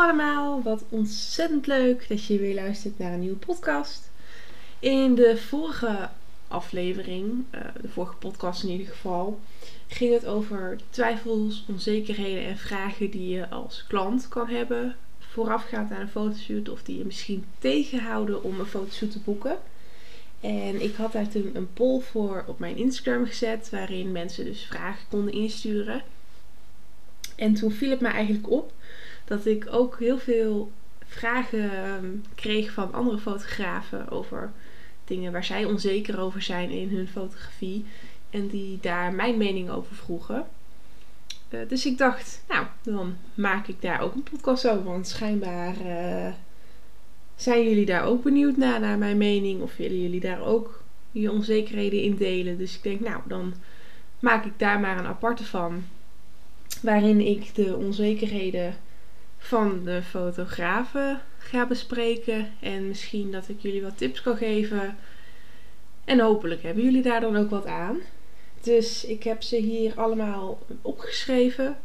allemaal, 0.00 0.62
wat 0.62 0.84
ontzettend 0.88 1.66
leuk 1.66 2.08
dat 2.08 2.24
je 2.24 2.38
weer 2.38 2.54
luistert 2.54 2.98
naar 2.98 3.12
een 3.12 3.20
nieuwe 3.20 3.36
podcast. 3.36 4.10
In 4.78 5.14
de 5.14 5.36
vorige 5.36 6.08
aflevering, 6.48 7.44
uh, 7.54 7.60
de 7.80 7.88
vorige 7.88 8.14
podcast 8.14 8.62
in 8.62 8.70
ieder 8.70 8.86
geval, 8.86 9.40
ging 9.88 10.12
het 10.12 10.26
over 10.26 10.78
twijfels, 10.90 11.64
onzekerheden 11.68 12.44
en 12.44 12.56
vragen 12.56 13.10
die 13.10 13.28
je 13.28 13.48
als 13.48 13.84
klant 13.88 14.28
kan 14.28 14.48
hebben 14.48 14.96
voorafgaand 15.30 15.90
aan 15.90 16.00
een 16.00 16.08
fotoshoot 16.08 16.68
of 16.68 16.82
die 16.82 16.98
je 16.98 17.04
misschien 17.04 17.44
tegenhouden 17.58 18.42
om 18.42 18.60
een 18.60 18.66
fotoshoot 18.66 19.10
te 19.10 19.18
boeken. 19.18 19.58
En 20.40 20.82
ik 20.82 20.94
had 20.94 21.12
daar 21.12 21.28
toen 21.28 21.50
een 21.52 21.72
poll 21.72 22.00
voor 22.00 22.44
op 22.46 22.58
mijn 22.58 22.76
Instagram 22.76 23.26
gezet, 23.26 23.70
waarin 23.70 24.12
mensen 24.12 24.44
dus 24.44 24.62
vragen 24.62 25.06
konden 25.08 25.34
insturen. 25.34 26.02
En 27.36 27.54
toen 27.54 27.70
viel 27.70 27.90
het 27.90 28.00
me 28.00 28.08
eigenlijk 28.08 28.50
op 28.50 28.72
dat 29.30 29.46
ik 29.46 29.66
ook 29.70 29.98
heel 29.98 30.18
veel 30.18 30.72
vragen 31.06 31.72
ehm, 31.72 32.06
kreeg 32.34 32.72
van 32.72 32.92
andere 32.92 33.18
fotografen 33.18 34.08
over 34.08 34.52
dingen 35.04 35.32
waar 35.32 35.44
zij 35.44 35.64
onzeker 35.64 36.20
over 36.20 36.42
zijn 36.42 36.70
in 36.70 36.88
hun 36.88 37.08
fotografie. 37.08 37.84
En 38.30 38.48
die 38.48 38.78
daar 38.80 39.12
mijn 39.12 39.36
mening 39.36 39.70
over 39.70 39.96
vroegen. 39.96 40.46
Uh, 41.50 41.60
dus 41.68 41.86
ik 41.86 41.98
dacht, 41.98 42.42
nou, 42.48 42.66
dan 42.82 43.16
maak 43.34 43.68
ik 43.68 43.82
daar 43.82 44.00
ook 44.00 44.14
een 44.14 44.22
podcast 44.22 44.68
over. 44.68 44.84
Want 44.84 45.08
schijnbaar 45.08 45.74
uh, 45.86 46.32
zijn 47.36 47.64
jullie 47.64 47.86
daar 47.86 48.04
ook 48.04 48.22
benieuwd 48.22 48.56
naar, 48.56 48.80
naar 48.80 48.98
mijn 48.98 49.18
mening. 49.18 49.62
Of 49.62 49.76
willen 49.76 50.02
jullie 50.02 50.20
daar 50.20 50.42
ook 50.42 50.82
je 51.10 51.32
onzekerheden 51.32 52.02
in 52.02 52.16
delen. 52.16 52.58
Dus 52.58 52.76
ik 52.76 52.82
denk, 52.82 53.00
nou, 53.00 53.20
dan 53.26 53.54
maak 54.18 54.44
ik 54.44 54.58
daar 54.58 54.80
maar 54.80 54.98
een 54.98 55.06
aparte 55.06 55.44
van. 55.44 55.84
Waarin 56.82 57.20
ik 57.20 57.54
de 57.54 57.76
onzekerheden 57.76 58.74
van 59.40 59.84
de 59.84 60.02
fotografen 60.02 61.20
ga 61.38 61.66
bespreken. 61.66 62.52
En 62.60 62.88
misschien 62.88 63.30
dat 63.30 63.48
ik 63.48 63.60
jullie 63.60 63.82
wat 63.82 63.98
tips 63.98 64.22
kan 64.22 64.36
geven. 64.36 64.96
En 66.04 66.20
hopelijk 66.20 66.62
hebben 66.62 66.84
jullie 66.84 67.02
daar 67.02 67.20
dan 67.20 67.36
ook 67.36 67.50
wat 67.50 67.66
aan. 67.66 67.98
Dus 68.60 69.04
ik 69.04 69.22
heb 69.22 69.42
ze 69.42 69.56
hier 69.56 69.92
allemaal 69.96 70.58
opgeschreven. 70.82 71.76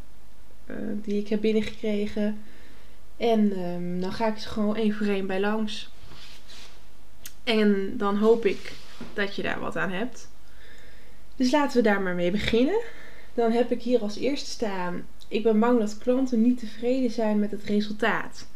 Uh, 0.66 0.76
die 0.94 1.20
ik 1.20 1.28
heb 1.28 1.40
binnengekregen. 1.40 2.42
En 3.16 3.58
um, 3.58 4.00
dan 4.00 4.12
ga 4.12 4.26
ik 4.26 4.38
ze 4.38 4.48
gewoon 4.48 4.76
één 4.76 4.94
voor 4.94 5.06
één 5.06 5.26
bij 5.26 5.40
langs. 5.40 5.90
En 7.44 7.96
dan 7.96 8.16
hoop 8.16 8.44
ik 8.44 8.72
dat 9.14 9.36
je 9.36 9.42
daar 9.42 9.60
wat 9.60 9.76
aan 9.76 9.90
hebt. 9.90 10.28
Dus 11.36 11.50
laten 11.50 11.76
we 11.76 11.82
daar 11.82 12.00
maar 12.00 12.14
mee 12.14 12.30
beginnen. 12.30 12.80
Dan 13.34 13.52
heb 13.52 13.70
ik 13.70 13.82
hier 13.82 14.00
als 14.00 14.16
eerste 14.16 14.50
staan 14.50 15.06
ik 15.28 15.42
ben 15.42 15.60
bang 15.60 15.78
dat 15.78 15.98
klanten 15.98 16.42
niet 16.42 16.58
tevreden 16.58 17.10
zijn 17.10 17.38
met 17.38 17.50
het 17.50 17.62
resultaat. 17.62 18.46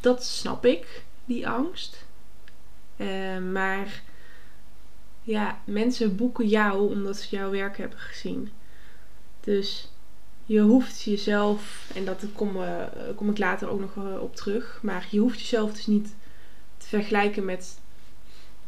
Dat 0.00 0.24
snap 0.24 0.64
ik, 0.64 1.02
die 1.24 1.48
angst. 1.48 2.04
Uh, 2.96 3.38
maar 3.38 4.02
ja, 5.22 5.58
mensen 5.64 6.16
boeken 6.16 6.48
jou 6.48 6.90
omdat 6.90 7.16
ze 7.16 7.36
jouw 7.36 7.50
werk 7.50 7.78
hebben 7.78 7.98
gezien. 7.98 8.50
Dus 9.40 9.88
je 10.44 10.60
hoeft 10.60 11.02
jezelf, 11.02 11.90
en 11.94 12.04
dat 12.04 12.24
kom, 12.32 12.56
uh, 12.56 12.82
kom 13.16 13.30
ik 13.30 13.38
later 13.38 13.68
ook 13.68 13.80
nog 13.80 13.94
uh, 13.96 14.22
op 14.22 14.36
terug, 14.36 14.78
maar 14.82 15.06
je 15.10 15.18
hoeft 15.18 15.40
jezelf 15.40 15.72
dus 15.72 15.86
niet 15.86 16.14
te 16.76 16.86
vergelijken 16.86 17.44
met 17.44 17.78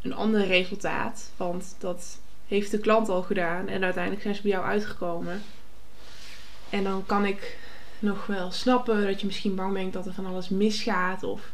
een 0.01 0.13
ander 0.13 0.45
resultaat. 0.45 1.31
Want 1.37 1.75
dat 1.77 2.19
heeft 2.47 2.71
de 2.71 2.79
klant 2.79 3.09
al 3.09 3.23
gedaan 3.23 3.67
en 3.67 3.83
uiteindelijk 3.83 4.23
zijn 4.23 4.35
ze 4.35 4.41
bij 4.41 4.51
jou 4.51 4.65
uitgekomen. 4.65 5.41
En 6.69 6.83
dan 6.83 7.05
kan 7.05 7.25
ik 7.25 7.57
nog 7.99 8.25
wel 8.25 8.51
snappen 8.51 9.05
dat 9.05 9.19
je 9.19 9.25
misschien 9.25 9.55
bang 9.55 9.73
bent 9.73 9.93
dat 9.93 10.05
er 10.05 10.13
van 10.13 10.25
alles 10.25 10.49
misgaat 10.49 11.23
of 11.23 11.51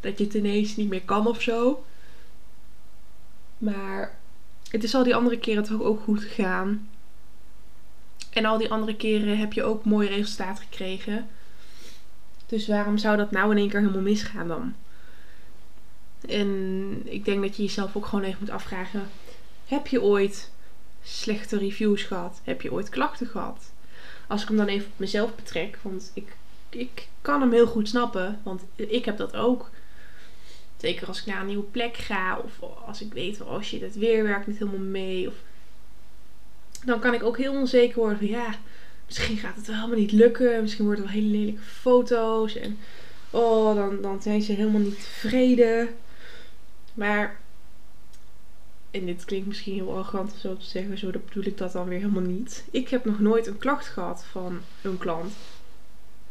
dat 0.00 0.18
je 0.18 0.24
het 0.24 0.34
ineens 0.34 0.76
niet 0.76 0.88
meer 0.88 1.02
kan 1.02 1.26
of 1.26 1.42
zo. 1.42 1.84
Maar 3.58 4.18
het 4.70 4.84
is 4.84 4.94
al 4.94 5.04
die 5.04 5.14
andere 5.14 5.38
keren 5.38 5.62
toch 5.62 5.82
ook 5.82 6.00
goed 6.00 6.20
gegaan. 6.20 6.88
En 8.30 8.44
al 8.44 8.58
die 8.58 8.70
andere 8.70 8.96
keren 8.96 9.38
heb 9.38 9.52
je 9.52 9.62
ook 9.62 9.84
mooi 9.84 10.08
resultaat 10.08 10.60
gekregen. 10.60 11.28
Dus 12.46 12.66
waarom 12.66 12.98
zou 12.98 13.16
dat 13.16 13.30
nou 13.30 13.50
in 13.50 13.56
één 13.56 13.68
keer 13.68 13.80
helemaal 13.80 14.02
misgaan 14.02 14.48
dan? 14.48 14.74
En 16.28 17.02
ik 17.04 17.24
denk 17.24 17.42
dat 17.42 17.56
je 17.56 17.62
jezelf 17.62 17.96
ook 17.96 18.06
gewoon 18.06 18.24
even 18.24 18.38
moet 18.40 18.50
afvragen: 18.50 19.08
heb 19.66 19.86
je 19.86 20.02
ooit 20.02 20.50
slechte 21.02 21.58
reviews 21.58 22.02
gehad? 22.02 22.40
Heb 22.44 22.62
je 22.62 22.72
ooit 22.72 22.88
klachten 22.88 23.26
gehad? 23.26 23.72
Als 24.30 24.42
ik 24.42 24.48
hem 24.48 24.56
dan 24.56 24.66
even 24.66 24.86
op 24.86 24.98
mezelf 24.98 25.34
betrek, 25.34 25.78
want 25.82 26.10
ik, 26.14 26.36
ik 26.68 27.08
kan 27.22 27.40
hem 27.40 27.52
heel 27.52 27.66
goed 27.66 27.88
snappen, 27.88 28.40
want 28.42 28.62
ik 28.76 29.04
heb 29.04 29.16
dat 29.16 29.36
ook. 29.36 29.70
Zeker 30.76 31.06
als 31.06 31.20
ik 31.20 31.26
naar 31.26 31.40
een 31.40 31.46
nieuwe 31.46 31.62
plek 31.62 31.96
ga, 31.96 32.38
of 32.38 32.52
als 32.86 33.00
ik 33.00 33.12
weet, 33.12 33.40
oh 33.40 33.62
shit, 33.62 33.80
het 33.80 33.96
weer 33.96 34.22
werkt 34.22 34.46
niet 34.46 34.58
helemaal 34.58 34.80
mee. 34.80 35.28
Of, 35.28 35.34
dan 36.84 37.00
kan 37.00 37.14
ik 37.14 37.22
ook 37.22 37.36
heel 37.36 37.52
onzeker 37.52 37.98
worden 37.98 38.18
van 38.18 38.26
ja, 38.26 38.54
misschien 39.06 39.36
gaat 39.36 39.56
het 39.56 39.66
wel 39.66 39.76
helemaal 39.76 39.98
niet 39.98 40.12
lukken. 40.12 40.60
Misschien 40.60 40.84
worden 40.84 41.04
het 41.04 41.12
wel 41.12 41.22
hele 41.22 41.36
lelijke 41.36 41.62
foto's. 41.62 42.56
En 42.56 42.78
oh, 43.30 43.74
dan, 43.74 44.02
dan 44.02 44.22
zijn 44.22 44.42
ze 44.42 44.52
helemaal 44.52 44.80
niet 44.80 45.00
tevreden. 45.00 45.88
Maar 46.94 47.40
en 48.90 49.06
dit 49.06 49.24
klinkt 49.24 49.46
misschien 49.46 49.74
heel 49.74 49.90
arrogant 49.90 50.32
of 50.32 50.38
zo 50.38 50.56
te 50.56 50.64
zeggen, 50.64 50.98
zo 50.98 51.10
dat 51.10 51.26
bedoel 51.26 51.44
ik 51.44 51.58
dat 51.58 51.72
dan 51.72 51.88
weer 51.88 51.98
helemaal 51.98 52.22
niet. 52.22 52.64
Ik 52.70 52.88
heb 52.88 53.04
nog 53.04 53.20
nooit 53.20 53.46
een 53.46 53.58
klacht 53.58 53.86
gehad 53.86 54.24
van 54.24 54.60
een 54.82 54.98
klant. 54.98 55.32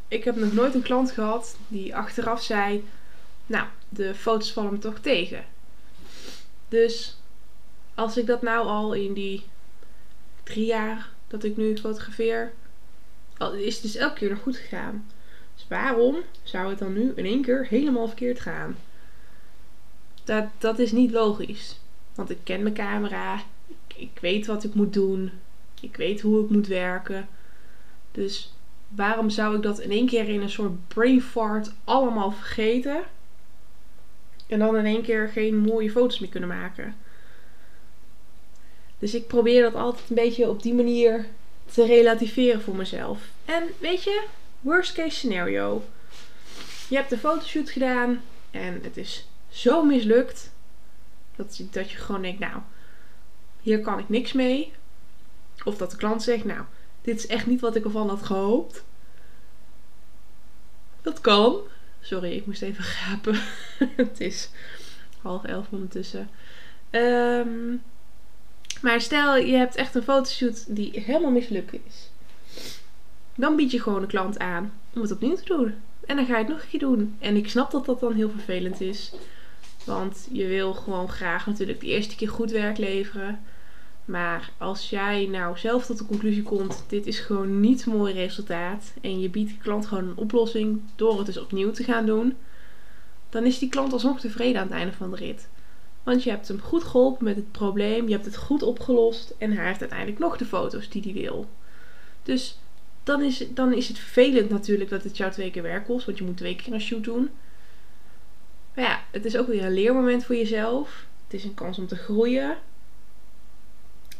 Ik 0.07 0.23
heb 0.23 0.35
nog 0.35 0.53
nooit 0.53 0.75
een 0.75 0.81
klant 0.81 1.11
gehad 1.11 1.57
die 1.67 1.95
achteraf 1.95 2.43
zei: 2.43 2.83
Nou, 3.45 3.67
de 3.89 4.15
foto's 4.15 4.51
vallen 4.51 4.71
me 4.71 4.77
toch 4.77 4.99
tegen. 4.99 5.45
Dus 6.67 7.17
als 7.95 8.17
ik 8.17 8.25
dat 8.25 8.41
nou 8.41 8.67
al 8.67 8.93
in 8.93 9.13
die 9.13 9.43
drie 10.43 10.65
jaar 10.65 11.09
dat 11.27 11.43
ik 11.43 11.57
nu 11.57 11.77
fotografeer, 11.77 12.51
is 13.57 13.73
het 13.73 13.83
dus 13.83 13.95
elke 13.95 14.15
keer 14.15 14.29
nog 14.29 14.41
goed 14.41 14.57
gegaan. 14.57 15.07
Dus 15.55 15.65
waarom 15.67 16.15
zou 16.43 16.69
het 16.69 16.79
dan 16.79 16.93
nu 16.93 17.11
in 17.15 17.25
één 17.25 17.41
keer 17.41 17.67
helemaal 17.67 18.07
verkeerd 18.07 18.39
gaan? 18.39 18.77
Dat, 20.23 20.45
dat 20.57 20.79
is 20.79 20.91
niet 20.91 21.11
logisch. 21.11 21.78
Want 22.19 22.31
ik 22.31 22.39
ken 22.43 22.63
mijn 22.63 22.75
camera. 22.75 23.43
Ik, 23.67 23.95
ik 23.95 24.17
weet 24.21 24.45
wat 24.45 24.63
ik 24.63 24.73
moet 24.73 24.93
doen. 24.93 25.31
Ik 25.81 25.95
weet 25.95 26.21
hoe 26.21 26.43
ik 26.43 26.49
moet 26.49 26.67
werken. 26.67 27.27
Dus 28.11 28.53
waarom 28.87 29.29
zou 29.29 29.55
ik 29.55 29.61
dat 29.61 29.79
in 29.79 29.91
één 29.91 30.07
keer 30.07 30.29
in 30.29 30.41
een 30.41 30.49
soort 30.49 30.87
brain 30.87 31.21
fart 31.21 31.71
allemaal 31.83 32.31
vergeten? 32.31 33.01
En 34.47 34.59
dan 34.59 34.77
in 34.77 34.85
één 34.85 35.01
keer 35.01 35.27
geen 35.27 35.57
mooie 35.57 35.91
foto's 35.91 36.19
meer 36.19 36.29
kunnen 36.29 36.49
maken. 36.49 36.95
Dus 38.99 39.13
ik 39.13 39.27
probeer 39.27 39.61
dat 39.61 39.75
altijd 39.75 40.09
een 40.09 40.15
beetje 40.15 40.49
op 40.49 40.61
die 40.61 40.73
manier 40.73 41.25
te 41.73 41.85
relativeren 41.85 42.61
voor 42.61 42.75
mezelf. 42.75 43.21
En 43.45 43.63
weet 43.77 44.03
je, 44.03 44.25
worst 44.59 44.93
case 44.93 45.15
scenario. 45.15 45.83
Je 46.89 46.95
hebt 46.95 47.09
de 47.09 47.17
fotoshoot 47.17 47.69
gedaan 47.69 48.21
en 48.51 48.79
het 48.83 48.97
is 48.97 49.27
zo 49.49 49.83
mislukt. 49.83 50.51
Dat, 51.39 51.61
dat 51.71 51.91
je 51.91 51.97
gewoon 51.97 52.21
denkt, 52.21 52.39
nou, 52.39 52.61
hier 53.61 53.81
kan 53.81 53.99
ik 53.99 54.09
niks 54.09 54.33
mee. 54.33 54.73
Of 55.63 55.77
dat 55.77 55.91
de 55.91 55.97
klant 55.97 56.23
zegt, 56.23 56.43
nou, 56.43 56.61
dit 57.01 57.17
is 57.17 57.27
echt 57.27 57.45
niet 57.45 57.61
wat 57.61 57.75
ik 57.75 57.83
ervan 57.83 58.09
had 58.09 58.23
gehoopt. 58.23 58.83
Dat 61.01 61.21
kan. 61.21 61.59
Sorry, 61.99 62.31
ik 62.31 62.45
moest 62.45 62.61
even 62.61 62.83
gapen. 62.97 63.39
het 63.95 64.19
is 64.19 64.49
half 65.21 65.43
elf 65.43 65.67
ondertussen. 65.69 66.29
Um, 66.91 67.81
maar 68.81 69.01
stel, 69.01 69.37
je 69.37 69.55
hebt 69.55 69.75
echt 69.75 69.95
een 69.95 70.03
fotoshoot 70.03 70.75
die 70.75 70.99
helemaal 70.99 71.31
mislukt 71.31 71.73
is. 71.73 72.09
Dan 73.35 73.55
bied 73.55 73.71
je 73.71 73.81
gewoon 73.81 74.01
de 74.01 74.07
klant 74.07 74.39
aan 74.39 74.73
om 74.93 75.01
het 75.01 75.11
opnieuw 75.11 75.35
te 75.35 75.45
doen. 75.45 75.75
En 76.05 76.15
dan 76.15 76.25
ga 76.25 76.37
je 76.37 76.43
het 76.43 76.53
nog 76.53 76.61
een 76.61 76.69
keer 76.69 76.79
doen. 76.79 77.15
En 77.19 77.35
ik 77.35 77.49
snap 77.49 77.71
dat 77.71 77.85
dat 77.85 77.99
dan 77.99 78.13
heel 78.13 78.29
vervelend 78.29 78.81
is. 78.81 79.13
Want 79.85 80.27
je 80.31 80.47
wil 80.47 80.73
gewoon 80.73 81.09
graag 81.09 81.45
natuurlijk 81.45 81.79
de 81.79 81.87
eerste 81.87 82.15
keer 82.15 82.29
goed 82.29 82.51
werk 82.51 82.77
leveren. 82.77 83.39
Maar 84.05 84.51
als 84.57 84.89
jij 84.89 85.25
nou 85.25 85.57
zelf 85.57 85.85
tot 85.85 85.97
de 85.97 86.05
conclusie 86.05 86.43
komt: 86.43 86.83
dit 86.87 87.07
is 87.07 87.19
gewoon 87.19 87.59
niet 87.59 87.85
een 87.85 87.97
mooi 87.97 88.13
resultaat. 88.13 88.93
En 89.01 89.19
je 89.19 89.29
biedt 89.29 89.49
de 89.49 89.57
klant 89.57 89.85
gewoon 89.85 90.07
een 90.07 90.17
oplossing 90.17 90.81
door 90.95 91.17
het 91.17 91.25
dus 91.25 91.39
opnieuw 91.39 91.71
te 91.71 91.83
gaan 91.83 92.05
doen. 92.05 92.35
Dan 93.29 93.45
is 93.45 93.59
die 93.59 93.69
klant 93.69 93.93
alsnog 93.93 94.19
tevreden 94.19 94.61
aan 94.61 94.67
het 94.67 94.75
einde 94.75 94.93
van 94.93 95.09
de 95.09 95.15
rit. 95.15 95.47
Want 96.03 96.23
je 96.23 96.29
hebt 96.29 96.47
hem 96.47 96.59
goed 96.59 96.83
geholpen 96.83 97.23
met 97.23 97.35
het 97.35 97.51
probleem. 97.51 98.07
Je 98.07 98.13
hebt 98.13 98.25
het 98.25 98.37
goed 98.37 98.63
opgelost. 98.63 99.33
En 99.37 99.51
hij 99.51 99.65
heeft 99.65 99.79
uiteindelijk 99.79 100.19
nog 100.19 100.37
de 100.37 100.45
foto's 100.45 100.89
die 100.89 101.01
hij 101.01 101.13
wil. 101.13 101.49
Dus 102.23 102.59
dan 103.03 103.21
is, 103.21 103.45
dan 103.53 103.73
is 103.73 103.87
het 103.87 103.99
vervelend 103.99 104.49
natuurlijk 104.49 104.89
dat 104.89 105.03
het 105.03 105.17
jou 105.17 105.31
twee 105.31 105.51
keer 105.51 105.63
werk 105.63 105.85
kost. 105.85 106.05
Want 106.05 106.17
je 106.17 106.23
moet 106.23 106.37
twee 106.37 106.55
keer 106.55 106.73
een 106.73 106.81
shoot 106.81 107.03
doen. 107.03 107.29
Maar 108.79 108.87
ja, 108.87 109.03
het 109.11 109.25
is 109.25 109.37
ook 109.37 109.47
weer 109.47 109.65
een 109.65 109.73
leermoment 109.73 110.25
voor 110.25 110.35
jezelf. 110.35 111.05
Het 111.23 111.33
is 111.33 111.43
een 111.43 111.53
kans 111.53 111.77
om 111.77 111.87
te 111.87 111.95
groeien. 111.95 112.57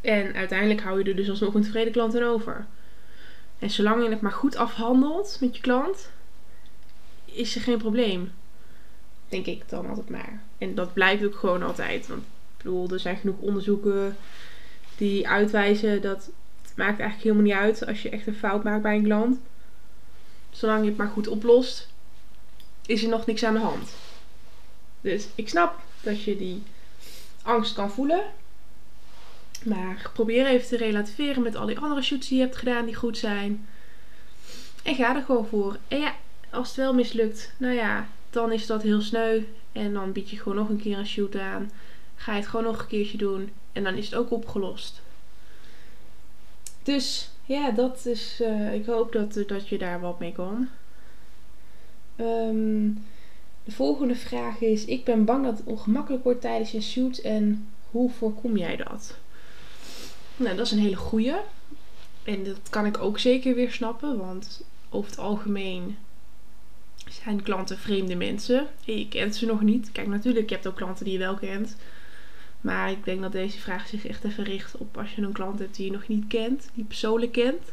En 0.01 0.33
uiteindelijk 0.33 0.81
hou 0.81 1.00
je 1.00 1.09
er 1.09 1.15
dus 1.15 1.29
alsnog 1.29 1.53
een 1.53 1.61
tevreden 1.61 1.91
klant 1.91 2.15
aan 2.15 2.23
over. 2.23 2.65
En 3.59 3.69
zolang 3.69 4.03
je 4.03 4.09
het 4.09 4.21
maar 4.21 4.31
goed 4.31 4.56
afhandelt 4.56 5.38
met 5.39 5.56
je 5.56 5.61
klant, 5.61 6.11
is 7.25 7.56
er 7.56 7.61
geen 7.61 7.77
probleem. 7.77 8.31
Denk 9.29 9.45
ik 9.45 9.69
dan 9.69 9.88
altijd 9.89 10.09
maar. 10.09 10.41
En 10.57 10.75
dat 10.75 10.94
blijkt 10.94 11.25
ook 11.25 11.35
gewoon 11.35 11.63
altijd. 11.63 12.07
Want 12.07 12.21
ik 12.21 12.57
bedoel, 12.57 12.89
er 12.89 13.00
zijn 13.00 13.17
genoeg 13.17 13.39
onderzoeken 13.39 14.17
die 14.97 15.27
uitwijzen 15.27 16.01
dat 16.01 16.29
het 16.61 16.73
maakt 16.75 17.00
eigenlijk 17.00 17.23
helemaal 17.23 17.44
niet 17.44 17.63
uit 17.63 17.88
als 17.88 18.01
je 18.01 18.09
echt 18.09 18.27
een 18.27 18.35
fout 18.35 18.63
maakt 18.63 18.81
bij 18.81 18.95
een 18.95 19.03
klant. 19.03 19.39
Zolang 20.50 20.81
je 20.81 20.89
het 20.89 20.97
maar 20.97 21.07
goed 21.07 21.27
oplost, 21.27 21.89
is 22.85 23.03
er 23.03 23.09
nog 23.09 23.25
niks 23.25 23.44
aan 23.44 23.53
de 23.53 23.59
hand. 23.59 23.89
Dus 25.01 25.28
ik 25.36 25.50
snap 25.50 25.80
dat 26.01 26.24
je 26.24 26.38
die 26.38 26.63
angst 27.42 27.74
kan 27.74 27.92
voelen. 27.92 28.24
Maar 29.66 30.10
probeer 30.13 30.46
even 30.46 30.68
te 30.68 30.78
relativeren 30.78 31.44
met 31.44 31.56
al 31.56 31.66
die 31.66 31.80
andere 31.80 32.01
shoots 32.01 32.28
die 32.28 32.38
je 32.38 32.44
hebt 32.44 32.57
gedaan 32.57 32.86
die 32.86 32.96
goed 32.96 33.18
zijn. 33.18 33.68
En 34.84 34.96
ga 34.96 35.16
er 35.16 35.22
gewoon 35.22 35.48
voor. 35.48 35.78
En 35.88 36.00
ja, 36.00 36.16
als 36.50 36.68
het 36.68 36.78
wel 36.78 36.94
mislukt, 36.94 37.54
nou 37.57 37.74
ja, 37.74 38.07
dan 38.30 38.51
is 38.51 38.66
dat 38.66 38.81
heel 38.81 39.01
sneu. 39.01 39.42
En 39.72 39.94
dan 39.94 40.12
bied 40.12 40.30
je 40.30 40.38
gewoon 40.38 40.57
nog 40.57 40.69
een 40.69 40.81
keer 40.81 40.98
een 40.98 41.07
shoot 41.07 41.36
aan. 41.36 41.72
Ga 42.16 42.31
je 42.31 42.40
het 42.40 42.48
gewoon 42.50 42.66
nog 42.66 42.80
een 42.80 42.88
keertje 42.88 43.18
doen. 43.18 43.52
En 43.72 43.84
dan 43.84 43.95
is 43.95 44.06
het 44.06 44.16
ook 44.16 44.31
opgelost. 44.31 45.02
Dus 46.84 47.30
ja, 47.45 47.72
dat 47.72 48.06
is. 48.06 48.40
Uh, 48.42 48.74
ik 48.74 48.86
hoop 48.86 49.12
dat, 49.12 49.44
dat 49.48 49.68
je 49.68 49.78
daar 49.78 50.00
wat 50.00 50.19
mee 50.19 50.31
kan. 50.31 50.69
Um, 52.19 53.06
de 53.69 53.75
volgende 53.75 54.16
vraag 54.16 54.62
is: 54.62 54.86
Ik 54.86 55.04
ben 55.04 55.25
bang 55.25 55.44
dat 55.44 55.57
het 55.57 55.68
ongemakkelijk 55.68 56.24
wordt 56.24 56.42
tijdens 56.42 56.71
je 56.71 56.81
shoot. 56.81 57.18
En 57.18 57.68
hoe 57.92 58.10
voorkom 58.12 58.57
jij 58.57 58.75
dat? 58.75 59.18
Nou, 60.38 60.56
dat 60.56 60.66
is 60.66 60.71
een 60.71 60.80
hele 60.80 60.95
goeie. 60.95 61.36
En 62.24 62.44
dat 62.44 62.69
kan 62.69 62.86
ik 62.86 62.98
ook 62.98 63.19
zeker 63.19 63.56
weer 63.56 63.71
snappen. 63.71 64.18
Want 64.18 64.63
over 64.89 65.10
het 65.10 65.19
algemeen 65.19 65.98
zijn 67.10 67.44
klanten 67.44 67.77
vreemde 67.77 68.16
mensen. 68.16 68.68
Je 68.83 69.07
kent 69.07 69.36
ze 69.36 69.45
nog 69.45 69.62
niet. 69.62 69.92
Kijk, 69.92 70.07
natuurlijk, 70.07 70.50
je 70.50 70.56
hebt 70.56 70.68
ook 70.68 70.75
klanten 70.75 71.04
die 71.04 71.13
je 71.13 71.19
wel 71.19 71.36
kent. 71.36 71.75
Maar 72.62 72.92
ik 72.92 73.04
denk 73.04 73.21
dat 73.21 73.31
deze 73.31 73.60
vraag 73.60 73.88
zich 73.88 74.07
echt 74.07 74.24
even 74.24 74.44
richt 74.44 74.77
op 74.77 74.98
als 74.98 75.16
je 75.16 75.21
een 75.21 75.31
klant 75.31 75.60
hebt 75.60 75.75
die 75.75 75.86
je 75.86 75.92
nog 75.92 76.07
niet 76.07 76.27
kent, 76.27 76.69
die 76.74 76.83
persoonlijk 76.83 77.31
kent. 77.31 77.71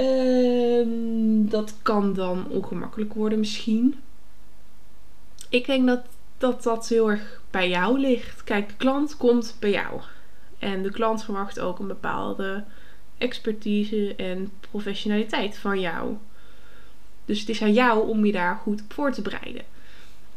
Um, 0.00 1.48
dat 1.48 1.74
kan 1.82 2.12
dan 2.12 2.46
ongemakkelijk 2.48 3.14
worden 3.14 3.38
misschien. 3.38 4.00
Ik 5.48 5.66
denk 5.66 5.86
dat, 5.86 6.00
dat 6.38 6.62
dat 6.62 6.88
heel 6.88 7.10
erg 7.10 7.42
bij 7.50 7.68
jou 7.68 7.98
ligt. 7.98 8.44
Kijk, 8.44 8.68
de 8.68 8.74
klant 8.76 9.16
komt 9.16 9.56
bij 9.58 9.70
jou. 9.70 10.00
En 10.58 10.82
de 10.82 10.90
klant 10.90 11.24
verwacht 11.24 11.60
ook 11.60 11.78
een 11.78 11.86
bepaalde 11.86 12.64
expertise 13.18 14.14
en 14.16 14.50
professionaliteit 14.70 15.58
van 15.58 15.80
jou. 15.80 16.16
Dus 17.24 17.40
het 17.40 17.48
is 17.48 17.62
aan 17.62 17.72
jou 17.72 18.08
om 18.08 18.24
je 18.24 18.32
daar 18.32 18.56
goed 18.56 18.82
op 18.82 18.92
voor 18.92 19.12
te 19.12 19.22
bereiden. 19.22 19.64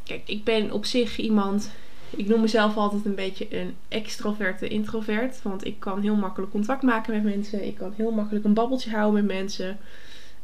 Kijk, 0.04 0.22
ik 0.26 0.44
ben 0.44 0.72
op 0.72 0.86
zich 0.86 1.18
iemand. 1.18 1.72
Ik 2.16 2.28
noem 2.28 2.42
mezelf 2.42 2.78
altijd 2.78 3.06
een 3.06 3.16
beetje 3.16 3.60
een 3.60 3.76
extroverte 3.88 4.68
introvert. 4.68 5.42
Want 5.42 5.66
ik 5.66 5.80
kan 5.80 6.02
heel 6.02 6.16
makkelijk 6.16 6.52
contact 6.52 6.82
maken 6.82 7.14
met 7.14 7.24
mensen. 7.24 7.66
Ik 7.66 7.76
kan 7.76 7.94
heel 7.96 8.12
makkelijk 8.12 8.46
een 8.46 8.54
babbeltje 8.54 8.92
houden 8.92 9.26
met 9.26 9.36
mensen. 9.36 9.78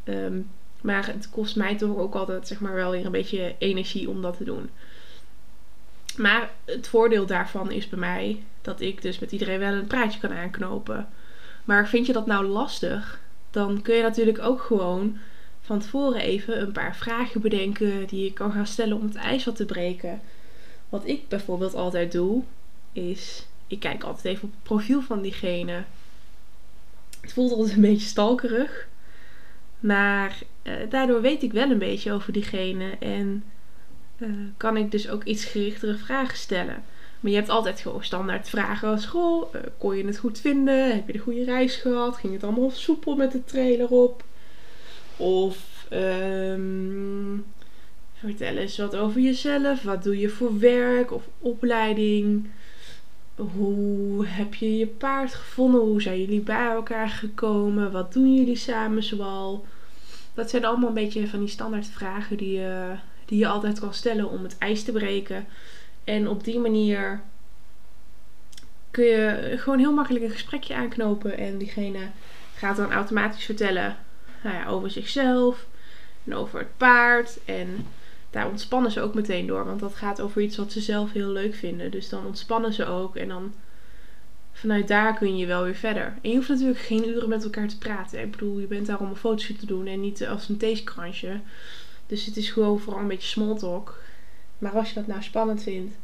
Um, 0.04 0.50
maar 0.81 1.07
het 1.07 1.30
kost 1.30 1.56
mij 1.56 1.75
toch 1.75 1.98
ook 1.98 2.16
altijd 2.16 2.48
zeg 2.48 2.60
maar 2.60 2.74
wel 2.74 2.92
weer 2.92 3.06
een 3.06 3.12
beetje 3.12 3.56
energie 3.57 4.10
om 4.10 4.21
dat 4.21 4.38
te 4.38 4.44
doen. 4.44 4.69
Maar 6.18 6.50
het 6.66 6.88
voordeel 6.88 7.25
daarvan 7.25 7.72
is 7.72 7.89
bij 7.89 8.00
mij 8.00 8.44
dat 8.62 8.81
ik 8.81 9.01
dus 9.01 9.19
met 9.19 9.31
iedereen 9.31 9.60
wel 9.60 9.74
een 9.74 9.88
praatje 9.88 10.19
kan 10.19 10.33
aanknopen. 10.33 11.07
Maar 11.65 11.88
vind 11.88 12.06
je 12.06 12.13
dat 12.13 12.25
nou 12.25 12.45
lastig? 12.45 13.19
Dan 13.51 13.81
kun 13.81 13.95
je 13.95 14.01
natuurlijk 14.01 14.39
ook 14.39 14.62
gewoon 14.62 15.18
van 15.62 15.80
tevoren 15.80 16.22
even 16.22 16.62
een 16.62 16.72
paar 16.72 16.95
vragen 16.95 17.42
bedenken 17.42 18.07
die 18.07 18.24
je 18.24 18.33
kan 18.33 18.51
gaan 18.51 18.68
stellen 18.68 18.98
om 18.98 19.04
het 19.04 19.15
ijs 19.15 19.45
wat 19.45 19.56
te 19.56 19.65
breken. 19.65 20.22
Wat 20.89 21.07
ik 21.07 21.27
bijvoorbeeld 21.27 21.74
altijd 21.75 22.12
doe, 22.12 22.44
is 22.91 23.45
ik 23.68 23.80
kijk 23.80 24.03
altijd 24.03 24.25
even 24.25 24.44
op 24.44 24.53
het 24.53 24.63
profiel 24.63 25.01
van 25.01 25.21
diegene. 25.21 25.83
Het 27.21 27.33
voelt 27.33 27.51
altijd 27.51 27.75
een 27.75 27.81
beetje 27.81 28.07
stalkerig. 28.07 28.88
Maar 29.80 30.38
eh, 30.62 30.74
daardoor 30.89 31.21
weet 31.21 31.44
ik 31.44 31.51
wel 31.51 31.71
een 31.71 31.77
beetje 31.77 32.12
over 32.12 32.33
diegene 32.33 32.97
en 33.00 33.44
uh, 34.18 34.30
kan 34.57 34.77
ik 34.77 34.91
dus 34.91 35.09
ook 35.09 35.24
iets 35.24 35.45
gerichtere 35.45 35.95
vragen 35.95 36.38
stellen. 36.38 36.83
Maar 37.19 37.31
je 37.31 37.38
hebt 37.38 37.50
altijd 37.50 37.80
gewoon 37.80 38.03
standaard 38.03 38.50
vragen 38.50 38.89
als: 38.89 39.06
Goh, 39.06 39.53
uh, 39.56 39.62
kon 39.77 39.97
je 39.97 40.06
het 40.06 40.18
goed 40.18 40.39
vinden? 40.39 40.95
Heb 40.95 41.07
je 41.07 41.13
de 41.13 41.19
goede 41.19 41.44
reis 41.44 41.75
gehad? 41.75 42.18
Ging 42.18 42.33
het 42.33 42.44
allemaal 42.44 42.71
soepel 42.71 43.15
met 43.15 43.31
de 43.31 43.44
trailer 43.44 43.89
op? 43.89 44.24
Of 45.18 45.86
um, 45.91 47.45
vertel 48.19 48.56
eens 48.56 48.77
wat 48.77 48.95
over 48.95 49.21
jezelf. 49.21 49.81
Wat 49.81 50.04
doe 50.04 50.19
je 50.19 50.30
voor 50.30 50.60
werk 50.60 51.12
of 51.12 51.27
opleiding? 51.39 52.50
Hoe 53.36 54.25
heb 54.25 54.54
je 54.54 54.77
je 54.77 54.88
paard 54.88 55.33
gevonden? 55.33 55.81
Hoe 55.81 56.01
zijn 56.01 56.19
jullie 56.19 56.42
bij 56.42 56.68
elkaar 56.68 57.10
gekomen? 57.10 57.92
Wat 57.92 58.13
doen 58.13 58.36
jullie 58.36 58.56
samen 58.56 59.04
zoal? 59.04 59.66
Dat 60.33 60.50
zijn 60.50 60.66
allemaal 60.66 60.88
een 60.88 60.94
beetje 60.94 61.27
van 61.27 61.39
die 61.39 61.48
standaard 61.48 61.88
vragen 61.88 62.38
die 62.38 62.51
je, 62.51 62.95
die 63.25 63.39
je 63.39 63.48
altijd 63.48 63.80
kan 63.80 63.94
stellen 63.94 64.30
om 64.30 64.44
het 64.44 64.57
ijs 64.57 64.83
te 64.83 64.92
breken. 64.92 65.45
En 66.04 66.27
op 66.27 66.44
die 66.44 66.60
manier 66.60 67.22
kun 68.92 69.06
je 69.06 69.54
gewoon 69.57 69.80
heel 69.80 69.94
makkelijk 69.94 70.24
een 70.25 70.31
gesprekje 70.31 70.75
aanknopen. 70.75 71.38
En 71.38 71.57
diegene 71.57 72.00
gaat 72.56 72.77
dan 72.77 72.92
automatisch 72.92 73.45
vertellen 73.45 73.98
nou 74.44 74.56
ja, 74.56 74.68
over 74.68 74.92
zichzelf 74.92 75.65
en 76.24 76.36
over 76.36 76.60
het 76.60 76.77
paard. 76.77 77.39
En 77.45 77.86
daar 78.30 78.50
ontspannen 78.50 78.92
ze 78.92 79.02
ook 79.02 79.14
meteen 79.14 79.48
door. 79.48 79.66
Want 79.66 79.80
dat 79.80 79.96
gaat 79.96 80.22
over 80.22 80.42
iets 80.42 80.58
wat 80.58 80.72
ze 80.72 80.81
zelf 80.81 81.12
heel 81.12 81.30
leuk 81.30 81.56
vinden. 81.56 81.92
Dus 81.92 82.10
dan 82.10 82.26
ontspannen 82.26 82.74
ze 82.74 82.86
ook. 82.86 83.16
En 83.16 83.28
dan 83.28 83.54
vanuit 84.52 84.88
daar 84.88 85.18
kun 85.18 85.38
je 85.38 85.46
wel 85.46 85.64
weer 85.64 85.76
verder. 85.76 86.18
En 86.22 86.30
je 86.30 86.36
hoeft 86.36 86.50
natuurlijk 86.50 86.80
geen 86.80 87.08
uren 87.08 87.30
met 87.30 87.44
elkaar 87.44 87.68
te 87.68 87.78
praten. 87.78 88.22
Ik 88.22 88.31
bedoel, 88.31 88.60
je 88.60 88.68
bent 88.68 88.86
daar 88.86 89.00
om 89.00 89.10
een 89.10 89.16
fotoshoot 89.16 89.60
te 89.60 89.66
doen 89.66 89.88
en 89.88 90.02
niet 90.02 90.28
als 90.28 90.50
een 90.50 90.58
theekransje. 90.58 91.40
Dus 92.08 92.26
het 92.26 92.38
is 92.38 92.50
gewoon 92.50 92.80
vooral 92.80 93.02
een 93.02 93.08
beetje 93.08 93.28
small 93.28 93.58
talk. 93.58 94.00
Maar 94.58 94.72
als 94.72 94.90
je 94.90 94.96
dat 94.96 95.08
nou 95.08 95.22
spannend 95.22 95.64
vindt, 95.64 95.96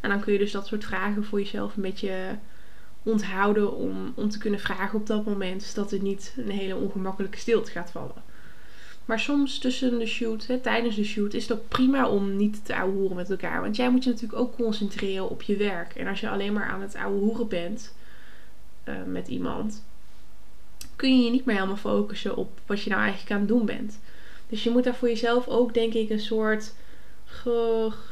en 0.00 0.10
dan 0.10 0.20
kun 0.20 0.32
je 0.32 0.38
dus 0.38 0.52
dat 0.52 0.66
soort 0.66 0.84
vragen 0.84 1.24
voor 1.24 1.38
jezelf 1.38 1.76
een 1.76 1.82
beetje 1.82 2.38
onthouden 3.02 3.76
om, 3.76 4.12
om 4.14 4.30
te 4.30 4.38
kunnen 4.38 4.60
vragen 4.60 4.98
op 4.98 5.06
dat 5.06 5.24
moment. 5.24 5.62
Zodat 5.62 5.92
er 5.92 6.02
niet 6.02 6.34
een 6.36 6.50
hele 6.50 6.76
ongemakkelijke 6.76 7.38
stilte 7.38 7.70
gaat 7.70 7.90
vallen. 7.90 8.22
Maar 9.06 9.20
soms 9.20 9.58
tussen 9.58 9.98
de 9.98 10.06
shoot, 10.06 10.46
hè, 10.46 10.58
tijdens 10.58 10.96
de 10.96 11.04
shoot, 11.04 11.34
is 11.34 11.48
het 11.48 11.68
prima 11.68 12.08
om 12.08 12.36
niet 12.36 12.64
te 12.64 12.76
ouwe 12.76 12.96
horen 12.96 13.16
met 13.16 13.30
elkaar. 13.30 13.60
Want 13.60 13.76
jij 13.76 13.90
moet 13.90 14.04
je 14.04 14.10
natuurlijk 14.10 14.40
ook 14.40 14.56
concentreren 14.56 15.28
op 15.28 15.42
je 15.42 15.56
werk. 15.56 15.94
En 15.94 16.06
als 16.06 16.20
je 16.20 16.28
alleen 16.28 16.52
maar 16.52 16.68
aan 16.68 16.82
het 16.82 16.94
ouwe 16.94 17.18
hoeren 17.18 17.48
bent 17.48 17.94
uh, 18.84 18.94
met 19.06 19.28
iemand, 19.28 19.84
kun 20.96 21.16
je 21.16 21.24
je 21.24 21.30
niet 21.30 21.44
meer 21.44 21.54
helemaal 21.54 21.76
focussen 21.76 22.36
op 22.36 22.60
wat 22.66 22.82
je 22.82 22.90
nou 22.90 23.02
eigenlijk 23.02 23.32
aan 23.32 23.38
het 23.38 23.48
doen 23.48 23.66
bent. 23.66 24.00
Dus 24.48 24.62
je 24.62 24.70
moet 24.70 24.84
daar 24.84 24.94
voor 24.94 25.08
jezelf 25.08 25.48
ook, 25.48 25.74
denk 25.74 25.92
ik, 25.92 26.10
een 26.10 26.20
soort 26.20 26.74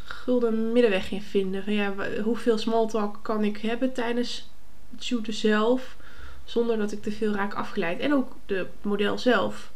gulden 0.04 0.72
middenweg 0.72 1.10
in 1.10 1.22
vinden. 1.22 1.64
Van 1.64 1.72
ja, 1.72 1.94
hoeveel 2.22 2.58
small 2.58 2.86
talk 2.86 3.18
kan 3.22 3.44
ik 3.44 3.56
hebben 3.56 3.92
tijdens 3.92 4.50
het 4.90 5.04
shooten 5.04 5.32
zelf, 5.32 5.96
zonder 6.44 6.76
dat 6.76 6.92
ik 6.92 7.02
te 7.02 7.12
veel 7.12 7.32
raak 7.32 7.54
afgeleid. 7.54 8.00
En 8.00 8.14
ook 8.14 8.32
de 8.46 8.66
model 8.82 9.18
zelf 9.18 9.72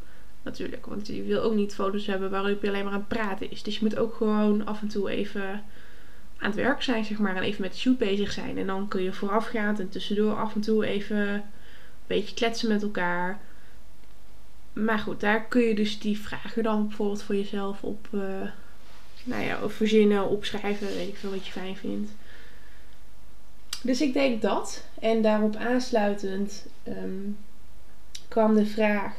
natuurlijk. 0.49 0.87
Want 0.87 1.07
je 1.07 1.23
wil 1.23 1.43
ook 1.43 1.55
niet 1.55 1.75
foto's 1.75 2.07
hebben 2.07 2.31
waarop 2.31 2.63
je 2.63 2.69
alleen 2.69 2.85
maar 2.85 2.93
aan 2.93 2.99
het 2.99 3.09
praten 3.09 3.51
is. 3.51 3.63
Dus 3.63 3.75
je 3.75 3.85
moet 3.85 3.97
ook 3.97 4.15
gewoon 4.15 4.67
af 4.67 4.81
en 4.81 4.89
toe 4.89 5.11
even 5.11 5.43
aan 6.39 6.51
het 6.51 6.55
werk 6.55 6.83
zijn, 6.83 7.05
zeg 7.05 7.19
maar. 7.19 7.37
En 7.37 7.43
even 7.43 7.63
met 7.63 7.73
de 7.73 7.79
shoot 7.79 7.99
bezig 7.99 8.33
zijn. 8.33 8.59
En 8.59 8.67
dan 8.67 8.89
kun 8.89 9.03
je 9.03 9.13
voorafgaand 9.13 9.81
en 9.81 9.89
tussendoor 9.89 10.37
af 10.37 10.55
en 10.55 10.61
toe 10.61 10.87
even 10.87 11.17
een 11.17 11.43
beetje 12.07 12.35
kletsen 12.35 12.69
met 12.69 12.83
elkaar. 12.83 13.41
Maar 14.73 14.99
goed, 14.99 15.21
daar 15.21 15.45
kun 15.45 15.63
je 15.63 15.75
dus 15.75 15.99
die 15.99 16.19
vragen 16.19 16.63
dan 16.63 16.87
bijvoorbeeld 16.87 17.23
voor 17.23 17.35
jezelf 17.35 17.83
op 17.83 18.09
uh, 18.11 18.23
nou 19.25 19.43
ja, 19.43 19.69
verzinnen, 19.69 20.29
opschrijven, 20.29 20.87
weet 20.87 21.09
ik 21.09 21.17
veel 21.17 21.31
wat 21.31 21.47
je 21.47 21.53
fijn 21.53 21.77
vindt. 21.77 22.11
Dus 23.83 24.01
ik 24.01 24.13
denk 24.13 24.43
dat. 24.43 24.85
En 25.01 25.23
daarop 25.23 25.57
aansluitend 25.57 26.67
um, 26.89 27.37
kwam 28.29 28.55
de 28.55 28.67
vraag 28.67 29.15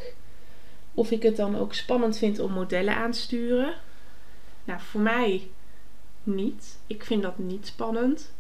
of 0.93 1.11
ik 1.11 1.23
het 1.23 1.35
dan 1.35 1.57
ook 1.57 1.73
spannend 1.73 2.17
vind 2.17 2.39
om 2.39 2.51
modellen 2.51 2.95
aan 2.95 3.11
te 3.11 3.19
sturen. 3.19 3.73
Nou, 4.63 4.79
voor 4.81 5.01
mij 5.01 5.49
niet. 6.23 6.77
Ik 6.87 7.03
vind 7.03 7.21
dat 7.23 7.37
niet 7.37 7.67
spannend. 7.67 8.31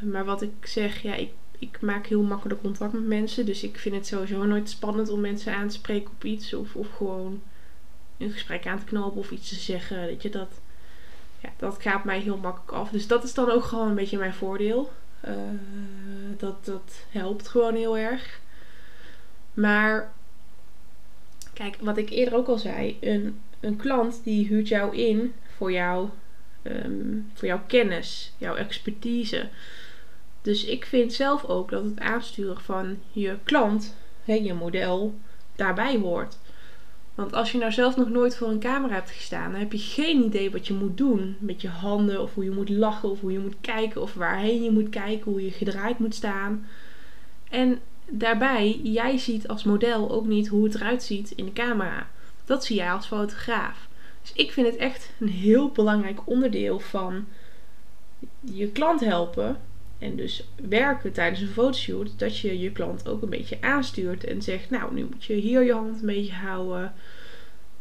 Maar 0.00 0.24
wat 0.24 0.42
ik 0.42 0.66
zeg, 0.66 1.02
ja, 1.02 1.14
ik, 1.14 1.32
ik 1.58 1.80
maak 1.80 2.06
heel 2.06 2.22
makkelijk 2.22 2.60
contact 2.60 2.92
met 2.92 3.06
mensen. 3.06 3.46
Dus 3.46 3.62
ik 3.62 3.78
vind 3.78 3.94
het 3.94 4.06
sowieso 4.06 4.44
nooit 4.44 4.70
spannend 4.70 5.08
om 5.08 5.20
mensen 5.20 5.54
aan 5.54 5.68
te 5.68 5.74
spreken 5.74 6.10
op 6.10 6.24
iets. 6.24 6.54
Of, 6.54 6.76
of 6.76 6.96
gewoon 6.96 7.42
een 8.18 8.30
gesprek 8.30 8.66
aan 8.66 8.78
te 8.78 8.84
knopen 8.84 9.20
of 9.20 9.30
iets 9.30 9.48
te 9.48 9.54
zeggen. 9.54 10.06
Weet 10.06 10.22
je, 10.22 10.30
dat, 10.30 10.60
ja, 11.38 11.50
dat 11.56 11.82
gaat 11.82 12.04
mij 12.04 12.20
heel 12.20 12.36
makkelijk 12.36 12.72
af. 12.72 12.90
Dus 12.90 13.06
dat 13.06 13.24
is 13.24 13.34
dan 13.34 13.50
ook 13.50 13.64
gewoon 13.64 13.88
een 13.88 13.94
beetje 13.94 14.18
mijn 14.18 14.34
voordeel. 14.34 14.92
Uh, 15.28 15.34
dat, 16.36 16.64
dat 16.64 17.04
helpt 17.10 17.48
gewoon 17.48 17.74
heel 17.74 17.98
erg. 17.98 18.40
Maar 19.54 20.12
Kijk, 21.60 21.76
wat 21.80 21.96
ik 21.96 22.10
eerder 22.10 22.34
ook 22.34 22.46
al 22.46 22.58
zei, 22.58 22.96
een, 23.00 23.40
een 23.60 23.76
klant 23.76 24.20
die 24.24 24.46
huurt 24.46 24.68
jou 24.68 24.96
in 24.96 25.32
voor, 25.56 25.72
jou, 25.72 26.08
ehm, 26.62 27.18
voor 27.34 27.48
jouw 27.48 27.62
kennis, 27.66 28.32
jouw 28.38 28.54
expertise. 28.54 29.48
Dus 30.42 30.64
ik 30.64 30.84
vind 30.84 31.12
zelf 31.12 31.44
ook 31.44 31.70
dat 31.70 31.84
het 31.84 32.00
aansturen 32.00 32.60
van 32.60 32.98
je 33.12 33.36
klant, 33.44 33.96
hè, 34.24 34.34
je 34.34 34.54
model, 34.54 35.14
daarbij 35.56 35.96
hoort. 35.96 36.38
Want 37.14 37.32
als 37.32 37.52
je 37.52 37.58
nou 37.58 37.72
zelf 37.72 37.96
nog 37.96 38.08
nooit 38.08 38.36
voor 38.36 38.48
een 38.48 38.60
camera 38.60 38.94
hebt 38.94 39.10
gestaan, 39.10 39.50
dan 39.50 39.60
heb 39.60 39.72
je 39.72 39.78
geen 39.78 40.24
idee 40.24 40.50
wat 40.50 40.66
je 40.66 40.74
moet 40.74 40.96
doen 40.96 41.36
met 41.38 41.62
je 41.62 41.68
handen, 41.68 42.22
of 42.22 42.34
hoe 42.34 42.44
je 42.44 42.50
moet 42.50 42.68
lachen, 42.68 43.10
of 43.10 43.20
hoe 43.20 43.32
je 43.32 43.38
moet 43.38 43.60
kijken, 43.60 44.02
of 44.02 44.14
waarheen 44.14 44.62
je 44.62 44.70
moet 44.70 44.88
kijken, 44.88 45.32
hoe 45.32 45.44
je 45.44 45.50
gedraaid 45.50 45.98
moet 45.98 46.14
staan. 46.14 46.66
En 47.50 47.80
daarbij, 48.10 48.80
jij 48.82 49.18
ziet 49.18 49.48
als 49.48 49.64
model 49.64 50.10
ook 50.10 50.26
niet 50.26 50.48
hoe 50.48 50.64
het 50.64 50.74
eruit 50.74 51.02
ziet 51.02 51.30
in 51.30 51.44
de 51.44 51.52
camera. 51.52 52.08
Dat 52.44 52.64
zie 52.64 52.76
jij 52.76 52.92
als 52.92 53.06
fotograaf. 53.06 53.88
Dus 54.22 54.32
ik 54.32 54.52
vind 54.52 54.66
het 54.66 54.76
echt 54.76 55.10
een 55.20 55.28
heel 55.28 55.68
belangrijk 55.68 56.20
onderdeel 56.24 56.78
van 56.78 57.26
je 58.40 58.68
klant 58.68 59.00
helpen. 59.00 59.60
En 59.98 60.16
dus 60.16 60.48
werken 60.68 61.12
tijdens 61.12 61.40
een 61.40 61.48
fotoshoot. 61.48 62.18
Dat 62.18 62.38
je 62.38 62.58
je 62.58 62.72
klant 62.72 63.08
ook 63.08 63.22
een 63.22 63.30
beetje 63.30 63.58
aanstuurt. 63.60 64.24
En 64.24 64.42
zegt, 64.42 64.70
nou 64.70 64.94
nu 64.94 65.06
moet 65.10 65.24
je 65.24 65.34
hier 65.34 65.62
je 65.62 65.72
hand 65.72 66.00
een 66.00 66.06
beetje 66.06 66.32
houden. 66.32 66.94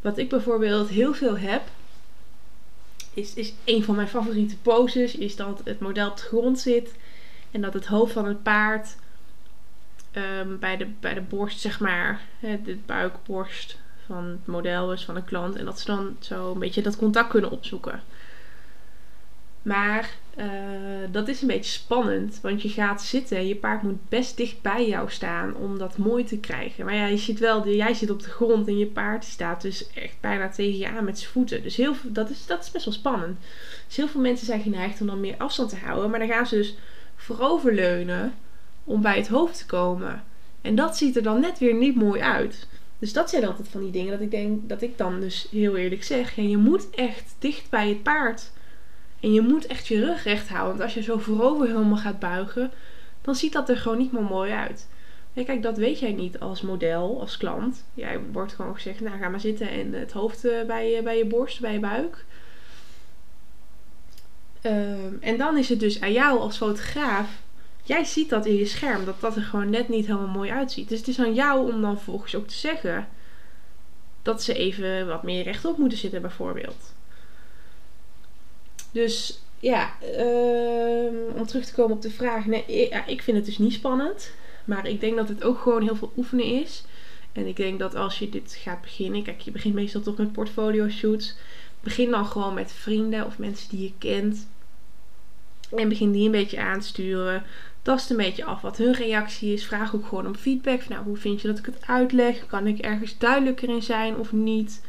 Wat 0.02 0.18
ik 0.18 0.30
bijvoorbeeld 0.30 0.90
heel 0.90 1.14
veel 1.14 1.38
heb. 1.38 1.62
Is, 3.14 3.34
is 3.34 3.54
een 3.64 3.84
van 3.84 3.96
mijn 3.96 4.08
favoriete 4.08 4.58
poses. 4.58 5.16
Is 5.16 5.36
dat 5.36 5.62
het 5.64 5.80
model 5.80 6.10
op 6.10 6.18
de 6.18 6.24
grond 6.24 6.60
zit. 6.60 6.96
En 7.52 7.62
dat 7.62 7.74
het 7.74 7.86
hoofd 7.86 8.14
van 8.14 8.26
het 8.26 8.44
paard 8.44 8.96
um, 10.14 10.60
bij, 10.60 10.78
de, 10.78 10.88
bij 11.00 11.14
de 11.14 11.22
borst, 11.22 11.60
zeg 11.60 11.80
maar, 11.80 12.22
de 12.40 12.78
buikborst 12.86 13.80
van 14.06 14.26
het 14.26 14.46
model 14.46 14.94
is 14.94 15.06
van 15.06 15.16
een 15.16 15.26
klant. 15.26 15.56
En 15.56 15.66
dat 15.66 15.80
ze 15.80 15.86
dan 15.86 16.16
zo 16.20 16.52
een 16.52 16.60
beetje 16.60 16.82
dat 16.82 16.96
contact 16.96 17.30
kunnen 17.30 17.52
opzoeken. 17.52 18.02
Maar 19.62 20.10
uh, 20.38 20.46
dat 21.12 21.28
is 21.28 21.42
een 21.42 21.48
beetje 21.48 21.72
spannend, 21.72 22.40
want 22.42 22.62
je 22.62 22.70
gaat 22.70 23.02
zitten 23.02 23.38
en 23.38 23.48
je 23.48 23.56
paard 23.56 23.82
moet 23.82 24.10
best 24.10 24.38
dicht 24.38 24.62
bij 24.62 24.88
jou 24.88 25.10
staan 25.10 25.56
om 25.56 25.78
dat 25.78 25.98
mooi 25.98 26.24
te 26.24 26.38
krijgen. 26.38 26.86
Maar 26.86 26.96
ja, 26.96 27.06
je 27.06 27.18
ziet 27.18 27.40
wel, 27.40 27.68
jij 27.68 27.94
zit 27.94 28.10
op 28.10 28.24
de 28.24 28.30
grond 28.30 28.68
en 28.68 28.78
je 28.78 28.86
paard 28.86 29.24
staat 29.24 29.62
dus 29.62 29.90
echt 29.94 30.16
bijna 30.20 30.50
tegen 30.50 30.78
je 30.78 30.88
aan 30.88 31.04
met 31.04 31.20
zijn 31.20 31.32
voeten. 31.32 31.64
Dus 31.64 31.76
heel, 31.76 31.96
dat, 32.04 32.30
is, 32.30 32.46
dat 32.46 32.64
is 32.64 32.72
best 32.72 32.86
wel 32.86 32.94
spannend. 32.94 33.38
Dus 33.88 33.96
heel 33.96 34.08
veel 34.08 34.22
mensen 34.22 34.46
zijn 34.46 34.62
geneigd 34.62 35.02
om 35.02 35.08
dan 35.08 35.20
meer 35.20 35.36
afstand 35.38 35.70
te 35.70 35.78
houden, 35.78 36.10
maar 36.10 36.20
dan 36.20 36.28
gaan 36.28 36.48
ze 36.48 36.56
dus 36.56 36.76
vooroverleunen 37.16 38.34
om 38.90 39.02
bij 39.02 39.18
het 39.18 39.28
hoofd 39.28 39.58
te 39.58 39.66
komen. 39.66 40.24
En 40.62 40.76
dat 40.76 40.98
ziet 40.98 41.16
er 41.16 41.24
dan 41.24 41.40
net 41.40 41.60
weer 41.60 41.74
niet 41.74 41.96
mooi 41.96 42.22
uit. 42.22 42.68
Dus 43.00 43.14
dat 43.14 43.30
zijn 43.30 43.46
altijd 43.46 43.68
van 43.68 43.82
die 43.82 43.92
dingen 43.92 44.12
dat 44.12 44.22
ik 44.22 44.32
denk 44.32 44.70
dat 44.70 44.82
ik 44.82 44.98
dan 44.98 45.20
dus 45.20 45.48
heel 45.52 45.76
eerlijk 45.76 46.04
zeg. 46.04 46.36
Je 46.36 46.58
moet 46.58 46.90
echt 46.90 47.36
dicht 47.40 47.70
bij 47.70 47.90
het 47.90 48.04
paard. 48.04 48.52
En 49.20 49.34
je 49.34 49.42
moet 49.42 49.66
echt 49.68 49.88
je 49.88 50.06
rug 50.06 50.24
recht 50.24 50.50
houden. 50.50 50.70
Want 50.70 50.84
als 50.84 50.94
je 50.94 51.02
zo 51.02 51.18
voorover 51.18 51.68
helemaal 51.68 51.98
gaat 51.98 52.20
buigen, 52.20 52.72
dan 53.22 53.36
ziet 53.36 53.54
dat 53.54 53.70
er 53.70 53.78
gewoon 53.78 53.98
niet 53.98 54.12
meer 54.12 54.24
mooi 54.24 54.52
uit. 54.52 54.88
Kijk, 55.34 55.62
dat 55.62 55.78
weet 55.78 56.00
jij 56.00 56.12
niet 56.12 56.40
als 56.40 56.62
model, 56.62 57.20
als 57.20 57.38
klant. 57.38 57.84
Jij 57.94 58.20
wordt 58.32 58.54
gewoon 58.54 58.76
gezegd, 58.76 59.00
nou 59.00 59.20
ga 59.20 59.30
maar 59.30 59.40
zitten 59.40 59.70
en 59.70 59.94
het 59.94 60.12
hoofd 60.12 60.46
eh, 60.46 60.66
bij, 60.68 61.04
bij 61.04 61.18
je 61.18 61.26
borst, 61.26 61.60
bij 61.60 61.74
je 61.74 61.80
buik. 61.80 62.26
Ehm, 64.62 65.14
en 65.20 65.38
dan 65.38 65.58
is 65.58 65.70
het 65.70 65.80
dus 65.80 66.02
aan 66.02 66.12
jou 66.12 66.40
als 66.40 66.58
fotograaf 66.58 67.42
jij 67.90 68.04
ziet 68.04 68.30
dat 68.30 68.46
in 68.46 68.56
je 68.56 68.66
scherm, 68.66 69.06
dat 69.06 69.22
dat 69.22 69.36
er 69.36 69.42
gewoon 69.42 69.70
net 69.70 69.90
niet 69.90 70.06
helemaal 70.06 70.28
mooi 70.28 70.52
uitziet. 70.52 70.90
Dus 70.90 70.98
het 70.98 71.08
is 71.08 71.20
aan 71.20 71.34
jou 71.34 71.74
om 71.74 71.82
dan 71.82 72.00
volgens 72.00 72.36
ook 72.36 72.48
te 72.48 72.56
zeggen 72.56 73.08
dat 74.22 74.44
ze 74.44 74.54
even 74.54 75.08
wat 75.08 75.24
meer 75.24 75.44
rechtop 75.44 75.78
moeten 75.78 75.98
zitten, 75.98 76.22
bijvoorbeeld. 76.22 76.94
Dus 78.92 79.42
ja, 79.60 79.92
ehm, 80.02 81.16
om 81.36 81.46
terug 81.46 81.66
te 81.66 81.74
komen 81.74 81.96
op 81.96 82.02
de 82.02 82.12
vraag. 82.12 82.46
Nee, 82.46 82.66
ik, 82.66 83.04
ik 83.08 83.22
vind 83.22 83.38
het 83.38 83.46
dus 83.46 83.58
niet 83.58 83.74
spannend. 83.74 84.32
Maar 84.66 84.88
ik 84.88 85.00
denk 85.00 85.16
dat 85.16 85.30
het 85.30 85.44
ook 85.44 85.60
gewoon 85.60 85.82
heel 85.82 85.96
veel 85.96 86.12
oefenen 86.18 86.46
is. 86.46 86.84
En 87.32 87.48
ik 87.48 87.56
denk 87.56 87.80
dat 87.80 87.96
als 87.96 88.20
je 88.20 88.30
dit 88.30 88.58
gaat 88.60 88.82
beginnen, 88.82 89.24
kijk, 89.24 89.42
je 89.42 89.52
begint 89.52 89.74
meestal 89.74 90.02
toch 90.02 90.18
met 90.18 90.32
portfolio 90.32 90.90
shoots. 90.90 91.36
Begin 91.80 92.12
dan 92.12 92.26
gewoon 92.26 92.54
met 92.54 92.72
vrienden 92.72 93.26
of 93.26 93.38
mensen 93.38 93.70
die 93.70 93.84
je 93.84 93.94
kent. 93.98 94.48
En 95.76 95.90
begin 95.90 96.12
die 96.12 96.26
een 96.26 96.32
beetje 96.32 96.60
aan 96.60 96.80
te 96.80 96.88
sturen. 96.88 97.44
Tast 97.82 98.10
een 98.10 98.18
beetje 98.18 98.46
af 98.46 98.62
wat 98.62 98.78
hun 98.78 98.94
reactie 98.94 99.54
is. 99.54 99.66
Vraag 99.66 99.96
ook 99.96 100.06
gewoon 100.06 100.28
om 100.28 100.36
feedback. 100.36 100.88
nou, 100.88 101.04
hoe 101.04 101.18
vind 101.18 101.42
je 101.42 101.48
dat 101.48 101.58
ik 101.58 101.66
het 101.66 101.88
uitleg? 101.88 102.46
Kan 102.46 102.68
ik 102.68 102.80
ergens 102.80 103.18
duidelijker 103.18 103.70
in 103.70 103.84
zijn 103.84 104.18
of 104.18 104.32
niet? 104.32 104.82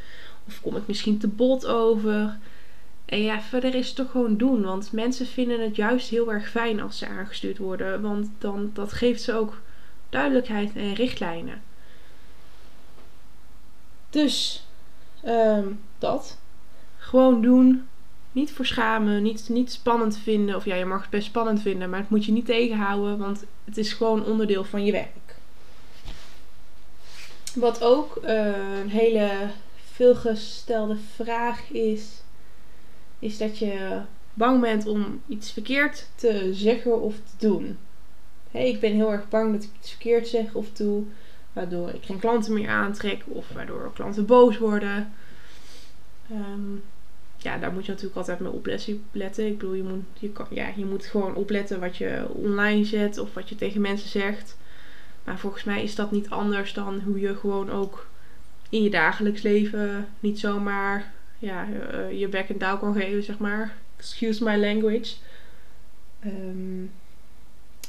Of 0.46 0.60
kom 0.60 0.76
ik 0.76 0.86
misschien 0.86 1.18
te 1.18 1.28
bot 1.28 1.66
over? 1.66 2.38
En 3.04 3.22
ja, 3.22 3.40
verder 3.40 3.74
is 3.74 3.86
het 3.86 3.96
toch 3.96 4.10
gewoon 4.10 4.36
doen. 4.36 4.62
Want 4.62 4.92
mensen 4.92 5.26
vinden 5.26 5.60
het 5.60 5.76
juist 5.76 6.08
heel 6.08 6.32
erg 6.32 6.50
fijn 6.50 6.80
als 6.80 6.98
ze 6.98 7.06
aangestuurd 7.06 7.58
worden. 7.58 8.00
Want 8.00 8.28
dan, 8.38 8.70
dat 8.74 8.92
geeft 8.92 9.22
ze 9.22 9.34
ook 9.34 9.60
duidelijkheid 10.08 10.76
en 10.76 10.94
richtlijnen. 10.94 11.62
Dus, 14.10 14.66
um, 15.26 15.80
dat. 15.98 16.38
Gewoon 16.98 17.42
doen. 17.42 17.88
Niet 18.32 18.52
voor 18.52 18.66
schamen, 18.66 19.22
niet, 19.22 19.48
niet 19.48 19.72
spannend 19.72 20.18
vinden. 20.18 20.56
Of 20.56 20.64
ja, 20.64 20.74
je 20.74 20.84
mag 20.84 21.00
het 21.00 21.10
best 21.10 21.26
spannend 21.26 21.62
vinden, 21.62 21.90
maar 21.90 22.00
het 22.00 22.10
moet 22.10 22.24
je 22.24 22.32
niet 22.32 22.46
tegenhouden, 22.46 23.18
want 23.18 23.44
het 23.64 23.76
is 23.76 23.92
gewoon 23.92 24.24
onderdeel 24.24 24.64
van 24.64 24.84
je 24.84 24.92
werk. 24.92 25.36
Wat 27.54 27.82
ook 27.82 28.20
uh, 28.24 28.78
een 28.80 28.90
hele 28.90 29.30
veelgestelde 29.92 30.96
vraag 31.14 31.70
is, 31.70 32.22
is 33.18 33.38
dat 33.38 33.58
je 33.58 34.00
bang 34.34 34.60
bent 34.60 34.86
om 34.86 35.22
iets 35.28 35.52
verkeerd 35.52 36.08
te 36.14 36.50
zeggen 36.52 37.00
of 37.00 37.14
te 37.14 37.46
doen. 37.46 37.78
Hey, 38.50 38.68
ik 38.68 38.80
ben 38.80 38.92
heel 38.92 39.12
erg 39.12 39.28
bang 39.28 39.52
dat 39.52 39.62
ik 39.62 39.70
iets 39.78 39.90
verkeerd 39.90 40.28
zeg 40.28 40.54
of 40.54 40.72
doe, 40.72 41.02
waardoor 41.52 41.88
ik 41.88 42.04
geen 42.04 42.18
klanten 42.18 42.52
meer 42.52 42.68
aantrek 42.68 43.24
of 43.26 43.48
waardoor 43.54 43.92
klanten 43.94 44.26
boos 44.26 44.58
worden. 44.58 45.12
Um, 46.30 46.82
ja, 47.42 47.58
daar 47.58 47.72
moet 47.72 47.84
je 47.84 47.90
natuurlijk 47.90 48.18
altijd 48.18 48.40
mee 48.40 48.52
opletten. 48.52 49.46
Ik 49.46 49.58
bedoel, 49.58 49.74
je 49.74 49.82
moet, 49.82 50.04
je, 50.18 50.30
kan, 50.30 50.46
ja, 50.50 50.72
je 50.76 50.84
moet 50.84 51.06
gewoon 51.06 51.34
opletten 51.34 51.80
wat 51.80 51.96
je 51.96 52.26
online 52.28 52.84
zet 52.84 53.18
of 53.18 53.34
wat 53.34 53.48
je 53.48 53.54
tegen 53.54 53.80
mensen 53.80 54.08
zegt. 54.08 54.56
Maar 55.24 55.38
volgens 55.38 55.64
mij 55.64 55.82
is 55.82 55.94
dat 55.94 56.10
niet 56.10 56.30
anders 56.30 56.72
dan 56.72 57.00
hoe 57.00 57.20
je 57.20 57.36
gewoon 57.36 57.70
ook 57.70 58.06
in 58.68 58.82
je 58.82 58.90
dagelijks 58.90 59.42
leven 59.42 60.08
niet 60.20 60.38
zomaar 60.38 61.12
ja, 61.38 61.66
uh, 61.68 62.18
je 62.20 62.28
back 62.28 62.48
en 62.48 62.58
down 62.58 62.78
kan 62.78 62.94
geven, 62.94 63.22
zeg 63.22 63.38
maar. 63.38 63.76
Excuse 63.96 64.44
my 64.44 64.56
language. 64.56 65.14
Um, 66.26 66.92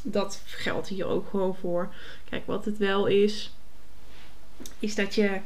dat 0.02 0.42
geldt 0.46 0.88
hier 0.88 1.06
ook 1.06 1.30
gewoon 1.30 1.56
voor. 1.56 1.94
Kijk, 2.30 2.46
wat 2.46 2.66
het 2.66 2.78
wel 2.78 3.06
is, 3.06 3.54
is 4.80 4.96
dat 4.96 5.16
je 5.16 5.40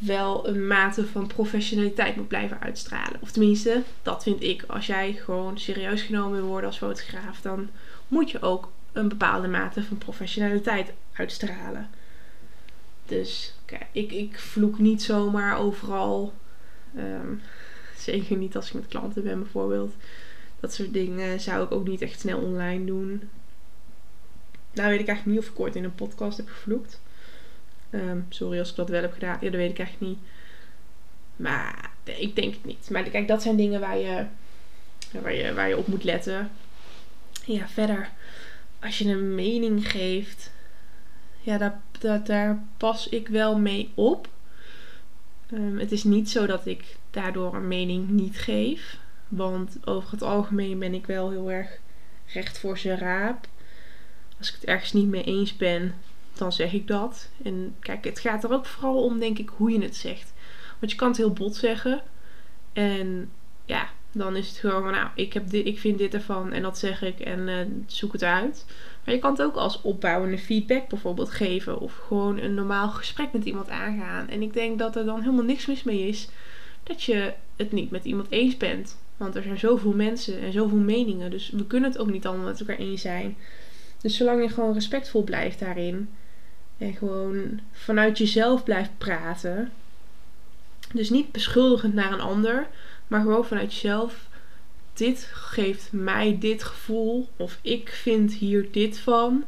wel 0.00 0.48
een 0.48 0.66
mate 0.66 1.06
van 1.06 1.26
professionaliteit 1.26 2.16
moet 2.16 2.28
blijven 2.28 2.60
uitstralen. 2.60 3.20
Of 3.20 3.30
tenminste, 3.30 3.82
dat 4.02 4.22
vind 4.22 4.42
ik. 4.42 4.64
Als 4.66 4.86
jij 4.86 5.12
gewoon 5.12 5.58
serieus 5.58 6.02
genomen 6.02 6.38
wil 6.38 6.46
worden 6.46 6.66
als 6.66 6.78
fotograaf, 6.78 7.40
dan 7.40 7.68
moet 8.08 8.30
je 8.30 8.42
ook 8.42 8.70
een 8.92 9.08
bepaalde 9.08 9.48
mate 9.48 9.82
van 9.82 9.98
professionaliteit 9.98 10.92
uitstralen. 11.12 11.88
Dus 13.06 13.54
kijk, 13.64 13.86
ik, 13.92 14.12
ik 14.12 14.38
vloek 14.38 14.78
niet 14.78 15.02
zomaar 15.02 15.58
overal. 15.58 16.32
Ehm, 16.96 17.34
zeker 17.96 18.36
niet 18.36 18.56
als 18.56 18.66
ik 18.66 18.74
met 18.74 18.88
klanten 18.88 19.22
ben 19.22 19.38
bijvoorbeeld. 19.38 19.94
Dat 20.60 20.74
soort 20.74 20.92
dingen 20.92 21.40
zou 21.40 21.64
ik 21.64 21.72
ook 21.72 21.88
niet 21.88 22.02
echt 22.02 22.20
snel 22.20 22.38
online 22.38 22.84
doen. 22.84 23.28
Nou 24.72 24.90
weet 24.90 25.00
ik 25.00 25.08
eigenlijk 25.08 25.26
niet 25.26 25.48
of 25.48 25.54
ik 25.54 25.60
ooit 25.60 25.76
in 25.76 25.84
een 25.84 25.94
podcast 25.94 26.36
heb 26.36 26.48
gevloekt. 26.48 27.00
Ehm, 27.90 28.18
sorry 28.28 28.58
als 28.58 28.70
ik 28.70 28.76
dat 28.76 28.88
wel 28.88 29.02
heb 29.02 29.12
gedaan. 29.12 29.38
Ja, 29.40 29.50
dat 29.50 29.60
weet 29.60 29.70
ik 29.70 29.78
eigenlijk 29.78 30.10
niet. 30.10 30.18
Maar 31.36 31.90
ik 32.04 32.36
denk 32.36 32.54
het 32.54 32.64
niet. 32.64 32.90
Maar 32.90 33.02
kijk, 33.02 33.28
dat 33.28 33.42
zijn 33.42 33.56
dingen 33.56 33.80
waar 33.80 33.98
je, 33.98 34.24
waar 35.10 35.34
je, 35.34 35.54
waar 35.54 35.68
je 35.68 35.76
op 35.76 35.86
moet 35.86 36.04
letten. 36.04 36.50
Ja, 37.44 37.68
verder. 37.68 38.10
Als 38.80 38.98
je 38.98 39.08
een 39.08 39.34
mening 39.34 39.90
geeft. 39.90 40.50
Ja, 41.40 41.58
daar, 41.58 41.80
daar, 41.98 42.24
daar 42.24 42.62
pas 42.76 43.08
ik 43.08 43.28
wel 43.28 43.58
mee 43.58 43.90
op. 43.94 44.28
Um, 45.52 45.78
het 45.78 45.92
is 45.92 46.04
niet 46.04 46.30
zo 46.30 46.46
dat 46.46 46.66
ik 46.66 46.96
daardoor 47.10 47.54
een 47.54 47.68
mening 47.68 48.08
niet 48.08 48.38
geef. 48.38 48.98
Want 49.28 49.76
over 49.84 50.10
het 50.10 50.22
algemeen 50.22 50.78
ben 50.78 50.94
ik 50.94 51.06
wel 51.06 51.30
heel 51.30 51.50
erg 51.50 51.78
recht 52.26 52.58
voor 52.58 52.78
zijn 52.78 52.98
raap. 52.98 53.46
Als 54.38 54.48
ik 54.48 54.54
het 54.54 54.64
ergens 54.64 54.92
niet 54.92 55.08
mee 55.08 55.24
eens 55.24 55.56
ben, 55.56 55.94
dan 56.40 56.52
zeg 56.52 56.72
ik 56.72 56.86
dat. 56.86 57.30
En 57.42 57.74
kijk, 57.80 58.04
het 58.04 58.18
gaat 58.18 58.44
er 58.44 58.52
ook 58.52 58.66
vooral 58.66 59.02
om, 59.02 59.18
denk 59.18 59.38
ik, 59.38 59.50
hoe 59.56 59.70
je 59.70 59.82
het 59.82 59.96
zegt. 59.96 60.32
Want 60.78 60.92
je 60.92 60.98
kan 60.98 61.08
het 61.08 61.16
heel 61.16 61.32
bot 61.32 61.56
zeggen. 61.56 62.02
En 62.72 63.30
ja, 63.64 63.88
Dan 64.12 64.36
is 64.36 64.48
het 64.48 64.56
gewoon 64.56 64.82
van, 64.82 64.92
nou, 64.92 65.08
ik, 65.14 65.32
heb 65.32 65.50
dit, 65.50 65.66
ik 65.66 65.78
vind 65.78 65.98
dit 65.98 66.14
ervan 66.14 66.52
en 66.52 66.62
dat 66.62 66.78
zeg 66.78 67.02
ik 67.02 67.20
en 67.20 67.48
uh, 67.48 67.58
zoek 67.86 68.12
het 68.12 68.22
uit. 68.22 68.66
Maar 69.04 69.14
je 69.14 69.20
kan 69.20 69.30
het 69.30 69.42
ook 69.42 69.54
als 69.54 69.82
opbouwende 69.82 70.38
feedback 70.38 70.88
bijvoorbeeld 70.88 71.30
geven. 71.30 71.80
Of 71.80 71.96
gewoon 72.06 72.38
een 72.38 72.54
normaal 72.54 72.88
gesprek 72.88 73.32
met 73.32 73.44
iemand 73.44 73.68
aangaan. 73.68 74.28
En 74.28 74.42
ik 74.42 74.52
denk 74.52 74.78
dat 74.78 74.96
er 74.96 75.04
dan 75.04 75.20
helemaal 75.20 75.44
niks 75.44 75.66
mis 75.66 75.82
mee 75.82 76.08
is 76.08 76.28
dat 76.82 77.02
je 77.02 77.32
het 77.56 77.72
niet 77.72 77.90
met 77.90 78.04
iemand 78.04 78.30
eens 78.30 78.56
bent. 78.56 78.98
Want 79.16 79.36
er 79.36 79.42
zijn 79.42 79.58
zoveel 79.58 79.92
mensen 79.92 80.40
en 80.40 80.52
zoveel 80.52 80.78
meningen. 80.78 81.30
Dus 81.30 81.50
we 81.50 81.66
kunnen 81.66 81.90
het 81.90 81.98
ook 81.98 82.10
niet 82.10 82.26
allemaal 82.26 82.46
met 82.46 82.60
elkaar 82.60 82.76
eens 82.76 83.00
zijn. 83.00 83.36
Dus 84.00 84.16
zolang 84.16 84.42
je 84.42 84.48
gewoon 84.48 84.74
respectvol 84.74 85.24
blijft 85.24 85.58
daarin. 85.58 86.08
En 86.80 86.94
gewoon 86.94 87.60
vanuit 87.72 88.18
jezelf 88.18 88.64
blijft 88.64 88.98
praten. 88.98 89.72
Dus 90.92 91.10
niet 91.10 91.32
beschuldigend 91.32 91.94
naar 91.94 92.12
een 92.12 92.20
ander. 92.20 92.66
Maar 93.08 93.20
gewoon 93.20 93.44
vanuit 93.44 93.72
jezelf. 93.72 94.28
Dit 94.92 95.30
geeft 95.32 95.88
mij 95.92 96.38
dit 96.38 96.62
gevoel. 96.62 97.28
Of 97.36 97.58
ik 97.62 97.88
vind 97.88 98.32
hier 98.32 98.68
dit 98.72 98.98
van. 98.98 99.44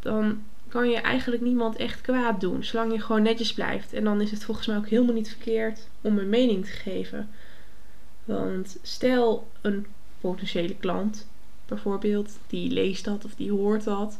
Dan 0.00 0.42
kan 0.68 0.90
je 0.90 0.96
eigenlijk 0.96 1.42
niemand 1.42 1.76
echt 1.76 2.00
kwaad 2.00 2.40
doen. 2.40 2.64
Zolang 2.64 2.92
je 2.92 3.00
gewoon 3.00 3.22
netjes 3.22 3.52
blijft. 3.52 3.92
En 3.92 4.04
dan 4.04 4.20
is 4.20 4.30
het 4.30 4.44
volgens 4.44 4.66
mij 4.66 4.76
ook 4.76 4.88
helemaal 4.88 5.14
niet 5.14 5.28
verkeerd 5.28 5.88
om 6.00 6.18
een 6.18 6.28
mening 6.28 6.64
te 6.64 6.70
geven. 6.70 7.30
Want 8.24 8.78
stel 8.82 9.50
een 9.60 9.86
potentiële 10.20 10.74
klant 10.74 11.26
bijvoorbeeld, 11.66 12.38
die 12.46 12.70
leest 12.70 13.04
dat 13.04 13.24
of 13.24 13.34
die 13.34 13.50
hoort 13.50 13.84
dat. 13.84 14.18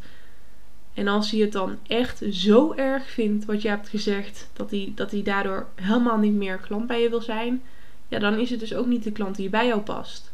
En 0.98 1.08
als 1.08 1.30
hij 1.30 1.40
het 1.40 1.52
dan 1.52 1.78
echt 1.86 2.22
zo 2.30 2.72
erg 2.72 3.10
vindt 3.10 3.44
wat 3.44 3.62
je 3.62 3.68
hebt 3.68 3.88
gezegd, 3.88 4.48
dat 4.52 4.70
hij, 4.70 4.92
dat 4.94 5.10
hij 5.10 5.22
daardoor 5.22 5.66
helemaal 5.74 6.18
niet 6.18 6.32
meer 6.32 6.56
klant 6.56 6.86
bij 6.86 7.02
je 7.02 7.08
wil 7.08 7.20
zijn, 7.20 7.62
ja, 8.08 8.18
dan 8.18 8.38
is 8.38 8.50
het 8.50 8.60
dus 8.60 8.74
ook 8.74 8.86
niet 8.86 9.04
de 9.04 9.12
klant 9.12 9.36
die 9.36 9.48
bij 9.48 9.66
jou 9.66 9.80
past. 9.80 10.32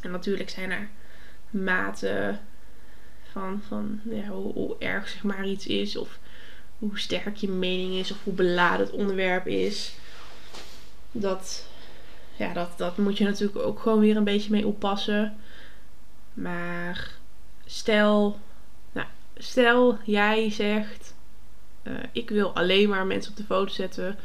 En 0.00 0.10
natuurlijk 0.10 0.50
zijn 0.50 0.70
er 0.70 0.88
maten 1.50 2.40
van, 3.32 3.62
van 3.68 4.00
hoe, 4.28 4.52
hoe, 4.52 4.76
erg 4.78 5.08
zeg 5.08 5.22
maar 5.22 5.46
iets 5.46 5.66
is, 5.66 5.96
of 5.96 6.18
hoe 6.78 6.98
sterk 6.98 7.36
je 7.36 7.48
mening 7.48 7.94
is, 7.94 8.10
of 8.10 8.24
hoe 8.24 8.34
beladen 8.34 8.86
het 8.86 8.94
onderwerp 8.94 9.46
is. 9.46 9.94
Dat, 11.12 11.66
ja, 12.36 12.52
dat, 12.52 12.78
dat 12.78 12.98
moet 12.98 13.18
je 13.18 13.24
natuurlijk 13.24 13.66
ook 13.66 13.80
gewoon 13.80 14.00
weer 14.00 14.16
een 14.16 14.24
beetje 14.24 14.50
mee 14.50 14.66
oppassen. 14.66 15.36
Maar 16.34 17.10
stel, 17.64 18.38
stel 19.36 19.98
jij 20.04 20.50
zegt: 20.50 21.14
uh, 21.82 21.92
Ik 22.12 22.30
wil 22.30 22.54
alleen 22.54 22.88
maar 22.88 23.06
mensen 23.06 23.30
op 23.30 23.36
de 23.36 23.44
foto 23.44 23.72
zetten 23.72 24.16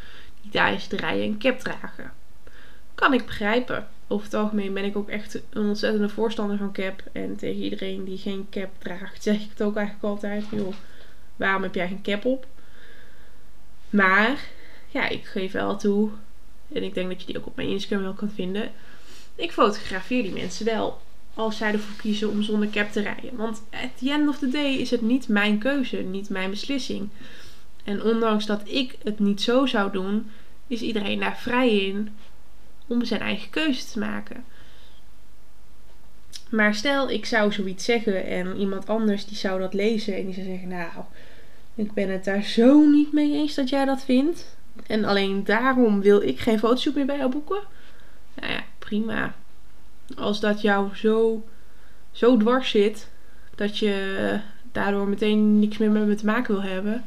die 0.41 0.51
de 0.89 0.97
rijden 0.97 1.23
een 1.23 1.39
cap 1.39 1.59
dragen. 1.59 2.11
Kan 2.95 3.13
ik 3.13 3.25
begrijpen. 3.25 3.87
Over 4.07 4.25
het 4.25 4.33
algemeen 4.33 4.73
ben 4.73 4.83
ik 4.83 4.97
ook 4.97 5.09
echt 5.09 5.41
een 5.49 5.67
ontzettende 5.67 6.09
voorstander 6.09 6.57
van 6.57 6.71
cap. 6.71 7.03
En 7.11 7.35
tegen 7.35 7.63
iedereen 7.63 8.03
die 8.03 8.17
geen 8.17 8.47
cap 8.49 8.69
draagt, 8.77 9.23
zeg 9.23 9.35
ik 9.35 9.49
het 9.49 9.61
ook 9.61 9.75
eigenlijk 9.75 10.05
altijd: 10.05 10.45
joh, 10.51 10.73
waarom 11.35 11.63
heb 11.63 11.75
jij 11.75 11.87
geen 11.87 12.01
cap 12.01 12.25
op? 12.25 12.47
Maar 13.89 14.39
ja, 14.87 15.09
ik 15.09 15.25
geef 15.25 15.51
wel 15.51 15.77
toe. 15.77 16.09
En 16.73 16.83
ik 16.83 16.93
denk 16.93 17.09
dat 17.09 17.19
je 17.19 17.27
die 17.27 17.37
ook 17.37 17.45
op 17.45 17.55
mijn 17.55 17.69
Instagram 17.69 18.01
wel 18.01 18.13
kan 18.13 18.31
vinden. 18.31 18.71
Ik 19.35 19.51
fotografeer 19.51 20.23
die 20.23 20.33
mensen 20.33 20.65
wel 20.65 21.01
als 21.33 21.57
zij 21.57 21.71
ervoor 21.71 21.95
kiezen 21.95 22.29
om 22.29 22.41
zonder 22.41 22.69
cap 22.69 22.91
te 22.91 23.01
rijden. 23.01 23.35
Want 23.35 23.61
at 23.71 23.97
the 23.97 24.11
end 24.11 24.27
of 24.27 24.37
the 24.37 24.49
day 24.49 24.73
is 24.73 24.91
het 24.91 25.01
niet 25.01 25.27
mijn 25.27 25.57
keuze, 25.57 25.97
niet 25.97 26.29
mijn 26.29 26.49
beslissing. 26.49 27.09
En 27.83 28.03
ondanks 28.03 28.45
dat 28.45 28.61
ik 28.65 28.95
het 29.03 29.19
niet 29.19 29.41
zo 29.41 29.65
zou 29.65 29.91
doen, 29.91 30.31
is 30.67 30.81
iedereen 30.81 31.19
daar 31.19 31.37
vrij 31.37 31.77
in 31.77 32.09
om 32.87 33.05
zijn 33.05 33.21
eigen 33.21 33.49
keuze 33.49 33.85
te 33.85 33.99
maken. 33.99 34.43
Maar 36.49 36.75
stel, 36.75 37.09
ik 37.09 37.25
zou 37.25 37.51
zoiets 37.51 37.85
zeggen 37.85 38.25
en 38.25 38.57
iemand 38.57 38.87
anders 38.87 39.25
die 39.25 39.37
zou 39.37 39.59
dat 39.59 39.73
lezen 39.73 40.15
en 40.15 40.25
die 40.25 40.33
zou 40.33 40.45
zeggen: 40.45 40.67
Nou, 40.67 41.03
ik 41.75 41.93
ben 41.93 42.09
het 42.09 42.23
daar 42.23 42.43
zo 42.43 42.85
niet 42.85 43.13
mee 43.13 43.33
eens 43.33 43.55
dat 43.55 43.69
jij 43.69 43.85
dat 43.85 44.03
vindt. 44.03 44.57
En 44.87 45.05
alleen 45.05 45.43
daarom 45.43 46.01
wil 46.01 46.21
ik 46.21 46.39
geen 46.39 46.59
fotoshoot 46.59 46.95
meer 46.95 47.05
bij 47.05 47.17
jou 47.17 47.31
boeken. 47.31 47.59
Nou 48.33 48.51
ja, 48.51 48.63
prima 48.79 49.35
als 50.17 50.39
dat 50.39 50.61
jou 50.61 50.95
zo, 50.95 51.47
zo 52.11 52.37
dwars 52.37 52.69
zit 52.69 53.09
dat 53.55 53.77
je 53.77 54.39
daardoor 54.71 55.07
meteen 55.07 55.59
niks 55.59 55.77
meer 55.77 55.91
met 55.91 56.07
me 56.07 56.15
te 56.15 56.25
maken 56.25 56.53
wil 56.53 56.63
hebben, 56.63 57.05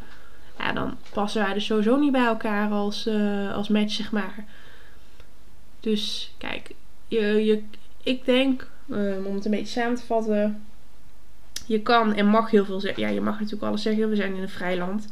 ja, 0.58 0.72
dan 0.72 0.96
passen 1.12 1.42
wij 1.42 1.54
dus 1.54 1.64
sowieso 1.64 1.96
niet 1.96 2.12
bij 2.12 2.24
elkaar 2.24 2.70
als, 2.70 3.06
uh, 3.06 3.54
als 3.54 3.68
match, 3.68 3.92
zeg 3.92 4.12
maar. 4.12 4.44
Dus 5.80 6.34
kijk, 6.38 6.74
je, 7.08 7.44
je, 7.44 7.62
ik 8.02 8.24
denk, 8.24 8.68
um, 8.90 9.26
om 9.26 9.34
het 9.34 9.44
een 9.44 9.50
beetje 9.50 9.80
samen 9.80 9.96
te 9.96 10.06
vatten, 10.06 10.64
je 11.66 11.80
kan 11.80 12.14
en 12.14 12.26
mag 12.26 12.50
heel 12.50 12.64
veel 12.64 12.80
zeggen. 12.80 13.02
Ja, 13.02 13.08
je 13.08 13.20
mag 13.20 13.34
natuurlijk 13.34 13.62
alles 13.62 13.82
zeggen. 13.82 14.08
We 14.08 14.16
zijn 14.16 14.34
in 14.34 14.42
een 14.42 14.48
vrij 14.48 14.78
land. 14.78 15.08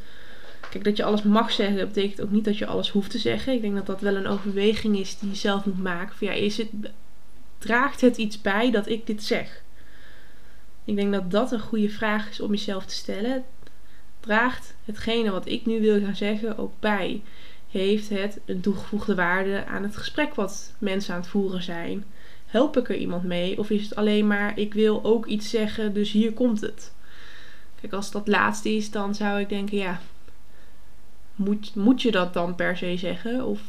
Kijk, 0.70 0.84
dat 0.84 0.96
je 0.96 1.04
alles 1.04 1.22
mag 1.22 1.50
zeggen, 1.50 1.88
betekent 1.88 2.20
ook 2.20 2.30
niet 2.30 2.44
dat 2.44 2.58
je 2.58 2.66
alles 2.66 2.90
hoeft 2.90 3.10
te 3.10 3.18
zeggen. 3.18 3.52
Ik 3.52 3.60
denk 3.60 3.74
dat 3.74 3.86
dat 3.86 4.00
wel 4.00 4.16
een 4.16 4.26
overweging 4.26 4.98
is 4.98 5.18
die 5.18 5.28
je 5.28 5.36
zelf 5.36 5.64
moet 5.64 5.82
maken. 5.82 6.16
Van, 6.16 6.26
ja, 6.26 6.32
is 6.32 6.56
het 6.56 6.68
draagt 7.60 8.00
het 8.00 8.16
iets 8.16 8.40
bij 8.40 8.70
dat 8.70 8.88
ik 8.88 9.06
dit 9.06 9.22
zeg? 9.22 9.62
Ik 10.84 10.96
denk 10.96 11.12
dat 11.12 11.30
dat 11.30 11.52
een 11.52 11.60
goede 11.60 11.88
vraag 11.88 12.30
is 12.30 12.40
om 12.40 12.50
jezelf 12.50 12.86
te 12.86 12.94
stellen. 12.94 13.44
Draagt 14.20 14.74
hetgene 14.84 15.30
wat 15.30 15.48
ik 15.48 15.66
nu 15.66 15.80
wil 15.80 16.00
gaan 16.00 16.16
zeggen 16.16 16.58
ook 16.58 16.72
bij? 16.80 17.22
Heeft 17.70 18.08
het 18.08 18.40
een 18.44 18.60
toegevoegde 18.60 19.14
waarde 19.14 19.66
aan 19.66 19.82
het 19.82 19.96
gesprek 19.96 20.34
wat 20.34 20.74
mensen 20.78 21.14
aan 21.14 21.20
het 21.20 21.28
voeren 21.28 21.62
zijn? 21.62 22.04
Help 22.46 22.76
ik 22.76 22.88
er 22.88 22.96
iemand 22.96 23.24
mee? 23.24 23.58
Of 23.58 23.70
is 23.70 23.82
het 23.82 23.96
alleen 23.96 24.26
maar 24.26 24.58
ik 24.58 24.74
wil 24.74 25.04
ook 25.04 25.26
iets 25.26 25.50
zeggen, 25.50 25.94
dus 25.94 26.12
hier 26.12 26.32
komt 26.32 26.60
het? 26.60 26.92
Kijk, 27.80 27.92
als 27.92 28.10
dat 28.10 28.28
laatste 28.28 28.76
is, 28.76 28.90
dan 28.90 29.14
zou 29.14 29.40
ik 29.40 29.48
denken, 29.48 29.76
ja, 29.76 30.00
moet, 31.34 31.74
moet 31.74 32.02
je 32.02 32.10
dat 32.10 32.34
dan 32.34 32.54
per 32.54 32.76
se 32.76 32.96
zeggen? 32.96 33.44
Of 33.44 33.60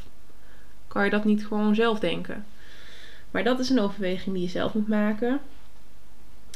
kan 0.88 1.04
je 1.04 1.10
dat 1.10 1.26
niet 1.26 1.46
gewoon 1.46 1.76
zelf 1.76 2.00
denken? 2.00 2.46
Maar 3.32 3.44
dat 3.44 3.60
is 3.60 3.70
een 3.70 3.80
overweging 3.80 4.36
die 4.36 4.44
je 4.44 4.50
zelf 4.50 4.74
moet 4.74 4.88
maken. 4.88 5.40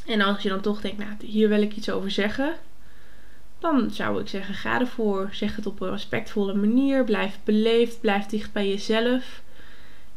En 0.05 0.21
als 0.21 0.43
je 0.43 0.49
dan 0.49 0.61
toch 0.61 0.81
denkt, 0.81 0.97
nou, 0.97 1.11
hier 1.19 1.49
wil 1.49 1.61
ik 1.61 1.75
iets 1.75 1.89
over 1.89 2.11
zeggen. 2.11 2.53
Dan 3.59 3.91
zou 3.91 4.21
ik 4.21 4.27
zeggen, 4.27 4.53
ga 4.53 4.79
ervoor. 4.79 5.29
Zeg 5.31 5.55
het 5.55 5.65
op 5.65 5.81
een 5.81 5.89
respectvolle 5.89 6.53
manier. 6.53 7.03
Blijf 7.03 7.39
beleefd. 7.43 7.99
Blijf 7.99 8.25
dicht 8.25 8.53
bij 8.53 8.67
jezelf. 8.67 9.41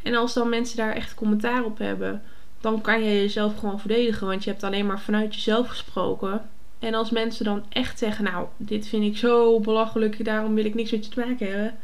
En 0.03 0.15
als 0.15 0.35
dan 0.35 0.49
mensen 0.49 0.77
daar 0.77 0.93
echt 0.93 1.15
commentaar 1.15 1.65
op 1.65 1.79
hebben, 1.79 2.23
dan 2.61 2.81
kan 2.81 3.03
je 3.03 3.21
jezelf 3.21 3.59
gewoon 3.59 3.81
verdedigen. 3.81 4.27
Want 4.27 4.45
je 4.45 4.51
hebt 4.51 4.63
alleen 4.63 4.87
maar 4.87 5.01
vanuit 5.01 5.35
jezelf 5.35 5.69
gesproken. 5.69 6.49
En 6.79 6.95
als 6.95 7.11
mensen 7.11 7.45
dan 7.45 7.65
echt 7.69 7.99
zeggen, 7.99 8.25
nou, 8.25 8.47
dit 8.57 8.89
vind 8.89 9.05
ik 9.05 9.17
zo 9.17 9.61
belachelijk, 9.61 10.25
daarom 10.25 10.55
wil 10.55 10.65
ik 10.65 10.75
niks 10.75 10.91
met 10.91 11.05
je 11.05 11.11
te 11.11 11.21
maken 11.21 11.47
hebben. 11.47 11.77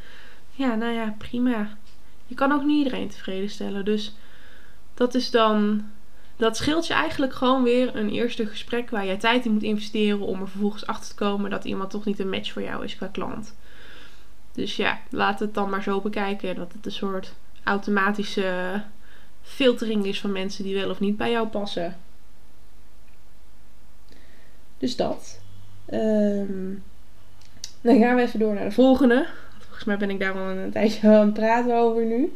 Ja, 0.50 0.74
nou 0.74 0.92
ja, 0.92 1.14
prima. 1.18 1.76
Je 2.26 2.34
kan 2.34 2.52
ook 2.52 2.64
niet 2.64 2.84
iedereen 2.84 3.08
tevreden 3.08 3.50
stellen. 3.50 3.84
Dus 3.84 4.14
dat 4.94 5.14
is 5.14 5.30
dan. 5.30 5.84
Dat 6.36 6.56
scheelt 6.56 6.86
je 6.86 6.94
eigenlijk 6.94 7.32
gewoon 7.32 7.62
weer 7.62 7.96
een 7.96 8.10
eerste 8.10 8.46
gesprek 8.46 8.90
waar 8.90 9.06
jij 9.06 9.16
tijd 9.16 9.44
in 9.44 9.52
moet 9.52 9.62
investeren 9.62 10.20
om 10.20 10.40
er 10.40 10.48
vervolgens 10.48 10.86
achter 10.86 11.08
te 11.08 11.14
komen 11.14 11.50
dat 11.50 11.64
iemand 11.64 11.90
toch 11.90 12.04
niet 12.04 12.18
een 12.18 12.28
match 12.28 12.52
voor 12.52 12.62
jou 12.62 12.84
is 12.84 12.96
qua 12.96 13.06
klant. 13.06 13.54
Dus 14.52 14.76
ja, 14.76 14.98
laat 15.10 15.40
het 15.40 15.54
dan 15.54 15.70
maar 15.70 15.82
zo 15.82 16.00
bekijken 16.00 16.54
dat 16.54 16.72
het 16.72 16.86
een 16.86 16.92
soort 16.92 17.34
automatische 17.62 18.82
filtering 19.42 20.06
is 20.06 20.20
van 20.20 20.32
mensen 20.32 20.64
die 20.64 20.74
wel 20.74 20.90
of 20.90 21.00
niet 21.00 21.16
bij 21.16 21.30
jou 21.30 21.48
passen. 21.48 21.96
Dus 24.78 24.96
dat. 24.96 25.40
Um, 25.92 26.82
dan 27.80 27.98
gaan 27.98 28.16
we 28.16 28.22
even 28.22 28.38
door 28.38 28.54
naar 28.54 28.64
de 28.64 28.70
volgende. 28.70 29.26
Volgens 29.58 29.84
mij 29.84 29.96
ben 29.96 30.10
ik 30.10 30.20
daar 30.20 30.32
al 30.32 30.48
een 30.48 30.70
tijdje 30.70 31.08
aan 31.08 31.24
het 31.24 31.34
praten 31.34 31.76
over 31.76 32.04
nu. 32.04 32.32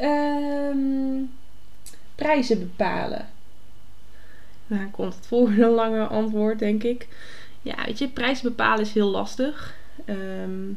Um, 0.00 1.30
prijzen 2.14 2.58
bepalen? 2.58 3.28
Nou, 4.66 4.90
komt 4.90 5.14
het 5.14 5.26
volgende 5.26 5.66
lange 5.66 6.06
antwoord, 6.06 6.58
denk 6.58 6.82
ik. 6.82 7.08
Ja, 7.62 7.84
weet 7.84 7.98
je, 7.98 8.08
prijzen 8.08 8.48
bepalen 8.48 8.80
is 8.80 8.92
heel 8.92 9.10
lastig. 9.10 9.74
Ehm, 10.04 10.72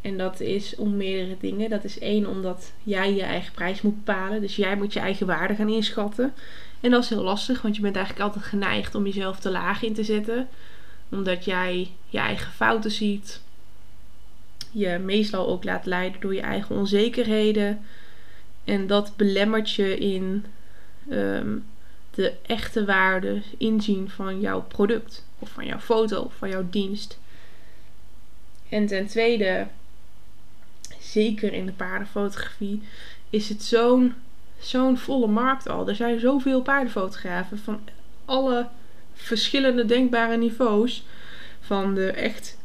en 0.00 0.16
dat 0.16 0.40
is 0.40 0.76
om 0.76 0.96
meerdere 0.96 1.36
dingen. 1.40 1.70
Dat 1.70 1.84
is 1.84 1.98
één, 1.98 2.26
omdat 2.26 2.72
jij 2.82 3.14
je 3.14 3.22
eigen 3.22 3.52
prijs 3.52 3.82
moet 3.82 4.04
bepalen. 4.04 4.40
Dus 4.40 4.56
jij 4.56 4.76
moet 4.76 4.92
je 4.92 5.00
eigen 5.00 5.26
waarde 5.26 5.54
gaan 5.54 5.68
inschatten. 5.68 6.34
En 6.80 6.90
dat 6.90 7.02
is 7.02 7.08
heel 7.08 7.22
lastig, 7.22 7.62
want 7.62 7.76
je 7.76 7.82
bent 7.82 7.96
eigenlijk 7.96 8.26
altijd 8.26 8.44
geneigd 8.44 8.94
om 8.94 9.04
jezelf 9.04 9.38
te 9.38 9.50
laag 9.50 9.82
in 9.82 9.94
te 9.94 10.04
zetten. 10.04 10.48
Omdat 11.08 11.44
jij 11.44 11.90
je 12.08 12.18
eigen 12.18 12.52
fouten 12.52 12.90
ziet. 12.90 13.40
Je 14.70 14.98
meestal 14.98 15.48
ook 15.48 15.64
laat 15.64 15.86
leiden 15.86 16.20
door 16.20 16.34
je 16.34 16.40
eigen 16.40 16.76
onzekerheden. 16.76 17.84
En 18.64 18.86
dat 18.86 19.16
belemmert 19.16 19.70
je 19.70 19.98
in 19.98 20.44
ehm, 21.08 21.58
de 22.10 22.34
echte 22.46 22.84
waarde 22.84 23.42
inzien 23.58 24.10
van 24.10 24.40
jouw 24.40 24.62
product. 24.62 25.24
Of 25.38 25.50
van 25.50 25.66
jouw 25.66 25.78
foto 25.78 26.20
of 26.20 26.34
van 26.34 26.48
jouw 26.48 26.66
dienst. 26.70 27.18
En 28.68 28.86
ten 28.86 29.06
tweede, 29.06 29.66
zeker 31.00 31.52
in 31.52 31.66
de 31.66 31.72
paardenfotografie, 31.72 32.82
is 33.30 33.48
het 33.48 33.62
zo'n 33.62 34.14
zo'n 34.58 34.98
volle 34.98 35.26
markt 35.26 35.68
al. 35.68 35.88
Er 35.88 35.94
zijn 35.94 36.20
zoveel 36.20 36.62
paardenfotografen 36.62 37.58
van 37.58 37.80
alle 38.24 38.68
verschillende 39.14 39.84
denkbare 39.84 40.36
niveaus. 40.36 41.04
Van 41.60 41.94
de 41.94 42.10
echt, 42.10 42.58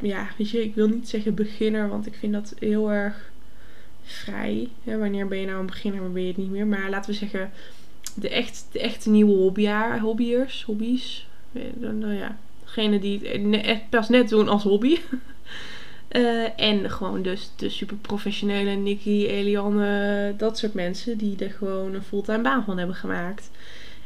ja, 0.00 0.28
weet 0.36 0.50
je, 0.50 0.62
ik 0.62 0.74
wil 0.74 0.88
niet 0.88 1.08
zeggen 1.08 1.34
beginner, 1.34 1.88
want 1.88 2.06
ik 2.06 2.14
vind 2.14 2.32
dat 2.32 2.54
heel 2.58 2.90
erg 2.90 3.31
vrij. 4.02 4.68
Wanneer 4.84 5.28
ben 5.28 5.38
je 5.38 5.46
nou 5.46 5.58
een 5.58 5.66
beginner, 5.66 6.00
maar 6.00 6.10
ben 6.10 6.22
je 6.22 6.28
het 6.28 6.36
niet 6.36 6.50
meer. 6.50 6.66
Maar 6.66 6.90
laten 6.90 7.10
we 7.10 7.16
zeggen, 7.16 7.50
de, 8.14 8.28
echt, 8.28 8.66
de 8.72 8.80
echte 8.80 9.10
nieuwe 9.10 9.32
hobbyjaar, 9.32 10.00
hobbyers, 10.00 10.64
hobby's. 10.64 11.26
Nou 11.78 12.12
ja, 12.12 12.36
degene 12.64 12.98
die 12.98 13.20
het 13.28 13.64
echt 13.64 13.88
pas 13.88 14.08
net 14.08 14.28
doen 14.28 14.48
als 14.48 14.62
hobby. 14.62 14.98
En 16.56 16.90
gewoon 16.90 17.22
dus 17.22 17.50
de 17.56 17.68
super 17.68 17.96
professionele 17.96 18.70
Nicky, 18.70 19.26
Eliane, 19.26 20.34
dat 20.36 20.58
soort 20.58 20.74
mensen 20.74 21.18
die 21.18 21.36
er 21.38 21.50
gewoon 21.50 21.94
een 21.94 22.02
fulltime 22.02 22.42
baan 22.42 22.64
van 22.64 22.78
hebben 22.78 22.96
gemaakt. 22.96 23.50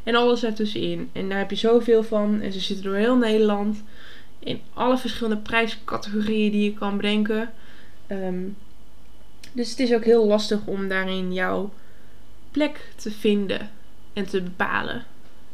En 0.03 0.15
alles 0.15 0.43
ertussenin. 0.43 1.09
En 1.11 1.29
daar 1.29 1.37
heb 1.37 1.49
je 1.49 1.55
zoveel 1.55 2.03
van. 2.03 2.41
En 2.41 2.53
ze 2.53 2.59
zitten 2.59 2.85
door 2.85 2.95
heel 2.95 3.15
Nederland. 3.15 3.83
In 4.39 4.61
alle 4.73 4.97
verschillende 4.97 5.41
prijscategorieën 5.41 6.51
die 6.51 6.63
je 6.63 6.73
kan 6.73 6.97
bedenken. 6.97 7.49
Um, 8.07 8.55
dus 9.57 9.69
het 9.69 9.79
is 9.79 9.93
ook 9.93 10.03
heel 10.03 10.27
lastig 10.27 10.65
om 10.65 10.87
daarin 10.87 11.33
jouw 11.33 11.73
plek 12.51 12.91
te 12.95 13.11
vinden 13.11 13.69
en 14.13 14.25
te 14.25 14.41
bepalen. 14.41 15.05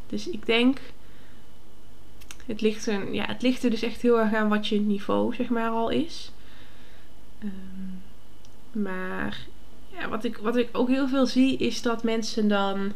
Dus 0.06 0.28
ik 0.28 0.46
denk, 0.46 0.78
het 2.46 2.60
ligt, 2.60 2.86
er, 2.86 3.14
ja, 3.14 3.26
het 3.26 3.42
ligt 3.42 3.62
er 3.62 3.70
dus 3.70 3.82
echt 3.82 4.02
heel 4.02 4.20
erg 4.20 4.34
aan 4.34 4.48
wat 4.48 4.68
je 4.68 4.80
niveau 4.80 5.34
zeg 5.34 5.48
maar 5.48 5.70
al 5.70 5.90
is. 5.90 6.32
Um, 7.42 8.02
maar 8.82 9.46
ja, 9.98 10.08
wat, 10.08 10.24
ik, 10.24 10.36
wat 10.36 10.56
ik 10.56 10.68
ook 10.72 10.88
heel 10.88 11.08
veel 11.08 11.26
zie 11.26 11.56
is 11.56 11.82
dat 11.82 12.02
mensen 12.02 12.48
dan 12.48 12.92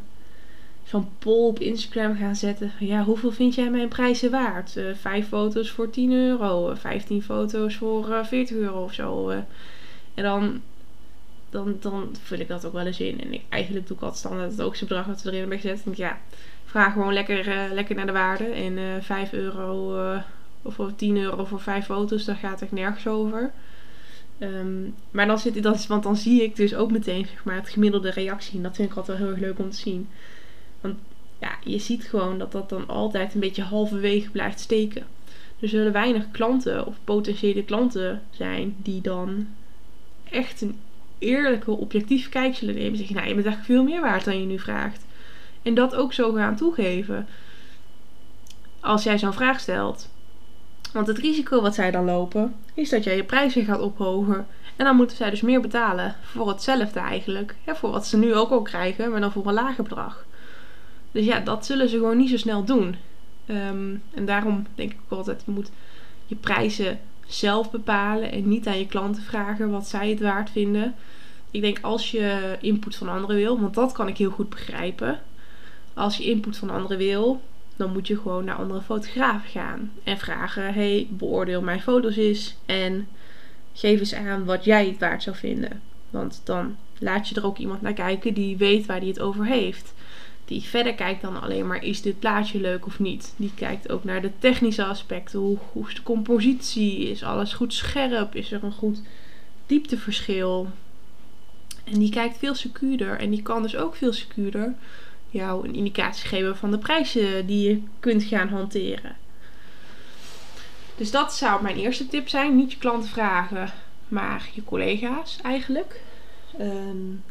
zo'n 0.85 1.09
poll 1.19 1.49
op 1.49 1.59
Instagram 1.59 2.17
gaan 2.17 2.37
zetten. 2.37 2.73
Ja, 2.79 3.05
hoeveel 3.05 3.33
vind 3.33 3.55
jij 3.55 3.71
mijn 3.71 3.89
prijzen 3.89 4.31
waard? 4.31 4.77
Uh, 4.77 4.95
vijf 4.95 5.29
foto's 5.29 5.71
voor 5.71 5.91
10 5.91 6.13
euro, 6.13 6.75
15 6.75 7.23
foto's 7.23 7.77
voor 7.77 8.09
uh, 8.09 8.19
eh, 8.19 8.25
40 8.25 8.57
euro 8.57 8.85
of 8.85 8.95
zo. 8.95 9.31
En 10.15 10.23
dan 10.23 10.61
dan, 11.51 11.77
dan 11.81 12.17
vul 12.23 12.39
ik 12.39 12.49
dat 12.49 12.65
ook 12.65 12.73
wel 12.73 12.87
eens 12.87 13.01
in. 13.01 13.21
En 13.21 13.33
ik, 13.33 13.43
eigenlijk 13.49 13.87
doe 13.87 13.97
ik 13.97 14.03
altijd 14.03 14.21
standaard 14.21 14.51
het 14.51 14.61
hoogste 14.61 14.85
bedrag 14.85 15.07
dat 15.07 15.21
ze 15.21 15.29
erin 15.29 15.41
hebben 15.41 15.59
gezet. 15.59 15.83
En 15.85 15.93
ja, 15.97 16.19
vraag 16.65 16.93
gewoon 16.93 17.13
lekker, 17.13 17.49
uh, 17.49 17.73
lekker 17.73 17.95
naar 17.95 18.07
de 18.07 18.13
waarde. 18.13 18.45
En 18.45 18.73
uh, 18.73 18.97
eh, 18.97 19.03
5 19.03 19.33
euro 19.33 19.97
uh, 19.97 20.23
of 20.63 20.79
10 20.97 21.17
euro 21.17 21.45
voor 21.45 21.61
5 21.61 21.85
foto's, 21.85 22.25
daar 22.25 22.37
gaat 22.37 22.61
het 22.61 22.73
nergens 22.73 23.07
over. 23.07 23.51
Um, 24.39 24.95
maar 25.11 25.27
dan 25.27 25.39
zit 25.39 25.63
dat, 25.63 25.87
want 25.87 26.03
dan 26.03 26.17
zie 26.17 26.43
ik 26.43 26.57
dus 26.57 26.75
ook 26.75 26.91
meteen 26.91 27.27
maar, 27.45 27.55
het 27.55 27.69
gemiddelde 27.69 28.11
reactie. 28.11 28.57
En 28.57 28.63
dat 28.63 28.77
vind 28.77 28.91
ik 28.91 28.97
altijd 28.97 29.19
wel 29.19 29.27
heel 29.27 29.37
erg 29.37 29.47
leuk 29.47 29.59
om 29.59 29.71
te 29.71 29.77
zien. 29.77 30.09
Want 30.81 30.95
ja, 31.39 31.51
je 31.65 31.79
ziet 31.79 32.05
gewoon 32.05 32.39
dat 32.39 32.53
dat 32.53 32.69
dan 32.69 32.89
altijd 32.89 33.35
een 33.35 33.41
beetje 33.41 33.63
halverwege 33.63 34.31
blijft 34.31 34.61
steken. 34.61 35.07
Er 35.61 35.69
zullen 35.69 35.93
weinig 35.93 36.31
klanten 36.31 36.87
of 36.87 36.97
potentiële 37.05 37.65
klanten 37.65 38.23
zijn 38.31 38.77
die 38.83 39.01
dan 39.01 39.47
echt 40.31 40.61
een 40.61 40.77
eerlijke, 41.19 41.71
objectief 41.71 42.29
kijk 42.29 42.55
zullen 42.55 42.75
nemen. 42.75 42.99
Zeg 42.99 43.09
je, 43.09 43.15
nou, 43.15 43.29
je 43.29 43.35
bent 43.35 43.47
eigenlijk 43.47 43.79
veel 43.79 43.91
meer 43.91 44.01
waard 44.01 44.25
dan 44.25 44.41
je 44.41 44.47
nu 44.47 44.59
vraagt. 44.59 45.07
En 45.63 45.75
dat 45.75 45.95
ook 45.95 46.13
zo 46.13 46.33
gaan 46.33 46.57
toegeven. 46.57 47.27
Als 48.81 49.03
jij 49.03 49.19
zo'n 49.19 49.33
vraag 49.33 49.61
stelt. 49.61 50.09
Want 50.93 51.07
het 51.07 51.19
risico 51.19 51.61
wat 51.61 51.75
zij 51.75 51.91
dan 51.91 52.05
lopen, 52.05 52.55
is 52.75 52.89
dat 52.89 53.05
jij 53.05 53.17
je 53.17 53.25
prijzen 53.25 53.65
gaat 53.65 53.81
ophogen. 53.81 54.47
En 54.77 54.85
dan 54.85 54.97
moeten 54.97 55.17
zij 55.17 55.31
dus 55.31 55.41
meer 55.41 55.61
betalen 55.61 56.17
voor 56.23 56.49
hetzelfde 56.49 57.01
eigenlijk. 57.01 57.55
Ja, 57.67 57.77
voor 57.77 57.91
wat 57.91 58.07
ze 58.07 58.17
nu 58.17 58.35
ook 58.35 58.51
al 58.51 58.63
krijgen, 58.63 59.11
maar 59.11 59.21
dan 59.21 59.33
voor 59.33 59.47
een 59.47 59.55
lager 59.55 59.83
bedrag. 59.83 60.25
Dus 61.13 61.25
ja, 61.25 61.41
dat 61.41 61.67
zullen 61.67 61.89
ze 61.89 61.97
gewoon 61.97 62.17
niet 62.17 62.31
zo 62.31 62.37
snel 62.37 62.65
doen. 62.65 62.97
Ehm, 63.47 63.95
en 64.15 64.25
daarom 64.25 64.67
denk 64.75 64.93
ik 64.93 64.99
ook 65.09 65.19
altijd, 65.19 65.43
je 65.47 65.53
moet 65.53 65.71
je 66.27 66.35
prijzen 66.35 66.99
zelf 67.29 67.71
bepalen 67.71 68.33
en 68.33 68.49
niet 68.49 68.67
aan 68.67 68.79
je 68.79 68.87
klanten 68.87 69.23
vragen 69.23 69.71
wat 69.71 69.87
zij 69.87 70.11
het 70.11 70.21
waard 70.21 70.51
vinden. 70.51 70.95
Ik 71.51 71.61
denk 71.61 71.79
als 71.83 72.11
je 72.11 72.57
input 72.61 72.97
van 72.97 73.09
anderen 73.09 73.37
wil, 73.37 73.61
want 73.61 73.75
dat 73.75 73.93
kan 73.93 74.09
ik 74.09 74.19
heel 74.19 74.31
goed 74.31 74.49
begrijpen. 74.49 75.21
Als 75.95 76.17
je 76.17 76.25
input 76.25 76.57
van 76.57 76.71
anderen 76.71 76.99
wil, 76.99 77.43
dan 77.77 77.93
moet 77.93 78.07
je 78.07 78.17
gewoon 78.17 78.45
naar 78.45 78.57
andere 78.57 78.81
fotografen 78.81 79.51
gaan 79.51 79.93
en 80.05 80.19
vragen: 80.19 80.75
hey, 80.75 81.07
beoordeel 81.11 81.63
mijn 81.63 81.81
foto's 81.81 82.17
eens 82.17 82.57
en 82.67 83.09
geef 83.73 84.01
eens 84.01 84.15
aan 84.15 84.45
wat 84.45 84.65
jij 84.65 84.87
het 84.87 84.99
waard 84.99 85.23
zou 85.23 85.37
vinden. 85.37 85.83
Want 86.11 86.41
dan 86.45 86.77
laat 86.99 87.29
je 87.29 87.35
er 87.35 87.47
ook 87.47 87.59
iemand 87.59 87.83
naar 87.83 87.93
kijken 87.93 88.35
die 88.35 88.57
weet 88.57 88.87
waar 88.87 88.99
hij 88.99 89.09
het 89.09 89.21
over 89.21 89.47
heeft 89.47 89.93
die 90.49 90.63
verder 90.63 90.95
kijkt 90.95 91.21
dan 91.21 91.41
alleen 91.43 91.67
maar 91.67 91.85
is 91.85 92.03
dit 92.03 92.19
plaatje 92.19 92.61
leuk 92.61 92.87
of 92.87 92.99
niet. 92.99 93.35
Die 93.37 93.53
kijkt 93.55 93.91
ook 93.91 94.05
naar 94.05 94.23
de 94.23 94.31
technische 94.39 94.85
aspecten. 94.85 95.39
Hoe, 95.39 95.59
hoe 95.73 95.89
is 95.89 95.95
de 95.95 96.03
compositie? 96.03 97.11
Is 97.11 97.23
alles 97.23 97.53
goed 97.53 97.75
scherp? 97.75 98.35
Is 98.35 98.53
er 98.53 98.65
een 98.65 98.73
goed 98.73 99.03
diepteverschil? 99.67 100.69
En 101.85 101.99
die 101.99 102.11
kijkt 102.11 102.39
veel 102.39 102.55
secuurder. 102.55 103.19
En 103.19 103.31
die 103.31 103.43
kan 103.43 103.63
dus 103.63 103.77
ook 103.77 103.97
veel 103.97 104.13
secuurder 104.13 104.75
jou 105.31 105.69
een 105.69 105.75
indicatie 105.75 106.29
geven 106.29 106.57
van 106.57 106.71
de 106.71 106.79
prijzen 106.79 107.47
die 107.47 107.69
je 107.69 107.83
kunt 108.01 108.23
gaan 108.23 108.49
hanteren. 108.49 109.17
Dus 110.97 111.11
dat 111.11 111.35
zou 111.35 111.63
mijn 111.63 111.77
eerste 111.77 112.09
tip 112.09 112.29
zijn. 112.29 112.57
Niet 112.57 112.73
je 112.73 112.79
klanten 112.79 113.11
vragen, 113.11 113.73
maar 114.09 114.49
je 114.53 114.65
collega's 114.65 115.39
eigenlijk. 115.43 116.01
Um, 116.61 117.23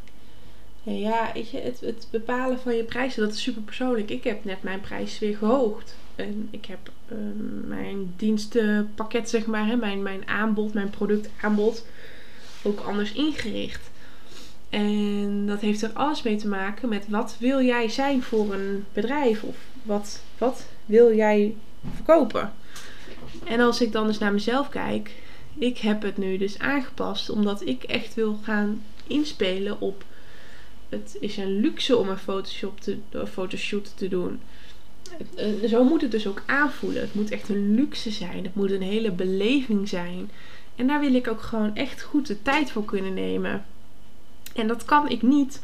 ja, 0.93 1.31
het, 1.33 1.79
het 1.79 2.07
bepalen 2.11 2.59
van 2.59 2.75
je 2.75 2.83
prijzen, 2.83 3.23
dat 3.23 3.33
is 3.33 3.41
super 3.41 3.61
persoonlijk. 3.61 4.09
Ik 4.09 4.23
heb 4.23 4.43
net 4.43 4.63
mijn 4.63 4.81
prijs 4.81 5.19
weer 5.19 5.37
gehoogd. 5.37 5.95
En 6.15 6.47
ik 6.51 6.65
heb 6.65 6.91
ehm, 7.07 7.67
mijn 7.67 8.13
dienstenpakket, 8.15 9.29
zeg 9.29 9.45
maar, 9.45 9.67
hè, 9.67 9.75
mijn, 9.75 10.01
mijn 10.01 10.27
aanbod, 10.27 10.73
mijn 10.73 10.89
productaanbod 10.89 11.85
ook 12.61 12.79
anders 12.79 13.11
ingericht. 13.11 13.89
En 14.69 15.45
dat 15.45 15.61
heeft 15.61 15.81
er 15.81 15.91
alles 15.93 16.23
mee 16.23 16.35
te 16.35 16.47
maken 16.47 16.89
met 16.89 17.07
wat 17.09 17.35
wil 17.39 17.61
jij 17.61 17.89
zijn 17.89 18.23
voor 18.23 18.53
een 18.53 18.85
bedrijf? 18.93 19.43
Of 19.43 19.55
wat, 19.83 20.21
wat 20.37 20.65
wil 20.85 21.15
jij 21.15 21.55
verkopen? 21.95 22.53
En 23.43 23.59
als 23.59 23.81
ik 23.81 23.91
dan 23.91 24.07
eens 24.07 24.17
naar 24.17 24.33
mezelf 24.33 24.69
kijk, 24.69 25.11
ik 25.57 25.77
heb 25.77 26.01
het 26.01 26.17
nu 26.17 26.37
dus 26.37 26.59
aangepast 26.59 27.29
omdat 27.29 27.65
ik 27.65 27.83
echt 27.83 28.13
wil 28.13 28.39
gaan 28.43 28.83
inspelen 29.07 29.81
op 29.81 30.03
het 30.89 31.17
is 31.19 31.37
een 31.37 31.59
luxe 31.59 31.97
om 31.97 32.09
een 32.09 32.43
te, 32.79 32.97
fotoshoot 33.27 33.97
te 33.97 34.07
doen. 34.07 34.39
Eh, 35.35 35.69
zo 35.69 35.83
moet 35.83 36.01
het 36.01 36.11
dus 36.11 36.27
ook 36.27 36.43
aanvoelen. 36.45 37.01
Het 37.01 37.13
moet 37.13 37.31
echt 37.31 37.49
een 37.49 37.75
luxe 37.75 38.11
zijn. 38.11 38.43
Het 38.43 38.55
moet 38.55 38.71
een 38.71 38.81
hele 38.81 39.11
beleving 39.11 39.89
zijn. 39.89 40.31
En 40.75 40.87
daar 40.87 40.99
wil 40.99 41.13
ik 41.13 41.27
ook 41.27 41.41
gewoon 41.41 41.75
echt 41.75 42.01
goed 42.01 42.27
de 42.27 42.41
tijd 42.41 42.71
voor 42.71 42.85
kunnen 42.85 43.13
nemen. 43.13 43.65
En 44.55 44.67
dat 44.67 44.85
kan 44.85 45.09
ik 45.09 45.21
niet 45.21 45.61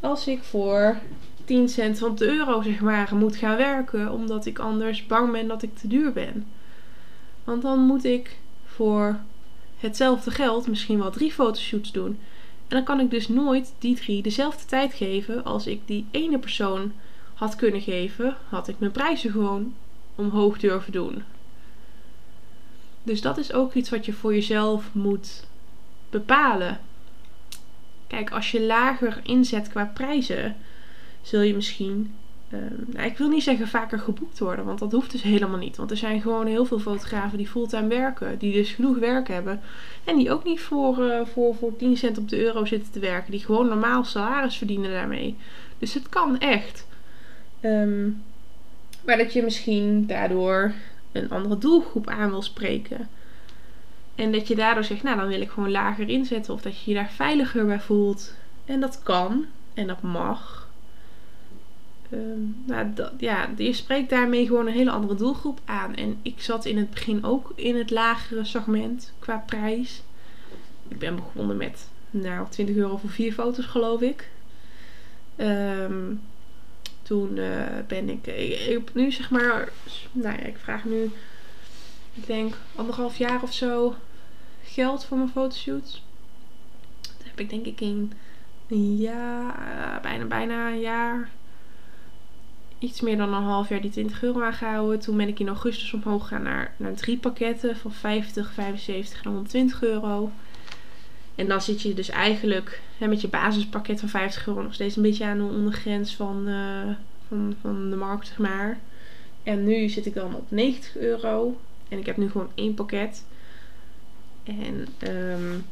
als 0.00 0.26
ik 0.26 0.42
voor 0.42 0.98
10 1.44 1.68
cent 1.68 1.98
van 1.98 2.14
de 2.14 2.26
euro 2.26 2.62
zeg 2.62 2.80
maar 2.80 3.14
moet 3.14 3.36
gaan 3.36 3.56
werken. 3.56 4.12
Omdat 4.12 4.46
ik 4.46 4.58
anders 4.58 5.06
bang 5.06 5.32
ben 5.32 5.48
dat 5.48 5.62
ik 5.62 5.76
te 5.76 5.88
duur 5.88 6.12
ben. 6.12 6.46
Want 7.44 7.62
dan 7.62 7.78
moet 7.78 8.04
ik 8.04 8.36
voor 8.64 9.18
hetzelfde 9.78 10.30
geld 10.30 10.66
misschien 10.66 10.98
wel 10.98 11.10
drie 11.10 11.32
fotoshoots 11.32 11.92
doen. 11.92 12.18
En 12.68 12.76
dan 12.76 12.84
kan 12.84 13.00
ik 13.00 13.10
dus 13.10 13.28
nooit 13.28 13.74
die 13.78 13.96
drie 13.96 14.22
dezelfde 14.22 14.64
tijd 14.64 14.94
geven 14.94 15.44
als 15.44 15.66
ik 15.66 15.80
die 15.84 16.06
ene 16.10 16.38
persoon 16.38 16.92
had 17.34 17.56
kunnen 17.56 17.80
geven, 17.80 18.36
had 18.48 18.68
ik 18.68 18.78
mijn 18.78 18.92
prijzen 18.92 19.30
gewoon 19.30 19.74
omhoog 20.14 20.58
durven 20.58 20.92
doen. 20.92 21.22
Dus 23.02 23.20
dat 23.20 23.38
is 23.38 23.52
ook 23.52 23.74
iets 23.74 23.90
wat 23.90 24.04
je 24.04 24.12
voor 24.12 24.34
jezelf 24.34 24.90
moet 24.92 25.46
bepalen. 26.10 26.80
Kijk, 28.06 28.30
als 28.30 28.50
je 28.50 28.62
lager 28.62 29.20
inzet 29.22 29.68
qua 29.68 29.90
prijzen, 29.94 30.56
zul 31.22 31.40
je 31.40 31.54
misschien 31.54 32.14
nou, 32.48 33.06
ik 33.06 33.18
wil 33.18 33.28
niet 33.28 33.42
zeggen 33.42 33.68
vaker 33.68 33.98
geboekt 33.98 34.38
worden, 34.38 34.64
want 34.64 34.78
dat 34.78 34.92
hoeft 34.92 35.10
dus 35.10 35.22
helemaal 35.22 35.58
niet. 35.58 35.76
Want 35.76 35.90
er 35.90 35.96
zijn 35.96 36.20
gewoon 36.20 36.46
heel 36.46 36.64
veel 36.64 36.78
fotografen 36.78 37.38
die 37.38 37.48
fulltime 37.48 37.88
werken, 37.88 38.38
die 38.38 38.52
dus 38.52 38.72
genoeg 38.72 38.98
werk 38.98 39.28
hebben. 39.28 39.60
En 40.04 40.16
die 40.16 40.32
ook 40.32 40.44
niet 40.44 40.60
voor, 40.60 40.98
uh, 40.98 41.26
voor, 41.26 41.54
voor 41.54 41.76
10 41.76 41.96
cent 41.96 42.18
op 42.18 42.28
de 42.28 42.38
euro 42.38 42.64
zitten 42.64 42.92
te 42.92 42.98
werken, 42.98 43.30
die 43.30 43.44
gewoon 43.44 43.68
normaal 43.68 44.04
salaris 44.04 44.56
verdienen 44.56 44.90
daarmee. 44.90 45.36
Dus 45.78 45.94
het 45.94 46.08
kan 46.08 46.38
echt. 46.38 46.86
Ehm, 47.60 48.10
maar 49.04 49.16
dat 49.16 49.32
je 49.32 49.42
misschien 49.42 50.06
daardoor 50.06 50.72
een 51.12 51.30
andere 51.30 51.58
doelgroep 51.58 52.08
aan 52.08 52.30
wil 52.30 52.42
spreken. 52.42 53.08
En 54.14 54.32
dat 54.32 54.48
je 54.48 54.54
daardoor 54.54 54.84
zegt, 54.84 55.02
nou 55.02 55.16
dan 55.16 55.28
wil 55.28 55.40
ik 55.40 55.50
gewoon 55.50 55.70
lager 55.70 56.08
inzetten. 56.08 56.54
Of 56.54 56.62
dat 56.62 56.80
je 56.80 56.90
je 56.90 56.96
daar 56.96 57.10
veiliger 57.10 57.66
bij 57.66 57.80
voelt. 57.80 58.34
En 58.64 58.80
dat 58.80 59.02
kan. 59.02 59.46
En 59.74 59.86
dat 59.86 60.02
mag. 60.02 60.63
Um, 62.10 62.62
nou, 62.66 62.92
ja, 63.18 63.50
je 63.56 63.72
spreekt 63.72 64.10
daarmee 64.10 64.46
gewoon 64.46 64.66
een 64.66 64.72
hele 64.72 64.90
andere 64.90 65.14
doelgroep 65.14 65.60
aan. 65.64 65.94
En 65.94 66.18
ik 66.22 66.42
zat 66.42 66.64
in 66.64 66.76
het 66.76 66.90
begin 66.90 67.24
ook 67.24 67.52
in 67.54 67.76
het 67.76 67.90
lagere 67.90 68.44
segment 68.44 69.12
qua 69.18 69.42
prijs. 69.46 70.02
Ik 70.88 70.98
ben 70.98 71.16
begonnen 71.16 71.56
met 71.56 71.88
nou, 72.10 72.48
20 72.48 72.76
euro 72.76 72.96
voor 72.96 73.10
vier 73.10 73.32
foto's 73.32 73.64
geloof 73.64 74.00
ik. 74.00 74.28
Ehm, 75.36 76.14
toen 77.02 77.36
uh, 77.36 77.66
ben 77.86 78.08
ik, 78.08 78.26
ik, 78.26 78.60
ik, 78.60 78.94
nu 78.94 79.12
zeg 79.12 79.30
maar, 79.30 79.68
nou 80.12 80.36
ja, 80.38 80.44
ik 80.44 80.56
vraag 80.58 80.84
nu, 80.84 81.10
ik 82.14 82.26
denk 82.26 82.54
anderhalf 82.74 83.16
jaar 83.16 83.42
of 83.42 83.52
zo 83.52 83.94
geld 84.62 85.04
voor 85.04 85.16
mijn 85.16 85.30
fotoshoots. 85.30 86.02
Dat 87.00 87.26
heb 87.26 87.40
ik 87.40 87.50
denk 87.50 87.66
ik 87.66 87.80
in 87.80 88.12
een 88.68 88.96
jaar, 88.96 90.00
bijna, 90.02 90.24
bijna 90.24 90.70
een 90.70 90.80
jaar, 90.80 91.30
iets 92.84 93.00
meer 93.00 93.16
dan 93.16 93.34
een 93.34 93.42
half 93.42 93.68
jaar 93.68 93.80
die 93.80 93.90
20 93.90 94.22
euro 94.22 94.42
aangehouden. 94.42 95.00
Toen 95.00 95.16
ben 95.16 95.28
ik 95.28 95.40
in 95.40 95.48
augustus 95.48 95.92
omhoog 95.92 96.22
gegaan 96.22 96.42
naar, 96.42 96.74
naar 96.76 96.94
drie 96.94 97.18
pakketten 97.18 97.76
van 97.76 97.92
50, 97.92 98.52
75 98.52 99.22
en 99.22 99.30
120 99.30 99.82
euro. 99.82 100.30
En 101.34 101.48
dan 101.48 101.62
zit 101.62 101.82
je 101.82 101.94
dus 101.94 102.08
eigenlijk 102.08 102.80
met 102.98 103.20
je 103.20 103.28
basispakket 103.28 104.00
van 104.00 104.08
50 104.08 104.46
euro 104.46 104.62
nog 104.62 104.74
steeds 104.74 104.96
een 104.96 105.02
beetje 105.02 105.24
aan 105.24 105.38
de 105.38 105.44
ondergrens 105.44 106.16
van, 106.16 106.48
uh, 106.48 106.90
van, 107.28 107.56
van 107.60 107.90
de 107.90 107.96
markt, 107.96 108.26
zeg 108.26 108.38
maar. 108.38 108.78
En 109.42 109.64
nu 109.64 109.88
zit 109.88 110.06
ik 110.06 110.14
dan 110.14 110.34
op 110.34 110.50
90 110.50 110.96
euro. 110.96 111.60
En 111.88 111.98
ik 111.98 112.06
heb 112.06 112.16
nu 112.16 112.30
gewoon 112.30 112.50
één 112.54 112.74
pakket. 112.74 113.24
En 114.44 114.86
um, 115.08 115.64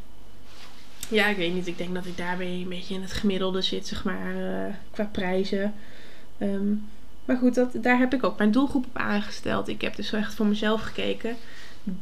ja, 1.08 1.26
ik 1.26 1.36
weet 1.36 1.54
niet. 1.54 1.66
Ik 1.66 1.78
denk 1.78 1.94
dat 1.94 2.06
ik 2.06 2.16
daarbij 2.16 2.46
een 2.46 2.68
beetje 2.68 2.94
in 2.94 3.02
het 3.02 3.12
gemiddelde 3.12 3.62
zit, 3.62 3.86
zeg 3.86 4.04
maar, 4.04 4.36
uh, 4.36 4.74
qua 4.90 5.04
prijzen. 5.04 5.74
Um, 6.38 6.88
maar 7.24 7.36
goed, 7.36 7.54
dat, 7.54 7.68
daar 7.74 7.98
heb 7.98 8.14
ik 8.14 8.24
ook 8.24 8.38
mijn 8.38 8.50
doelgroep 8.50 8.86
op 8.86 8.96
aangesteld. 8.96 9.68
Ik 9.68 9.80
heb 9.80 9.96
dus 9.96 10.12
echt 10.12 10.34
voor 10.34 10.46
mezelf 10.46 10.80
gekeken. 10.80 11.36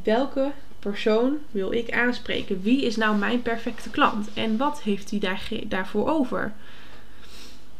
Welke 0.03 0.51
persoon 0.79 1.37
wil 1.51 1.71
ik 1.71 1.91
aanspreken? 1.91 2.61
Wie 2.61 2.85
is 2.85 2.95
nou 2.95 3.17
mijn 3.17 3.41
perfecte 3.41 3.89
klant? 3.89 4.33
En 4.33 4.57
wat 4.57 4.81
heeft 4.81 5.09
hij 5.09 5.19
daar, 5.19 5.49
daarvoor 5.67 6.09
over? 6.09 6.53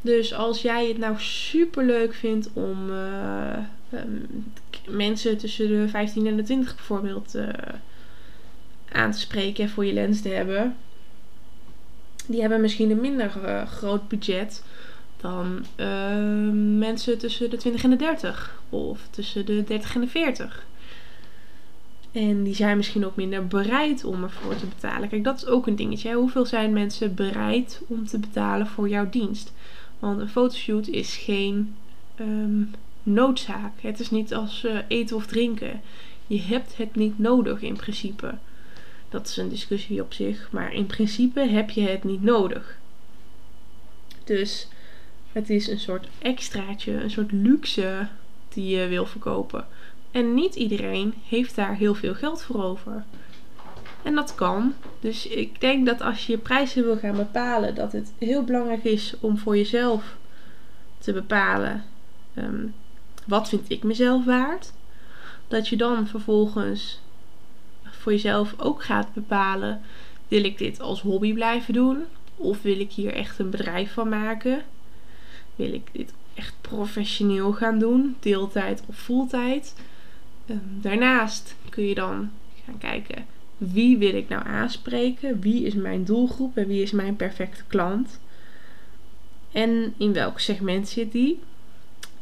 Dus 0.02 0.34
als 0.34 0.62
jij 0.62 0.88
het 0.88 0.98
nou 0.98 1.20
super 1.20 1.86
leuk 1.86 2.14
vindt 2.14 2.50
om 2.54 2.90
uh, 2.90 3.58
um, 3.94 4.28
mensen 4.88 5.38
tussen 5.38 5.68
de 5.68 5.90
15 5.90 6.28
en 6.28 6.38
de 6.38 6.44
20 6.44 6.76
bijvoorbeeld 6.76 7.36
uh, 7.36 7.48
aan 8.92 9.12
te 9.12 9.20
spreken 9.20 9.64
en 9.64 9.70
voor 9.70 9.86
je 9.86 9.94
lens 9.94 10.22
te 10.22 10.30
hebben, 10.30 10.76
die 12.26 12.42
hebben 12.42 12.62
misschien 12.62 12.92
een 12.92 13.02
minder 13.02 13.32
uh, 13.46 13.68
groot 13.68 14.08
budget 14.08 14.64
dan 15.22 15.66
mensen 16.78 17.18
tussen 17.18 17.50
de 17.50 17.58
20 17.58 17.84
en 17.84 17.90
de 17.90 17.96
30 17.96 18.62
of 18.70 19.08
tussen 19.10 19.46
de 19.46 19.64
30 19.64 19.96
en 19.96 20.02
de 20.02 20.08
40. 20.08 20.66
En 22.12 22.44
die 22.44 22.56
zijn 22.56 22.78
misschien 22.78 23.06
ook 23.06 23.16
minder 23.16 23.48
bereid 23.48 24.04
om 24.04 24.24
ervoor 24.24 24.56
te 24.56 24.66
betalen. 24.66 25.10
Kijk, 25.10 25.24
dat 25.24 25.38
is 25.38 25.46
ook 25.46 25.68
een 25.68 25.76
dingetje. 25.76 26.14
Hoeveel 26.14 26.46
zijn 26.46 26.74
mensen 26.74 27.16
bereid 27.16 27.82
om 27.88 28.08
te 28.08 28.20
betalen 28.20 28.68
voor 28.68 28.90
jouw 28.90 29.10
dienst? 29.10 29.54
Want 30.00 30.20
een 30.20 30.30
fotoshoot 30.30 30.88
is 30.88 31.18
geen 31.18 31.76
um, 32.20 32.72
noodzaak. 33.04 33.72
Het 33.82 34.00
is 34.00 34.12
niet 34.12 34.34
als 34.34 34.64
uh, 34.64 34.78
eten 34.88 35.16
of 35.16 35.26
drinken. 35.26 35.82
Je 36.28 36.42
hebt 36.42 36.78
het 36.78 36.96
niet 36.96 37.20
nodig 37.20 37.62
in 37.62 37.76
principe. 37.76 38.38
Dat 39.10 39.28
is 39.28 39.38
een 39.38 39.50
discussie 39.50 40.02
op 40.02 40.14
zich. 40.14 40.48
Maar 40.52 40.74
in 40.74 40.86
principe 40.86 41.40
heb 41.40 41.70
je 41.70 41.82
het 41.82 42.04
niet 42.04 42.24
nodig. 42.24 42.78
Dus 44.24 44.68
het 45.32 45.50
is 45.50 45.68
een 45.68 45.80
soort 45.80 46.08
extraatje, 46.20 46.92
een 46.92 47.12
soort 47.12 47.32
luxe 47.32 48.08
die 48.50 48.78
je 48.78 48.88
wil 48.88 49.06
verkopen. 49.06 49.68
En 50.12 50.34
niet 50.34 50.56
iedereen 50.56 51.14
heeft 51.28 51.56
daar 51.56 51.76
heel 51.76 51.96
veel 51.96 52.14
geld 52.14 52.44
voor 52.44 52.64
over. 52.64 53.04
En 54.04 54.16
dat 54.16 54.36
kan. 54.36 54.74
Dus 55.00 55.28
ik 55.28 55.62
denk 55.62 55.86
dat 55.86 56.02
als 56.02 56.26
je 56.28 56.38
prijzen 56.38 56.84
wil 56.84 56.98
gaan 56.98 57.16
bepalen, 57.16 57.76
dat 57.76 57.92
het 57.92 58.14
heel 58.18 58.44
belangrijk 58.44 58.84
is 58.84 59.14
om 59.20 59.38
voor 59.38 59.58
jezelf 59.58 60.18
te 61.00 61.14
bepalen 61.14 61.84
um, 62.36 62.74
wat 63.26 63.50
vind 63.50 63.70
ik 63.70 63.84
mezelf 63.84 64.26
waard. 64.26 64.74
Dat 65.48 65.68
je 65.68 65.78
dan 65.78 66.08
vervolgens 66.08 67.00
voor 67.84 68.12
jezelf 68.12 68.54
ook 68.58 68.84
gaat 68.84 69.14
bepalen: 69.14 69.82
wil 70.28 70.44
ik 70.44 70.58
dit 70.58 70.80
als 70.80 71.02
hobby 71.02 71.34
blijven 71.34 71.74
doen? 71.74 72.04
Of 72.36 72.62
wil 72.62 72.80
ik 72.80 72.92
hier 72.92 73.14
echt 73.14 73.40
een 73.40 73.50
bedrijf 73.50 73.94
van 73.94 74.10
maken? 74.10 74.64
Wil 75.62 75.74
ik 75.74 75.88
dit 75.92 76.14
echt 76.34 76.54
professioneel 76.62 77.54
gaan 77.54 77.80
doen, 77.80 78.16
deeltijd 78.20 78.84
of 78.86 78.96
fulltijd? 78.96 79.76
Ehm, 80.46 80.58
daarnaast 80.82 81.56
kun 81.70 81.84
je 81.84 81.96
dan 81.96 82.32
gaan 82.66 82.78
kijken 82.78 83.26
wie 83.70 83.98
wil 83.98 84.14
ik 84.14 84.30
nou 84.30 84.46
aanspreken, 84.46 85.42
wie 85.42 85.66
is 85.66 85.74
mijn 85.74 86.04
doelgroep 86.04 86.58
en 86.58 86.68
wie 86.68 86.82
is 86.82 86.92
mijn 86.92 87.16
perfecte 87.16 87.64
klant. 87.68 88.20
En 89.52 89.94
in 89.98 90.14
welk 90.14 90.40
segment 90.40 90.88
zit 90.88 91.12
die. 91.12 91.40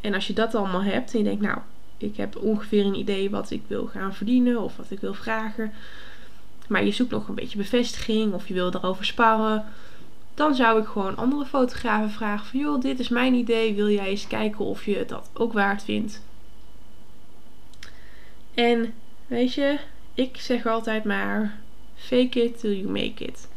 En 0.01 0.13
als 0.13 0.27
je 0.27 0.33
dat 0.33 0.55
allemaal 0.55 0.83
hebt 0.83 1.11
en 1.13 1.17
je 1.17 1.23
denkt, 1.23 1.41
nou, 1.41 1.57
ik 1.97 2.17
heb 2.17 2.35
ongeveer 2.35 2.85
een 2.85 2.99
idee 2.99 3.29
wat 3.29 3.51
ik 3.51 3.61
wil 3.67 3.85
gaan 3.85 4.13
verdienen 4.13 4.61
of 4.61 4.77
wat 4.77 4.91
ik 4.91 4.99
wil 4.99 5.13
vragen. 5.13 5.71
Maar 6.67 6.85
je 6.85 6.91
zoekt 6.91 7.11
nog 7.11 7.27
een 7.27 7.35
beetje 7.35 7.57
bevestiging 7.57 8.33
of 8.33 8.47
je 8.47 8.53
wil 8.53 8.73
erover 8.73 9.05
sparren. 9.05 9.65
Dan 10.39 10.55
zou 10.55 10.81
ik 10.81 10.87
gewoon 10.87 11.17
andere 11.17 11.45
fotografen 11.45 12.09
vragen 12.09 12.45
van 12.45 12.59
joh, 12.59 12.81
dit 12.81 12.99
is 12.99 13.09
mijn 13.09 13.33
idee. 13.33 13.73
Wil 13.73 13.89
jij 13.89 14.07
eens 14.07 14.27
kijken 14.27 14.65
of 14.65 14.85
je 14.85 15.05
dat 15.05 15.29
ook 15.33 15.53
waard 15.53 15.83
vindt? 15.83 16.21
En 18.53 18.93
weet 19.27 19.53
je, 19.53 19.77
ik 20.13 20.37
zeg 20.37 20.65
altijd 20.65 21.03
maar: 21.03 21.59
fake 21.95 22.43
it 22.43 22.59
till 22.59 22.77
you 22.77 22.87
make 22.87 23.25
it. 23.25 23.49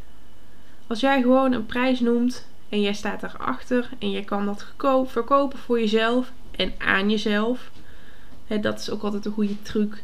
Als 0.87 0.99
jij 0.99 1.21
gewoon 1.21 1.51
een 1.51 1.65
prijs 1.65 1.99
noemt 1.99 2.47
en 2.69 2.81
jij 2.81 2.93
staat 2.93 3.23
erachter 3.23 3.89
en 3.99 4.11
je 4.11 4.23
kan 4.23 4.45
dat 4.45 4.65
verkopen 5.05 5.59
voor 5.59 5.79
jezelf 5.79 6.31
en 6.55 6.73
aan 6.77 7.09
jezelf. 7.09 7.71
Hè, 8.47 8.59
dat 8.59 8.79
is 8.79 8.89
ook 8.89 9.03
altijd 9.03 9.25
een 9.25 9.31
goede 9.31 9.61
truc. 9.61 10.03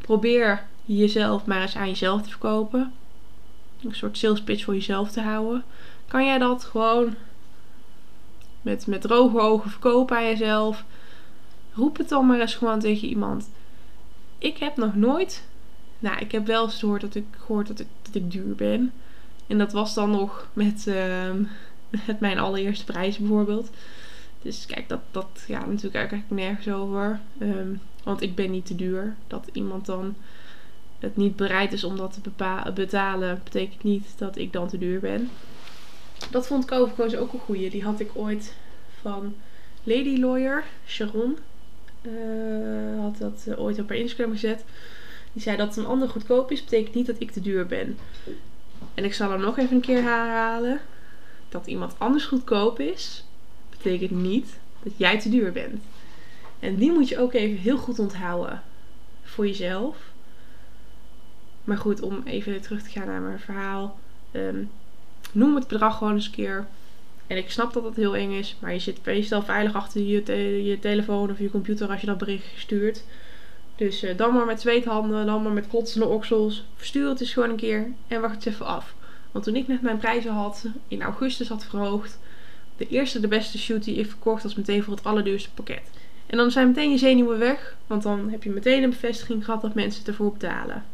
Probeer 0.00 0.64
jezelf 0.84 1.44
maar 1.44 1.62
eens 1.62 1.76
aan 1.76 1.88
jezelf 1.88 2.22
te 2.22 2.28
verkopen. 2.28 2.92
Een 3.82 3.94
soort 3.94 4.18
sales 4.18 4.42
pitch 4.42 4.64
voor 4.64 4.74
jezelf 4.74 5.10
te 5.10 5.20
houden. 5.20 5.64
Kan 6.08 6.24
jij 6.24 6.38
dat 6.38 6.64
gewoon 6.64 7.14
met, 8.62 8.86
met 8.86 9.00
droge 9.00 9.40
ogen 9.40 9.70
verkopen 9.70 10.16
aan 10.16 10.24
jezelf? 10.24 10.84
Roep 11.72 11.96
het 11.96 12.08
dan 12.08 12.26
maar 12.26 12.40
eens 12.40 12.54
gewoon 12.54 12.80
tegen 12.80 13.08
iemand 13.08 13.48
ik 14.38 14.56
heb 14.58 14.76
nog 14.76 14.94
nooit. 14.94 15.44
Nou, 15.98 16.18
ik 16.18 16.32
heb 16.32 16.46
wel 16.46 16.64
eens 16.64 16.78
gehoord 16.78 17.00
dat 17.00 17.14
ik, 17.14 17.24
gehoord 17.30 17.66
dat 17.66 17.80
ik, 17.80 17.86
dat 18.02 18.14
ik 18.14 18.30
duur 18.30 18.54
ben. 18.54 18.92
En 19.46 19.58
dat 19.58 19.72
was 19.72 19.94
dan 19.94 20.10
nog 20.10 20.48
met, 20.52 20.84
uh, 20.88 21.30
met 22.06 22.20
mijn 22.20 22.38
allereerste 22.38 22.84
prijs 22.84 23.18
bijvoorbeeld. 23.18 23.70
Dus 24.42 24.66
kijk, 24.66 24.88
dat, 24.88 25.00
dat 25.10 25.44
gaat 25.46 25.66
natuurlijk 25.66 25.94
eigenlijk 25.94 26.30
nergens 26.30 26.68
over. 26.68 27.20
Um, 27.40 27.80
want 28.02 28.22
ik 28.22 28.34
ben 28.34 28.50
niet 28.50 28.66
te 28.66 28.74
duur. 28.74 29.14
Dat 29.26 29.48
iemand 29.52 29.86
dan 29.86 30.14
het 30.98 31.16
niet 31.16 31.36
bereid 31.36 31.72
is 31.72 31.84
om 31.84 31.96
dat 31.96 32.18
te 32.22 32.30
betalen, 32.74 33.40
betekent 33.44 33.82
niet 33.82 34.14
dat 34.16 34.36
ik 34.36 34.52
dan 34.52 34.68
te 34.68 34.78
duur 34.78 35.00
ben. 35.00 35.30
Dat 36.30 36.46
vond 36.46 36.64
ik 36.64 36.72
ook 36.72 36.98
een 37.32 37.38
goeie. 37.38 37.70
Die 37.70 37.84
had 37.84 38.00
ik 38.00 38.10
ooit 38.14 38.54
van 39.00 39.34
Lady 39.82 40.20
Lawyer, 40.20 40.64
Sharon. 40.86 41.38
Uh, 42.02 43.00
had 43.00 43.18
dat 43.18 43.44
uh, 43.48 43.60
ooit 43.60 43.78
op 43.78 43.88
haar 43.88 43.98
Instagram 43.98 44.32
gezet. 44.32 44.64
Die 45.32 45.42
zei 45.42 45.56
dat 45.56 45.76
een 45.76 45.86
ander 45.86 46.08
goedkoop 46.08 46.50
is, 46.50 46.64
betekent 46.64 46.94
niet 46.94 47.06
dat 47.06 47.16
ik 47.18 47.30
te 47.30 47.40
duur 47.40 47.66
ben. 47.66 47.98
En 48.94 49.04
ik 49.04 49.14
zal 49.14 49.30
hem 49.30 49.40
nog 49.40 49.58
even 49.58 49.74
een 49.74 49.80
keer 49.80 50.02
herhalen. 50.02 50.80
Dat 51.48 51.66
iemand 51.66 51.94
anders 51.98 52.24
goedkoop 52.24 52.80
is, 52.80 53.24
betekent 53.70 54.10
niet 54.10 54.58
dat 54.82 54.92
jij 54.96 55.18
te 55.18 55.28
duur 55.28 55.52
bent. 55.52 55.82
En 56.58 56.76
die 56.76 56.92
moet 56.92 57.08
je 57.08 57.18
ook 57.18 57.32
even 57.32 57.56
heel 57.56 57.78
goed 57.78 57.98
onthouden 57.98 58.62
voor 59.22 59.46
jezelf. 59.46 59.96
Maar 61.64 61.78
goed, 61.78 62.00
om 62.00 62.22
even 62.24 62.60
terug 62.60 62.82
te 62.82 62.90
gaan 62.90 63.06
naar 63.06 63.20
mijn 63.20 63.40
verhaal. 63.40 63.98
Um, 64.32 64.70
noem 65.36 65.54
het 65.54 65.68
bedrag 65.68 65.98
gewoon 65.98 66.14
eens 66.14 66.26
een 66.26 66.32
keer. 66.32 66.66
En 67.26 67.36
ik 67.36 67.50
snap 67.50 67.72
dat 67.72 67.84
het 67.84 67.96
heel 67.96 68.16
eng 68.16 68.32
is, 68.32 68.56
maar 68.58 68.72
je 68.72 68.78
zit 68.78 69.04
meestal 69.04 69.42
veilig 69.42 69.74
achter 69.74 70.00
je, 70.00 70.64
je 70.64 70.78
telefoon 70.78 71.30
of 71.30 71.38
je 71.38 71.50
computer 71.50 71.88
als 71.90 72.00
je 72.00 72.06
dat 72.06 72.18
bericht 72.18 72.46
stuurt. 72.56 73.04
Dus 73.76 74.04
uh, 74.04 74.16
dan 74.16 74.34
maar 74.34 74.46
met 74.46 74.60
zweethanden, 74.60 75.26
dan 75.26 75.42
maar 75.42 75.52
met 75.52 75.68
klotsende 75.68 76.06
oksels. 76.06 76.64
Verstuur 76.76 77.08
het 77.08 77.20
eens 77.20 77.32
gewoon 77.32 77.50
een 77.50 77.56
keer 77.56 77.92
en 78.08 78.20
wacht 78.20 78.34
het 78.34 78.46
even 78.46 78.66
af. 78.66 78.94
Want 79.32 79.44
toen 79.44 79.56
ik 79.56 79.68
net 79.68 79.82
mijn 79.82 79.98
prijzen 79.98 80.32
had, 80.32 80.64
in 80.88 81.02
augustus 81.02 81.48
had 81.48 81.64
verhoogd, 81.64 82.18
de 82.76 82.88
eerste, 82.88 83.20
de 83.20 83.28
beste 83.28 83.58
shoot 83.58 83.84
die 83.84 83.96
ik 83.96 84.06
verkocht 84.06 84.42
was 84.42 84.54
meteen 84.54 84.82
voor 84.82 84.94
het 84.94 85.04
allerduurste 85.04 85.50
pakket. 85.54 85.90
En 86.26 86.36
dan 86.36 86.50
zijn 86.50 86.66
meteen 86.66 86.90
je 86.90 86.98
zenuwen 86.98 87.38
weg, 87.38 87.76
want 87.86 88.02
dan 88.02 88.30
heb 88.30 88.42
je 88.42 88.50
meteen 88.50 88.82
een 88.82 88.90
bevestiging 88.90 89.44
gehad 89.44 89.62
dat 89.62 89.74
mensen 89.74 90.06
ervoor 90.06 90.32
betalen. 90.32 90.84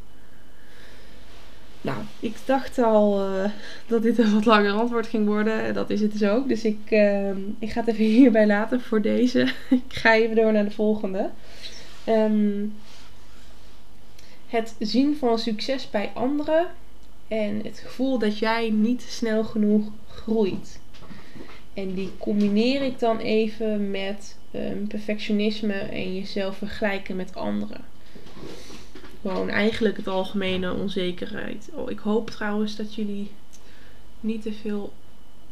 Nou, 1.82 1.98
ik 2.20 2.36
dacht 2.44 2.78
al 2.78 3.28
uh, 3.28 3.44
dat 3.86 4.02
dit 4.02 4.18
een 4.18 4.34
wat 4.34 4.44
langer 4.44 4.72
antwoord 4.72 5.06
ging 5.06 5.26
worden. 5.26 5.74
Dat 5.74 5.90
is 5.90 6.00
het 6.00 6.12
dus 6.12 6.28
ook. 6.28 6.48
Dus 6.48 6.64
ik, 6.64 6.78
uh, 6.90 7.28
ik 7.58 7.70
ga 7.70 7.80
het 7.80 7.88
even 7.88 8.04
hierbij 8.20 8.46
laten 8.46 8.80
voor 8.80 9.02
deze. 9.02 9.40
ik 9.88 9.92
ga 9.94 10.14
even 10.14 10.36
door 10.36 10.52
naar 10.52 10.64
de 10.64 10.70
volgende. 10.70 11.30
Um, 12.08 12.74
het 14.48 14.74
zien 14.78 15.16
van 15.16 15.38
succes 15.38 15.90
bij 15.90 16.10
anderen 16.14 16.66
en 17.28 17.60
het 17.64 17.78
gevoel 17.78 18.18
dat 18.18 18.38
jij 18.38 18.70
niet 18.70 19.02
snel 19.02 19.44
genoeg 19.44 19.86
groeit. 20.08 20.80
En 21.74 21.94
die 21.94 22.10
combineer 22.18 22.82
ik 22.82 22.98
dan 22.98 23.18
even 23.18 23.90
met 23.90 24.36
um, 24.54 24.86
perfectionisme 24.86 25.74
en 25.74 26.14
jezelf 26.14 26.56
vergelijken 26.56 27.16
met 27.16 27.34
anderen. 27.34 27.91
Gewoon 29.22 29.48
eigenlijk 29.48 29.96
het 29.96 30.08
algemene 30.08 30.72
onzekerheid. 30.72 31.68
Oh, 31.72 31.90
ik 31.90 31.98
hoop 31.98 32.30
trouwens 32.30 32.76
dat 32.76 32.94
jullie 32.94 33.30
niet 34.20 34.42
te 34.42 34.52
veel 34.52 34.92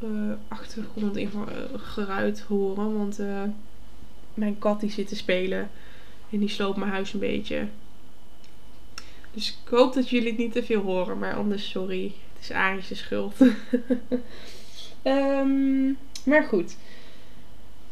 uh, 0.04 0.32
achtergrond 0.48 1.16
in 1.16 1.30
uh, 1.34 1.42
geruit 1.74 2.40
horen. 2.40 2.96
Want 2.96 3.20
uh, 3.20 3.42
mijn 4.34 4.58
kat 4.58 4.80
die 4.80 4.90
zit 4.90 5.08
te 5.08 5.16
spelen. 5.16 5.70
En 6.30 6.38
die 6.38 6.48
sloopt 6.48 6.76
mijn 6.76 6.90
huis 6.90 7.12
een 7.12 7.20
beetje. 7.20 7.66
Dus 9.32 9.48
ik 9.48 9.68
hoop 9.68 9.94
dat 9.94 10.08
jullie 10.08 10.28
het 10.28 10.38
niet 10.38 10.52
te 10.52 10.62
veel 10.62 10.82
horen. 10.82 11.18
Maar 11.18 11.34
anders, 11.34 11.70
sorry. 11.70 12.12
Het 12.32 12.42
is 12.42 12.50
Aries' 12.50 12.98
schuld. 12.98 13.34
um, 15.02 15.98
maar 16.30 16.44
goed. 16.44 16.76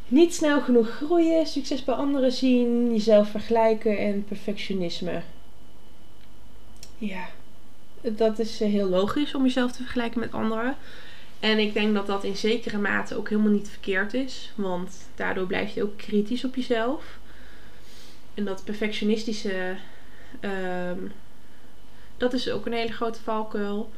Niet 0.08 0.34
snel 0.34 0.60
genoeg 0.60 0.88
groeien, 0.88 1.46
succes 1.46 1.84
bij 1.84 1.94
anderen 1.94 2.32
zien, 2.32 2.92
jezelf 2.92 3.30
vergelijken 3.30 3.98
en 3.98 4.24
perfectionisme. 4.24 5.22
Ja, 6.98 7.28
dat 8.00 8.38
is 8.38 8.58
heel 8.58 8.88
logisch 8.88 9.34
om 9.34 9.42
jezelf 9.42 9.72
te 9.72 9.82
vergelijken 9.82 10.20
met 10.20 10.32
anderen. 10.32 10.76
En 11.40 11.58
ik 11.58 11.72
denk 11.72 11.94
dat 11.94 12.06
dat 12.06 12.24
in 12.24 12.36
zekere 12.36 12.78
mate 12.78 13.16
ook 13.16 13.28
helemaal 13.28 13.52
niet 13.52 13.68
verkeerd 13.68 14.14
is. 14.14 14.52
Want 14.54 15.08
daardoor 15.14 15.46
blijf 15.46 15.74
je 15.74 15.82
ook 15.82 15.96
kritisch 15.96 16.44
op 16.44 16.54
jezelf. 16.54 17.18
En 18.34 18.44
dat 18.44 18.64
perfectionistische, 18.64 19.76
um, 20.40 21.12
dat 22.16 22.32
is 22.32 22.50
ook 22.50 22.66
een 22.66 22.72
hele 22.72 22.92
grote 22.92 23.22
valkuil. 23.22 23.90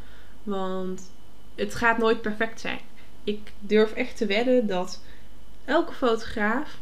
Want 0.42 1.10
het 1.54 1.74
gaat 1.74 1.98
nooit 1.98 2.20
perfect 2.20 2.60
zijn. 2.60 2.80
Ik 3.24 3.52
durf 3.58 3.92
echt 3.92 4.16
te 4.16 4.26
wedden 4.26 4.66
dat 4.66 5.02
elke 5.64 5.92
fotograaf, 5.92 6.78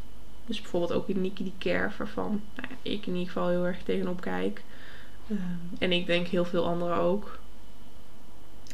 dus 0.46 0.60
bijvoorbeeld 0.60 0.92
ook 0.92 1.08
Niki 1.08 1.44
die 1.44 1.52
Kerf, 1.58 1.96
waarvan 1.96 2.42
nou 2.56 2.68
ja, 2.70 2.90
ik 2.90 3.06
in 3.06 3.12
ieder 3.12 3.26
geval 3.26 3.48
heel 3.48 3.66
erg 3.66 3.82
tegenop 3.82 4.20
kijk. 4.20 4.62
En 5.78 5.92
ik 5.92 6.06
denk 6.06 6.26
heel 6.26 6.44
veel 6.44 6.66
anderen 6.66 6.96
ook 6.96 7.38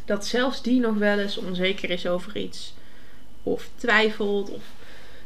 dat 0.05 0.27
zelfs 0.27 0.62
die 0.62 0.81
nog 0.81 0.95
wel 0.97 1.19
eens 1.19 1.38
onzeker 1.38 1.90
is 1.90 2.07
over 2.07 2.37
iets. 2.37 2.75
Of 3.43 3.71
twijfelt. 3.75 4.51
Of 4.51 4.62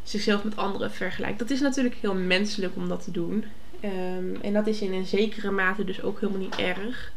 zichzelf 0.03 0.45
met 0.45 0.57
anderen 0.57 0.91
vergelijkt. 0.91 1.38
Dat 1.38 1.51
is 1.51 1.61
natuurlijk 1.61 1.95
heel 1.95 2.14
menselijk 2.14 2.77
om 2.77 2.88
dat 2.88 3.05
te 3.05 3.11
doen. 3.11 3.45
Um, 3.85 4.37
en 4.41 4.53
dat 4.53 4.67
is 4.67 4.81
in 4.81 4.93
een 4.93 5.07
zekere 5.07 5.51
mate 5.51 5.85
dus 5.85 6.03
ook 6.03 6.21
helemaal 6.21 6.41
niet 6.41 6.57
erg. 6.57 7.12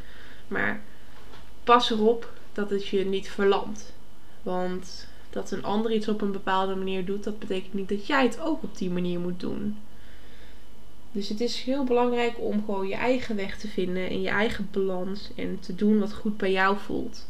Maar 0.48 0.82
pas 1.64 1.92
erop 1.92 2.34
dat 2.54 2.70
het 2.70 2.88
je 2.88 3.06
niet 3.06 3.30
verlamt. 3.30 3.94
Want 4.42 5.08
dat 5.30 5.52
een 5.52 5.64
ander 5.64 5.92
iets 5.92 6.08
op 6.08 6.22
een 6.22 6.32
bepaalde 6.32 6.76
manier 6.76 7.06
doet, 7.06 7.24
dat 7.24 7.40
betekent 7.40 7.74
niet 7.74 7.90
dat 7.90 8.08
jij 8.08 8.24
het 8.24 8.40
ook 8.40 8.64
op 8.64 8.78
die 8.78 8.90
manier 8.90 9.20
moet 9.20 9.40
doen. 9.40 9.78
Dus 11.12 11.30
het 11.30 11.42
is 11.42 11.62
heel 11.62 11.84
belangrijk 11.84 12.40
om 12.40 12.64
gewoon 12.66 12.88
je 12.88 12.96
eigen 12.96 13.36
weg 13.36 13.58
te 13.58 13.68
vinden 13.68 14.10
en 14.10 14.22
je 14.22 14.30
eigen 14.30 14.68
balans 14.72 15.30
en 15.36 15.60
te 15.60 15.76
doen 15.76 16.00
wat 16.00 16.14
goed 16.14 16.38
bij 16.38 16.52
jou 16.52 16.78
voelt. 16.78 17.28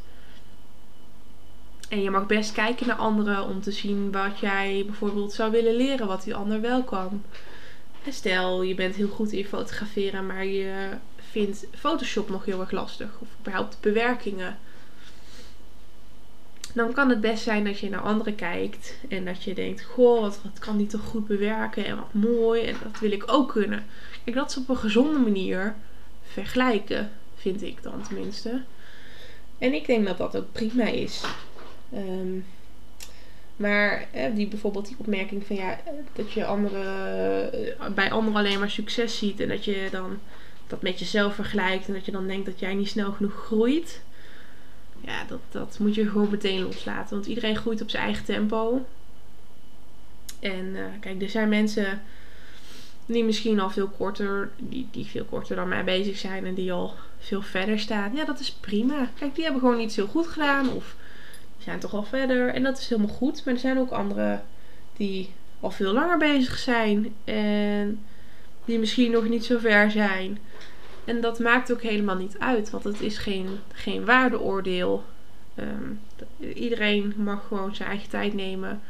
En 1.89 2.01
je 2.01 2.11
mag 2.11 2.25
best 2.25 2.51
kijken 2.51 2.87
naar 2.87 2.95
anderen 2.95 3.45
om 3.45 3.61
te 3.61 3.71
zien 3.71 4.11
wat 4.11 4.39
jij 4.39 4.83
bijvoorbeeld 4.85 5.33
zou 5.33 5.51
willen 5.51 5.75
leren, 5.75 6.07
wat 6.07 6.23
die 6.23 6.35
ander 6.35 6.61
wel 6.61 6.83
kan. 6.83 7.23
stel, 8.09 8.61
je 8.61 8.75
bent 8.75 8.95
heel 8.95 9.07
goed 9.07 9.31
in 9.31 9.45
fotograferen, 9.45 10.25
maar 10.25 10.45
je 10.45 10.89
vindt 11.15 11.65
Photoshop 11.71 12.29
nog 12.29 12.45
heel 12.45 12.59
erg 12.59 12.71
lastig. 12.71 13.09
Of 13.19 13.27
überhaupt 13.39 13.77
bewerkingen. 13.79 14.57
Dan 16.73 16.93
kan 16.93 17.09
het 17.09 17.21
best 17.21 17.43
zijn 17.43 17.63
dat 17.63 17.79
je 17.79 17.89
naar 17.89 18.01
anderen 18.01 18.35
kijkt 18.35 18.95
en 19.09 19.25
dat 19.25 19.43
je 19.43 19.53
denkt: 19.53 19.83
Goh, 19.83 20.21
wat, 20.21 20.39
wat 20.43 20.59
kan 20.59 20.77
die 20.77 20.87
toch 20.87 21.01
goed 21.01 21.27
bewerken 21.27 21.85
en 21.85 21.95
wat 21.95 22.13
mooi 22.13 22.61
en 22.61 22.75
dat 22.83 22.99
wil 22.99 23.11
ik 23.11 23.23
ook 23.31 23.51
kunnen. 23.51 23.85
Kijk, 24.23 24.35
dat 24.35 24.49
is 24.49 24.57
op 24.57 24.69
een 24.69 24.77
gezonde 24.77 25.19
manier 25.19 25.75
vergelijken, 26.23 27.11
vind 27.35 27.61
ik 27.61 27.83
dan 27.83 28.01
tenminste. 28.07 28.61
En 29.57 29.73
ik 29.73 29.85
denk 29.85 30.07
dat 30.07 30.17
dat 30.17 30.37
ook 30.37 30.51
prima 30.51 30.85
is. 30.85 31.23
Um, 31.93 32.45
maar 33.55 34.07
die 34.35 34.47
bijvoorbeeld 34.47 34.87
die 34.87 34.95
opmerking 34.99 35.45
van 35.45 35.55
ja, 35.55 35.79
dat 36.13 36.31
je 36.31 36.45
andere, 36.45 36.83
eh, 37.79 37.89
bij 37.93 38.11
anderen 38.11 38.39
alleen 38.39 38.59
maar 38.59 38.69
succes 38.69 39.17
ziet 39.17 39.39
en 39.39 39.47
dat 39.47 39.65
je 39.65 39.87
dan 39.91 40.19
dat 40.67 40.81
met 40.81 40.99
jezelf 40.99 41.35
vergelijkt 41.35 41.87
en 41.87 41.93
dat 41.93 42.05
je 42.05 42.11
dan 42.11 42.27
denkt 42.27 42.45
dat 42.45 42.59
jij 42.59 42.73
niet 42.73 42.89
snel 42.89 43.11
genoeg 43.11 43.33
groeit. 43.45 44.01
Ja, 45.01 45.23
dat, 45.27 45.39
dat 45.49 45.79
moet 45.79 45.95
je 45.95 46.09
gewoon 46.09 46.29
meteen 46.29 46.63
loslaten. 46.63 47.15
Want 47.15 47.27
iedereen 47.27 47.55
groeit 47.55 47.81
op 47.81 47.89
zijn 47.89 48.03
eigen 48.03 48.25
tempo. 48.25 48.85
En 50.39 50.65
uh, 50.65 50.85
kijk, 50.99 51.21
er 51.21 51.29
zijn 51.29 51.49
mensen 51.49 52.01
die 53.05 53.23
misschien 53.23 53.59
al 53.59 53.69
veel 53.69 53.87
korter, 53.87 54.51
die, 54.57 54.87
die 54.91 55.05
veel 55.05 55.25
korter 55.25 55.55
dan 55.55 55.67
mij 55.67 55.83
bezig 55.83 56.17
zijn 56.17 56.45
en 56.45 56.53
die 56.53 56.71
al 56.71 56.95
veel 57.19 57.41
verder 57.41 57.79
staan. 57.79 58.15
Ja, 58.15 58.25
dat 58.25 58.39
is 58.39 58.51
prima. 58.51 59.09
Kijk, 59.19 59.35
die 59.35 59.43
hebben 59.43 59.61
gewoon 59.61 59.77
niet 59.77 59.93
zo 59.93 60.07
goed 60.07 60.27
gedaan. 60.27 60.69
Of 60.69 60.95
zijn 61.57 61.79
toch 61.79 61.93
al 61.93 62.03
verder. 62.03 62.53
En 62.53 62.63
dat 62.63 62.77
is 62.77 62.89
helemaal 62.89 63.15
goed. 63.15 63.45
Maar 63.45 63.53
er 63.53 63.59
zijn 63.59 63.79
ook 63.79 63.91
anderen 63.91 64.43
die 64.97 65.29
al 65.59 65.71
veel 65.71 65.93
langer 65.93 66.17
bezig 66.17 66.57
zijn. 66.57 67.13
En 67.23 67.99
die 68.65 68.79
misschien 68.79 69.11
nog 69.11 69.27
niet 69.27 69.45
zo 69.45 69.57
ver 69.57 69.91
zijn. 69.91 70.39
En 71.11 71.21
dat 71.21 71.39
maakt 71.39 71.71
ook 71.71 71.81
helemaal 71.81 72.15
niet 72.15 72.35
uit. 72.39 72.69
Want 72.69 72.83
het 72.83 73.01
is 73.01 73.17
geen, 73.17 73.47
geen 73.73 74.05
waardeoordeel. 74.05 75.03
Um, 75.55 75.99
iedereen 76.55 77.13
mag 77.17 77.47
gewoon 77.47 77.75
zijn 77.75 77.89
eigen 77.89 78.09
tijd 78.09 78.33
nemen 78.33 78.81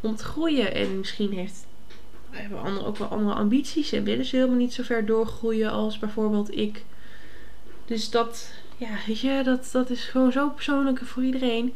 om 0.00 0.16
te 0.16 0.24
groeien. 0.24 0.74
En 0.74 0.98
misschien 0.98 1.32
heeft, 1.32 1.66
hebben 2.30 2.62
anderen 2.62 2.88
ook 2.88 2.96
wel 2.96 3.08
andere 3.08 3.34
ambities. 3.34 3.92
En 3.92 4.04
willen 4.04 4.24
ze 4.24 4.36
helemaal 4.36 4.56
niet 4.58 4.74
zo 4.74 4.82
ver 4.82 5.06
doorgroeien 5.06 5.70
als 5.70 5.98
bijvoorbeeld 5.98 6.56
ik. 6.56 6.84
Dus 7.84 8.10
dat, 8.10 8.52
ja, 8.76 9.42
dat, 9.42 9.68
dat 9.72 9.90
is 9.90 10.04
gewoon 10.04 10.32
zo 10.32 10.48
persoonlijk 10.48 10.98
voor 10.98 11.22
iedereen. 11.22 11.74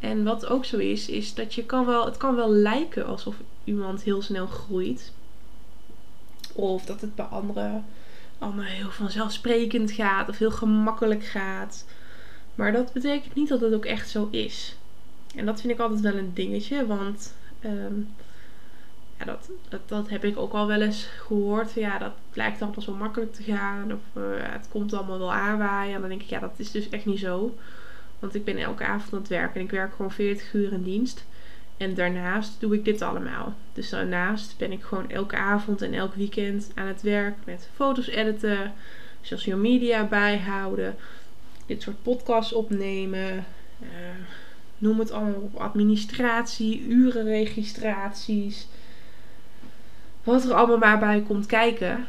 En 0.00 0.24
wat 0.24 0.46
ook 0.46 0.64
zo 0.64 0.76
is, 0.76 1.08
is 1.08 1.34
dat 1.34 1.54
je 1.54 1.64
kan 1.64 1.86
wel, 1.86 2.04
het 2.04 2.16
kan 2.16 2.36
wel 2.36 2.50
lijken 2.50 3.06
alsof 3.06 3.34
iemand 3.64 4.02
heel 4.02 4.22
snel 4.22 4.46
groeit. 4.46 5.12
Of 6.52 6.84
dat 6.84 7.00
het 7.00 7.14
bij 7.14 7.24
anderen 7.24 7.84
allemaal 8.40 8.64
heel 8.64 8.90
vanzelfsprekend 8.90 9.90
gaat 9.90 10.28
of 10.28 10.38
heel 10.38 10.50
gemakkelijk 10.50 11.24
gaat. 11.24 11.84
Maar 12.54 12.72
dat 12.72 12.92
betekent 12.92 13.34
niet 13.34 13.48
dat 13.48 13.60
het 13.60 13.74
ook 13.74 13.84
echt 13.84 14.08
zo 14.08 14.28
is. 14.30 14.76
En 15.34 15.46
dat 15.46 15.60
vind 15.60 15.72
ik 15.72 15.78
altijd 15.78 16.00
wel 16.00 16.16
een 16.16 16.34
dingetje, 16.34 16.86
want 16.86 17.34
um, 17.64 18.08
ja, 19.18 19.24
dat, 19.24 19.50
dat, 19.86 20.08
heb 20.08 20.24
ik 20.24 20.38
ook 20.38 20.52
al 20.52 20.66
wel 20.66 20.80
eens 20.80 21.04
gehoord. 21.04 21.72
Ja, 21.72 21.98
dat 21.98 22.12
lijkt 22.32 22.62
allemaal 22.62 22.82
zo 22.82 22.94
makkelijk 22.94 23.32
te 23.32 23.42
gaan. 23.42 23.92
Of 23.92 24.22
uh, 24.22 24.22
het 24.38 24.68
komt 24.70 24.92
allemaal 24.92 25.18
wel 25.18 25.32
aanwaaien. 25.32 25.94
En 25.94 26.00
dan 26.00 26.08
denk 26.08 26.22
ik, 26.22 26.28
ja, 26.28 26.38
dat 26.38 26.54
is 26.56 26.70
dus 26.70 26.88
echt 26.88 27.06
niet 27.06 27.18
zo. 27.18 27.58
Want 28.18 28.34
ik 28.34 28.44
ben 28.44 28.56
elke 28.56 28.84
avond 28.84 29.12
aan 29.12 29.18
het 29.18 29.28
werken 29.28 29.54
en 29.54 29.66
ik 29.66 29.70
werk 29.70 29.94
gewoon 29.94 30.12
40 30.12 30.52
uur 30.52 30.72
in 30.72 30.82
dienst. 30.82 31.24
En 31.80 31.94
daarnaast 31.94 32.60
doe 32.60 32.74
ik 32.74 32.84
dit 32.84 33.02
allemaal. 33.02 33.54
Dus 33.72 33.90
daarnaast 33.90 34.54
ben 34.58 34.72
ik 34.72 34.82
gewoon 34.82 35.10
elke 35.10 35.36
avond 35.36 35.82
en 35.82 35.94
elk 35.94 36.14
weekend 36.14 36.70
aan 36.74 36.86
het 36.86 37.02
werk 37.02 37.36
met 37.44 37.68
foto's 37.74 38.06
editen, 38.06 38.72
social 39.20 39.58
media 39.58 40.04
bijhouden, 40.04 40.96
dit 41.66 41.82
soort 41.82 42.02
podcasts 42.02 42.52
opnemen. 42.52 43.44
Uh, 43.82 43.88
noem 44.78 44.98
het 44.98 45.10
allemaal 45.10 45.40
op 45.40 45.56
administratie, 45.56 46.82
urenregistraties. 46.82 48.66
Wat 50.24 50.44
er 50.44 50.54
allemaal 50.54 50.78
maar 50.78 50.98
bij 50.98 51.22
komt 51.26 51.46
kijken. 51.46 52.06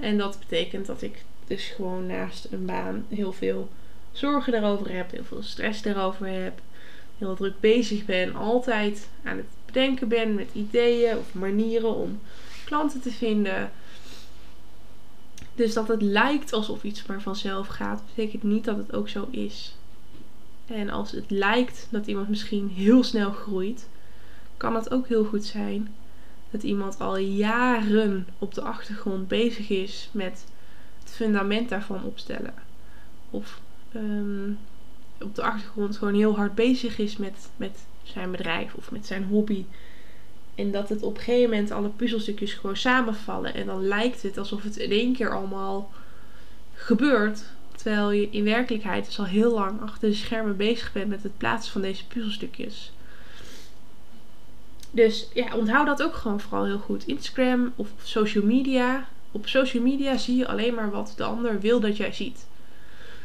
En 0.00 0.18
dat 0.18 0.38
betekent 0.38 0.86
dat 0.86 1.02
ik 1.02 1.24
dus 1.46 1.68
gewoon 1.68 2.06
naast 2.06 2.48
een 2.50 2.66
baan 2.66 3.06
heel 3.08 3.32
veel 3.32 3.68
zorgen 4.12 4.52
daarover 4.52 4.92
heb, 4.92 5.10
heel 5.10 5.24
veel 5.24 5.42
stress 5.42 5.82
daarover 5.82 6.26
heb, 6.26 6.60
heel 7.18 7.34
druk 7.34 7.60
bezig 7.60 8.04
ben, 8.04 8.34
altijd 8.34 9.08
aan 9.22 9.36
het 9.36 9.46
bedenken 9.66 10.08
ben 10.08 10.34
met 10.34 10.48
ideeën 10.52 11.16
of 11.16 11.34
manieren 11.34 11.94
om 11.94 12.20
klanten 12.64 13.00
te 13.00 13.10
vinden. 13.10 13.70
Dus 15.54 15.74
dat 15.74 15.88
het 15.88 16.02
lijkt 16.02 16.52
alsof 16.52 16.82
iets 16.82 17.06
maar 17.06 17.22
vanzelf 17.22 17.66
gaat, 17.66 18.02
betekent 18.14 18.42
niet 18.42 18.64
dat 18.64 18.76
het 18.76 18.92
ook 18.94 19.08
zo 19.08 19.28
is. 19.30 19.74
En 20.66 20.90
als 20.90 21.10
het 21.10 21.30
lijkt 21.30 21.86
dat 21.90 22.06
iemand 22.06 22.28
misschien 22.28 22.68
heel 22.68 23.02
snel 23.04 23.30
groeit, 23.30 23.88
kan 24.56 24.74
het 24.74 24.90
ook 24.90 25.08
heel 25.08 25.24
goed 25.24 25.44
zijn 25.44 25.94
dat 26.50 26.62
iemand 26.62 27.00
al 27.00 27.16
jaren 27.16 28.26
op 28.38 28.54
de 28.54 28.62
achtergrond 28.62 29.28
bezig 29.28 29.68
is 29.68 30.08
met 30.12 30.44
het 31.02 31.12
fundament 31.12 31.68
daarvan 31.68 32.04
opstellen. 32.04 32.54
Of 33.30 33.60
um, 33.94 34.58
op 35.20 35.34
de 35.34 35.42
achtergrond 35.42 35.96
gewoon 35.96 36.14
heel 36.14 36.36
hard 36.36 36.54
bezig 36.54 36.98
is 36.98 37.16
met, 37.16 37.50
met 37.56 37.78
zijn 38.02 38.30
bedrijf 38.30 38.74
of 38.74 38.90
met 38.90 39.06
zijn 39.06 39.24
hobby. 39.24 39.64
En 40.54 40.70
dat 40.70 40.88
het 40.88 41.02
op 41.02 41.16
een 41.16 41.22
gegeven 41.22 41.50
moment 41.50 41.70
alle 41.70 41.88
puzzelstukjes 41.88 42.52
gewoon 42.52 42.76
samenvallen. 42.76 43.54
En 43.54 43.66
dan 43.66 43.86
lijkt 43.86 44.22
het 44.22 44.38
alsof 44.38 44.62
het 44.62 44.76
in 44.76 44.90
één 44.90 45.12
keer 45.12 45.34
allemaal 45.34 45.90
gebeurt. 46.74 47.44
Terwijl 47.76 48.10
je 48.10 48.28
in 48.30 48.44
werkelijkheid 48.44 49.04
dus 49.06 49.18
al 49.18 49.24
heel 49.24 49.54
lang 49.54 49.80
achter 49.80 50.08
de 50.08 50.14
schermen 50.14 50.56
bezig 50.56 50.92
bent 50.92 51.08
met 51.08 51.22
het 51.22 51.38
plaatsen 51.38 51.72
van 51.72 51.80
deze 51.80 52.06
puzzelstukjes. 52.06 52.92
Dus 54.90 55.28
ja, 55.34 55.56
onthoud 55.56 55.86
dat 55.86 56.02
ook 56.02 56.14
gewoon 56.14 56.40
vooral 56.40 56.64
heel 56.64 56.78
goed. 56.78 57.06
Instagram 57.06 57.72
of 57.76 57.88
social 58.02 58.44
media. 58.44 59.08
Op 59.32 59.46
social 59.46 59.82
media 59.82 60.16
zie 60.16 60.36
je 60.36 60.48
alleen 60.48 60.74
maar 60.74 60.90
wat 60.90 61.14
de 61.16 61.24
ander 61.24 61.60
wil 61.60 61.80
dat 61.80 61.96
jij 61.96 62.12
ziet. 62.12 62.46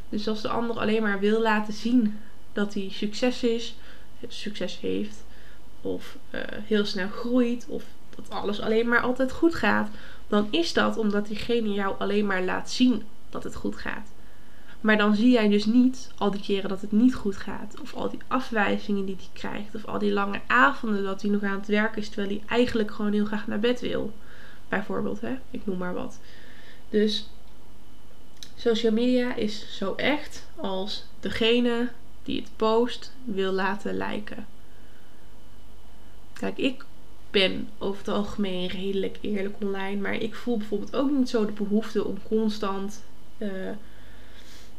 Dus 0.10 0.28
als 0.28 0.42
de 0.42 0.50
ander 0.50 0.80
alleen 0.80 1.02
maar 1.02 1.20
wil 1.20 1.42
laten 1.42 1.74
zien 1.74 2.20
dat 2.54 2.74
hij 2.74 2.88
succes 2.92 3.44
is, 3.44 3.76
succes 4.28 4.80
heeft, 4.80 5.24
of 5.82 6.18
uh, 6.32 6.42
heel 6.48 6.86
snel 6.86 7.08
groeit, 7.08 7.66
of 7.70 7.84
dat 8.16 8.30
alles 8.30 8.62
alleen 8.62 8.88
maar 8.88 9.02
altijd 9.02 9.32
goed 9.32 9.56
gaat, 9.56 9.90
dan 10.28 10.48
is 10.50 10.74
dat 10.74 10.98
omdat 10.98 11.28
diegene 11.28 11.74
jou 11.74 11.96
alleen 12.00 12.26
maar 12.26 12.44
laat 12.44 12.72
zien 12.72 13.04
dat 13.30 13.44
het 13.44 13.56
goed 13.56 13.76
gaat. 13.76 14.12
Maar 14.84 14.98
dan 14.98 15.16
zie 15.16 15.32
jij 15.32 15.50
dus 15.50 15.66
niet 15.66 16.12
al 16.18 16.32
die 16.32 16.42
keren 16.42 16.70
dat 16.70 16.82
het 16.82 16.92
niet 16.92 17.16
goed 17.16 17.38
gaat. 17.38 17.76
Of 17.82 17.94
al 17.94 18.10
die 18.10 18.20
afwijzingen 18.28 19.06
die 19.06 19.16
hij 19.16 19.28
krijgt. 19.34 19.76
Of 19.76 19.86
al 19.86 20.00
die 20.00 20.14
lange 20.14 20.40
avonden 20.48 21.04
dat 21.04 21.22
hij 21.22 21.32
nog 21.32 21.44
aan 21.44 21.58
het 21.60 21.68
werk 21.68 21.96
is. 21.96 22.10
Terwijl 22.10 22.28
hij 22.28 22.44
eigenlijk 22.48 22.92
gewoon 22.92 23.14
heel 23.14 23.26
graag 23.26 23.48
naar 23.48 23.60
bed 23.60 23.82
wil. 23.82 24.14
Bijvoorbeeld, 24.70 25.22
hè. 25.22 25.36
Ik 25.52 25.66
noem 25.66 25.78
maar 25.78 25.94
wat. 25.94 26.20
Dus 26.90 27.30
social 28.64 28.92
media 28.92 29.36
is 29.36 29.78
zo 29.78 29.94
echt 29.96 30.48
als 30.56 31.06
degene 31.20 31.90
die 32.24 32.42
het 32.42 32.50
post 32.56 33.12
wil 33.24 33.52
laten 33.52 33.94
lijken. 33.94 34.46
Kijk, 36.34 36.58
ik 36.58 36.86
ben 37.32 37.70
over 37.78 37.98
het 37.98 38.08
algemeen 38.08 38.68
redelijk 38.68 39.18
eerlijk 39.22 39.56
online. 39.62 40.02
Maar 40.02 40.16
ik 40.16 40.36
voel 40.36 40.58
bijvoorbeeld 40.58 40.96
ook 40.96 41.12
niet 41.12 41.30
zo 41.30 41.46
de 41.46 41.52
behoefte 41.52 42.06
om 42.06 42.18
constant 42.28 43.04
uh, 43.38 43.50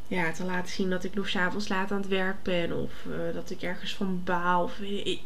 ja, 0.08 0.32
te 0.32 0.44
laten 0.44 0.72
zien 0.72 0.90
dat 0.90 1.04
ik 1.04 1.14
nog 1.14 1.28
s'avonds 1.28 1.68
laat 1.68 1.90
aan 1.90 2.00
het 2.00 2.08
werk 2.08 2.42
ben. 2.42 2.82
Of 2.82 2.92
uh, 3.08 3.34
dat 3.34 3.50
ik 3.50 3.62
ergens 3.62 3.94
van 3.94 4.20
baal. 4.24 4.70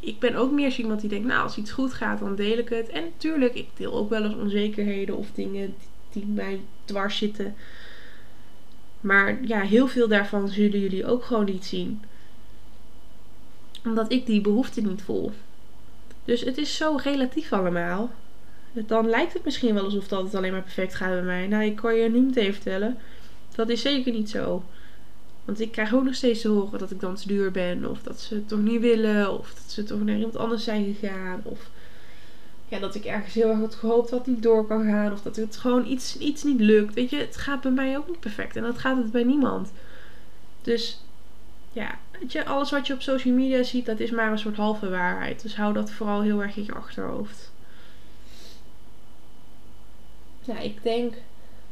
Ik, 0.01 0.19
ben 0.19 0.35
ook 0.35 0.51
meer 0.51 0.71
zo 0.71 0.81
iemand 0.81 1.01
die 1.01 1.11
denkt, 1.11 1.27
nou 1.27 1.43
als 1.43 1.57
iets 1.57 1.71
goed 1.71 1.93
gaat, 1.93 2.19
dan 2.19 2.35
deel 2.35 2.59
ik 2.59 2.69
het. 2.69 2.89
En 2.89 3.03
natuurlijk, 3.03 3.55
ik 3.55 3.69
deel 3.77 3.93
ook 3.93 4.11
wel 4.11 4.25
eens 4.25 4.35
onzekerheden 4.35 5.17
of 5.17 5.27
dingen 5.35 5.75
die, 5.79 5.89
die 6.13 6.27
mij 6.27 6.61
dwars 6.85 7.17
zitten. 7.17 7.57
Maar 9.01 9.39
ja, 9.47 9.61
heel 9.61 9.89
veel 9.89 10.09
daarvan 10.09 10.49
zullen 10.49 10.81
jullie 10.81 11.07
ook 11.07 11.25
gewoon 11.25 11.45
niet 11.45 11.65
zien. 11.65 12.03
Omdat 13.85 14.13
ik 14.13 14.27
die 14.27 14.41
behoefte 14.41 14.81
niet 14.81 15.03
voel. 15.03 15.33
Dus 16.25 16.41
het 16.41 16.59
is 16.59 16.77
zo 16.77 16.99
relatief 17.03 17.53
allemaal. 17.53 18.11
Dan 18.73 19.09
lijkt 19.09 19.33
het 19.33 19.45
misschien 19.45 19.75
wel 19.75 19.85
alsof 19.85 20.09
dat 20.09 20.23
het 20.23 20.35
alleen 20.35 20.53
maar 20.53 20.63
perfect 20.63 20.95
gaat 20.95 21.11
bij 21.11 21.23
mij. 21.23 21.47
Nou, 21.47 21.65
ik 21.65 21.77
kan 21.77 21.95
je 21.95 22.09
nu 22.09 22.21
meteen 22.21 22.53
vertellen. 22.53 22.99
Dat 23.55 23.69
is 23.69 23.81
zeker 23.81 24.13
niet 24.13 24.31
zo. 24.31 24.63
Want 25.45 25.61
ik 25.61 25.73
krijg 25.73 25.95
ook 25.95 26.05
nog 26.05 26.15
steeds 26.15 26.41
te 26.41 26.49
horen 26.49 26.79
dat 26.79 26.91
ik 26.91 27.01
dan 27.01 27.15
te 27.15 27.27
duur 27.27 27.51
ben. 27.51 27.91
Of 27.91 28.03
dat 28.03 28.21
ze 28.21 28.35
het 28.35 28.49
toch 28.49 28.61
niet 28.61 28.81
willen. 28.81 29.39
Of 29.39 29.55
dat 29.55 29.73
ze 29.73 29.83
toch 29.83 30.05
naar 30.05 30.17
iemand 30.17 30.37
anders 30.37 30.65
zijn 30.65 30.95
gegaan. 30.95 31.41
Of 31.43 31.71
ja, 32.69 32.79
dat 32.79 32.95
ik 32.95 33.05
ergens 33.05 33.35
heel 33.35 33.49
erg 33.49 33.59
had 33.59 33.75
gehoopt 33.75 34.11
het 34.11 34.27
niet 34.27 34.43
door 34.43 34.66
kan 34.66 34.85
gaan. 34.85 35.12
Of 35.12 35.23
dat 35.23 35.37
het 35.37 35.57
gewoon 35.57 35.87
iets, 35.87 36.19
iets 36.19 36.43
niet 36.43 36.61
lukt. 36.61 36.95
Weet 36.95 37.11
je, 37.11 37.16
het 37.16 37.37
gaat 37.37 37.61
bij 37.61 37.71
mij 37.71 37.97
ook 37.97 38.09
niet 38.09 38.21
perfect. 38.21 38.57
En 38.57 38.62
dat 38.62 38.79
gaat 38.79 38.97
het 38.97 39.12
bij 39.12 39.25
niemand. 39.25 39.73
Dus 40.62 41.03
ja, 41.73 41.99
weet 42.21 42.33
je, 42.33 42.45
alles 42.45 42.71
wat 42.71 42.87
je 42.87 42.93
op 42.93 43.03
social 43.03 43.35
media 43.35 43.62
ziet, 43.62 43.87
dat 43.87 44.01
is 44.01 44.11
maar 44.11 44.31
een 44.31 44.39
soort 44.39 44.57
halve 44.57 44.89
waarheid. 44.89 45.43
Dus 45.43 45.57
hou 45.57 45.73
dat 45.73 45.91
vooral 45.91 46.23
heel 46.23 46.43
erg 46.43 46.57
in 46.57 46.64
je 46.64 46.75
achterhoofd. 46.75 47.51
Ja, 50.41 50.59
ik 50.59 50.83
denk 50.83 51.14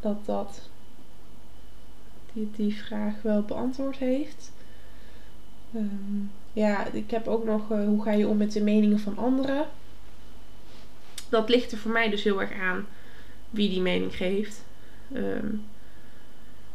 dat 0.01 0.26
dat 0.26 0.68
die, 2.32 2.51
die 2.57 2.76
vraag 2.76 3.22
wel 3.22 3.42
beantwoord 3.42 3.97
heeft. 3.97 4.53
Ehm, 5.74 6.24
ja, 6.53 6.86
ik 6.86 7.11
heb 7.11 7.26
ook 7.26 7.44
nog 7.44 7.70
uh, 7.70 7.84
hoe 7.84 8.03
ga 8.03 8.12
je 8.12 8.28
om 8.28 8.36
met 8.36 8.53
de 8.53 8.62
meningen 8.62 9.01
van 9.01 9.18
anderen. 9.18 9.66
Dat 11.29 11.49
ligt 11.49 11.72
er 11.72 11.79
voor 11.79 11.91
mij 11.91 12.11
dus 12.11 12.22
heel 12.22 12.41
erg 12.41 12.53
aan 12.53 12.87
wie 13.51 13.68
die 13.68 13.81
mening 13.81 14.16
geeft. 14.16 14.64
Ehm, 15.12 15.47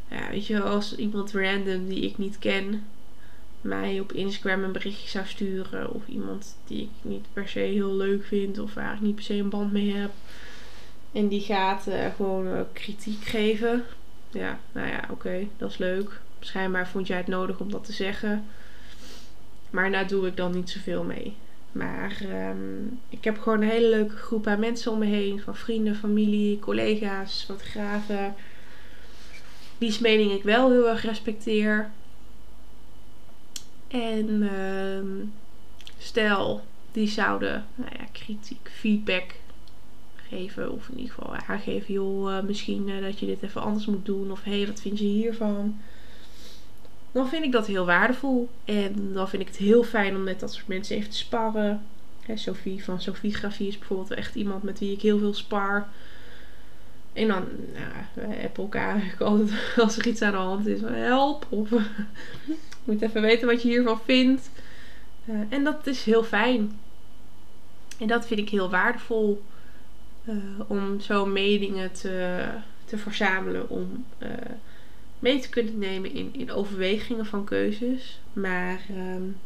ja, 0.07 0.29
weet 0.29 0.47
je, 0.47 0.61
als 0.61 0.95
iemand 0.95 1.31
random 1.31 1.87
die 1.87 2.01
ik 2.01 2.17
niet 2.17 2.39
ken 2.39 2.83
mij 3.61 3.99
op 3.99 4.11
Instagram 4.11 4.63
een 4.63 4.71
berichtje 4.71 5.09
zou 5.09 5.25
sturen. 5.25 5.93
Of 5.93 6.07
iemand 6.07 6.55
die 6.67 6.81
ik 6.81 6.89
niet 7.01 7.25
per 7.33 7.47
se 7.47 7.59
heel 7.59 7.95
leuk 7.95 8.25
vind. 8.25 8.59
Of 8.59 8.73
waar 8.73 8.93
ik 8.93 9.01
niet 9.01 9.15
per 9.15 9.23
se 9.23 9.33
een 9.33 9.49
band 9.49 9.71
mee 9.71 9.93
heb. 9.93 10.11
En 11.11 11.27
die 11.27 11.41
gaat 11.41 11.87
uh, 11.87 12.05
gewoon 12.15 12.47
uh, 12.47 12.61
kritiek 12.73 13.23
geven. 13.23 13.83
Ja, 14.31 14.59
nou 14.71 14.87
ja, 14.87 15.07
oké, 15.09 15.47
dat 15.57 15.69
is 15.69 15.77
leuk. 15.77 16.21
Schijnbaar 16.39 16.87
vond 16.87 17.07
jij 17.07 17.17
het 17.17 17.27
nodig 17.27 17.59
om 17.59 17.71
dat 17.71 17.85
te 17.85 17.93
zeggen. 17.93 18.45
Maar 19.69 19.91
daar 19.91 20.07
doe 20.07 20.27
ik 20.27 20.37
dan 20.37 20.51
niet 20.51 20.69
zoveel 20.69 21.03
mee. 21.03 21.35
Maar 21.71 22.21
um, 22.49 22.99
ik 23.09 23.23
heb 23.23 23.39
gewoon 23.39 23.61
een 23.61 23.69
hele 23.69 23.89
leuke 23.89 24.15
groep 24.15 24.47
aan 24.47 24.59
mensen 24.59 24.91
om 24.91 24.99
me 24.99 25.05
heen. 25.05 25.41
Van 25.41 25.55
vrienden, 25.55 25.95
familie, 25.95 26.59
collega's, 26.59 27.43
fotografen. 27.43 28.35
Wie's 29.77 29.99
mening 29.99 30.31
ik 30.31 30.43
wel 30.43 30.71
heel 30.71 30.89
erg 30.89 31.03
respecteer. 31.03 31.89
En 33.87 34.27
uh, 34.27 35.25
stel, 35.97 36.63
die 36.91 37.07
zouden 37.07 37.65
nou 37.75 37.91
ja, 37.97 38.05
kritiek, 38.11 38.71
feedback 38.73 39.35
geven. 40.29 40.71
Of 40.71 40.89
in 40.89 40.97
ieder 40.97 41.13
geval 41.13 41.35
aangeven, 41.35 41.93
joh, 41.93 42.31
uh, 42.31 42.41
misschien 42.41 42.87
uh, 42.87 43.01
dat 43.01 43.19
je 43.19 43.25
dit 43.25 43.41
even 43.41 43.61
anders 43.61 43.85
moet 43.85 44.05
doen. 44.05 44.31
Of 44.31 44.43
hé, 44.43 44.57
hey, 44.57 44.67
wat 44.67 44.81
vind 44.81 44.99
je 44.99 45.05
hiervan? 45.05 45.79
Dan 47.11 47.29
vind 47.29 47.43
ik 47.43 47.51
dat 47.51 47.67
heel 47.67 47.85
waardevol. 47.85 48.49
En 48.65 49.13
dan 49.13 49.29
vind 49.29 49.41
ik 49.41 49.47
het 49.47 49.57
heel 49.57 49.83
fijn 49.83 50.15
om 50.15 50.23
met 50.23 50.39
dat 50.39 50.53
soort 50.53 50.67
mensen 50.67 50.95
even 50.95 51.09
te 51.09 51.17
sparren. 51.17 51.81
Hè, 52.21 52.37
Sophie 52.37 52.83
van 52.83 53.01
Sophie 53.01 53.33
Grafie 53.35 53.67
is 53.67 53.77
bijvoorbeeld 53.77 54.11
echt 54.11 54.35
iemand 54.35 54.63
met 54.63 54.79
wie 54.79 54.91
ik 54.91 55.01
heel 55.01 55.19
veel 55.19 55.33
spar. 55.33 55.87
En 57.13 57.27
dan 57.27 57.43
nou, 57.73 58.29
we 58.29 58.49
elkaar 58.55 59.15
altijd 59.19 59.51
als 59.83 59.97
er 59.97 60.07
iets 60.07 60.21
aan 60.21 60.31
de 60.31 60.37
hand 60.37 60.67
is. 60.67 60.81
Help! 60.81 61.45
Of 61.49 61.69
moet 62.83 63.01
even 63.01 63.21
weten 63.21 63.47
wat 63.47 63.61
je 63.61 63.67
hiervan 63.67 63.99
vindt. 64.05 64.49
Uh, 65.25 65.35
en 65.49 65.63
dat 65.63 65.87
is 65.87 66.03
heel 66.03 66.23
fijn. 66.23 66.79
En 67.97 68.07
dat 68.07 68.27
vind 68.27 68.39
ik 68.39 68.49
heel 68.49 68.69
waardevol. 68.69 69.43
Uh, 70.25 70.35
om 70.67 70.99
zo 70.99 71.25
meningen 71.25 71.91
te, 71.91 72.47
te 72.85 72.97
verzamelen. 72.97 73.69
Om 73.69 74.05
uh, 74.19 74.29
mee 75.21 75.39
te 75.39 75.49
kunnen 75.49 75.77
nemen 75.77 76.13
in, 76.13 76.29
in 76.33 76.51
overwegingen 76.51 77.25
van 77.25 77.43
keuzes. 77.43 78.19
Maar 78.33 78.81
um, 78.89 79.37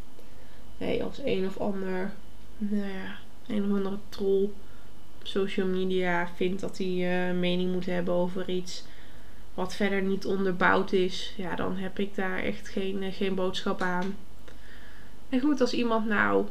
nee, 0.77 1.03
als 1.03 1.19
een 1.25 1.45
of 1.45 1.57
ander, 1.57 2.11
nou 2.57 2.87
ja, 2.87 3.17
een 3.47 3.63
of 3.63 3.77
andere 3.77 3.97
troll 4.09 4.43
op 4.43 5.23
social 5.23 5.67
media 5.67 6.29
vindt 6.35 6.61
dat 6.61 6.77
hij 6.77 7.33
mening 7.33 7.71
moet 7.71 7.85
hebben 7.85 8.13
over 8.13 8.49
iets 8.49 8.83
wat 9.55 9.75
verder 9.75 10.01
niet 10.01 10.25
onderbouwd 10.25 10.91
is, 10.91 11.33
ja, 11.37 11.55
dan 11.55 11.77
heb 11.77 11.99
ik 11.99 12.15
daar 12.15 12.39
echt 12.39 12.67
geen, 12.67 13.03
eh, 13.03 13.13
geen 13.13 13.35
boodschap 13.35 13.81
aan. 13.81 14.15
En 15.29 15.39
goed, 15.39 15.61
als 15.61 15.73
iemand 15.73 16.05
nou 16.07 16.45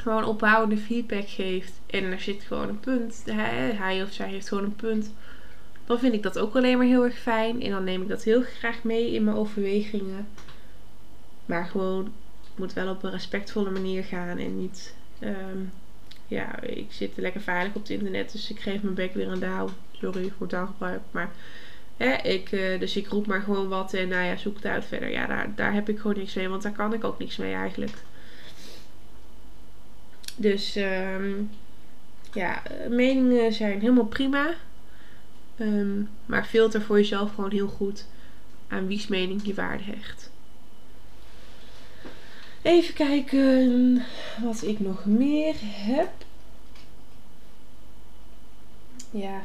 gewoon 0.00 0.24
opbouwende 0.24 0.76
feedback 0.76 1.28
geeft 1.28 1.72
en 1.86 2.04
er 2.04 2.20
zit 2.20 2.42
gewoon 2.42 2.68
een 2.68 2.80
punt, 2.80 3.22
hij, 3.24 3.72
hij 3.72 4.02
of 4.02 4.12
zij 4.12 4.28
heeft 4.28 4.48
gewoon 4.48 4.64
een 4.64 4.76
punt, 4.76 5.12
dan 5.86 5.98
vind 5.98 6.14
ik 6.14 6.22
dat 6.22 6.38
ook 6.38 6.56
alleen 6.56 6.78
maar 6.78 6.86
heel 6.86 7.04
erg 7.04 7.18
fijn. 7.18 7.62
En 7.62 7.70
dan 7.70 7.84
neem 7.84 8.02
ik 8.02 8.08
dat 8.08 8.22
heel 8.22 8.42
graag 8.42 8.82
mee 8.82 9.12
in 9.12 9.24
mijn 9.24 9.36
overwegingen. 9.36 10.28
Maar 11.46 11.64
gewoon, 11.64 12.04
het 12.40 12.58
moet 12.58 12.72
wel 12.72 12.90
op 12.90 13.02
een 13.02 13.10
respectvolle 13.10 13.70
manier 13.70 14.04
gaan 14.04 14.38
en 14.38 14.60
niet. 14.60 14.94
Um, 15.20 15.72
ja, 16.26 16.60
ik 16.60 16.86
zit 16.92 17.12
lekker 17.16 17.40
veilig 17.40 17.74
op 17.74 17.82
het 17.82 17.90
internet, 17.90 18.32
dus 18.32 18.50
ik 18.50 18.60
geef 18.60 18.82
mijn 18.82 18.94
bek 18.94 19.14
weer 19.14 19.28
een 19.28 19.40
dauw 19.40 19.68
sorry 19.92 20.32
voor 20.38 20.46
taalgebruik. 20.46 21.00
Maar 21.10 21.30
hè, 21.96 22.14
ik, 22.14 22.52
uh, 22.52 22.80
dus 22.80 22.96
ik 22.96 23.08
roep 23.08 23.26
maar 23.26 23.42
gewoon 23.42 23.68
wat 23.68 23.94
en 23.94 24.08
nou 24.08 24.24
ja, 24.24 24.36
zoek 24.36 24.54
het 24.54 24.66
uit 24.66 24.84
verder. 24.84 25.10
Ja, 25.10 25.26
daar, 25.26 25.52
daar 25.54 25.72
heb 25.72 25.88
ik 25.88 25.98
gewoon 25.98 26.16
niks 26.16 26.34
mee, 26.34 26.48
want 26.48 26.62
daar 26.62 26.72
kan 26.72 26.92
ik 26.92 27.04
ook 27.04 27.18
niks 27.18 27.36
mee 27.36 27.54
eigenlijk. 27.54 27.96
Dus 30.36 30.76
um, 30.76 31.50
ja, 32.32 32.62
meningen 32.88 33.52
zijn 33.52 33.80
helemaal 33.80 34.04
prima. 34.04 34.54
Um, 35.58 36.08
maar 36.26 36.44
filter 36.44 36.82
voor 36.82 36.96
jezelf 36.96 37.34
gewoon 37.34 37.50
heel 37.50 37.68
goed 37.68 38.06
aan 38.68 38.86
wie's 38.86 39.06
mening 39.06 39.46
je 39.46 39.54
waarde 39.54 39.84
hecht. 39.84 40.30
Even 42.62 42.94
kijken 42.94 44.02
wat 44.42 44.62
ik 44.62 44.80
nog 44.80 45.04
meer 45.04 45.54
heb. 45.60 46.10
Ja, 49.10 49.44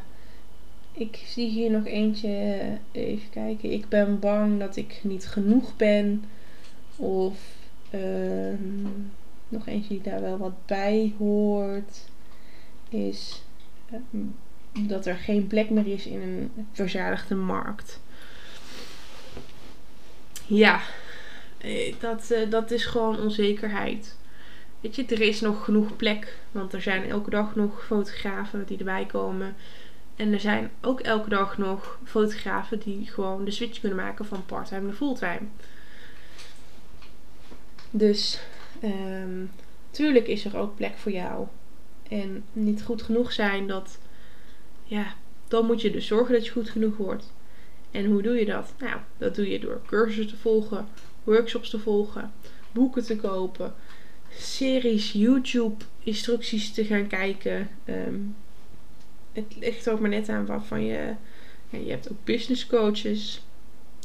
ik 0.91 1.23
zie 1.25 1.49
hier 1.49 1.71
nog 1.71 1.85
eentje. 1.85 2.57
Even 2.91 3.29
kijken. 3.29 3.71
Ik 3.71 3.89
ben 3.89 4.19
bang 4.19 4.59
dat 4.59 4.75
ik 4.75 4.99
niet 5.03 5.27
genoeg 5.27 5.75
ben. 5.75 6.23
Of 6.95 7.39
uh, 7.91 8.59
nog 9.47 9.67
eentje 9.67 9.89
die 9.89 10.01
daar 10.01 10.21
wel 10.21 10.37
wat 10.37 10.65
bij 10.65 11.13
hoort. 11.17 12.09
Is 12.89 13.41
uh, 13.93 13.99
dat 14.71 15.05
er 15.05 15.15
geen 15.15 15.47
plek 15.47 15.69
meer 15.69 15.87
is 15.87 16.05
in 16.05 16.21
een 16.21 16.67
verzadigde 16.71 17.35
markt. 17.35 17.99
ja, 20.47 20.81
eh, 21.57 21.95
dat, 21.99 22.31
eh, 22.31 22.49
dat 22.49 22.71
is 22.71 22.85
gewoon 22.85 23.19
onzekerheid. 23.19 24.17
Weet 24.79 24.95
je, 24.95 25.05
er 25.05 25.21
is 25.21 25.41
nog 25.41 25.65
genoeg 25.65 25.95
plek. 25.95 26.37
Want 26.51 26.73
er 26.73 26.81
zijn 26.81 27.09
elke 27.09 27.29
dag 27.29 27.55
nog 27.55 27.85
fotografen 27.85 28.65
die 28.65 28.77
erbij 28.77 29.05
komen. 29.05 29.55
En 30.15 30.33
er 30.33 30.39
zijn 30.39 30.71
ook 30.81 30.99
elke 30.99 31.29
dag 31.29 31.57
nog 31.57 31.99
fotografen 32.03 32.79
die 32.79 33.07
gewoon 33.07 33.45
de 33.45 33.51
switch 33.51 33.79
kunnen 33.79 33.97
maken 33.97 34.25
van 34.25 34.45
parttime 34.45 34.81
naar 34.81 34.93
fulltime. 34.93 35.47
Dus 37.89 38.39
um, 38.83 39.51
tuurlijk 39.91 40.27
is 40.27 40.45
er 40.45 40.57
ook 40.57 40.75
plek 40.75 40.97
voor 40.97 41.11
jou. 41.11 41.47
En 42.09 42.43
niet 42.53 42.83
goed 42.83 43.01
genoeg 43.01 43.31
zijn, 43.31 43.67
dat, 43.67 43.99
ja, 44.87 45.15
dan 45.47 45.65
moet 45.65 45.81
je 45.81 45.91
dus 45.91 46.07
zorgen 46.07 46.33
dat 46.33 46.45
je 46.45 46.51
goed 46.51 46.69
genoeg 46.69 46.97
wordt. 46.97 47.33
En 47.91 48.05
hoe 48.05 48.21
doe 48.21 48.35
je 48.35 48.45
dat? 48.45 48.73
Nou, 48.79 48.99
dat 49.17 49.35
doe 49.35 49.49
je 49.49 49.59
door 49.59 49.81
cursussen 49.85 50.27
te 50.27 50.37
volgen, 50.37 50.87
workshops 51.23 51.69
te 51.69 51.79
volgen, 51.79 52.31
boeken 52.71 53.03
te 53.03 53.15
kopen, 53.15 53.73
series, 54.29 55.11
YouTube 55.11 55.83
instructies 56.03 56.73
te 56.73 56.85
gaan 56.85 57.07
kijken. 57.07 57.69
Ehm, 57.85 58.19
het 59.33 59.55
ligt 59.59 59.89
ook 59.89 59.99
maar 59.99 60.09
net 60.09 60.29
aan 60.29 60.45
waarvan 60.45 60.85
je. 60.85 61.13
Ja, 61.69 61.79
je 61.79 61.89
hebt 61.89 62.11
ook 62.11 62.23
business 62.23 62.67
coaches 62.67 63.45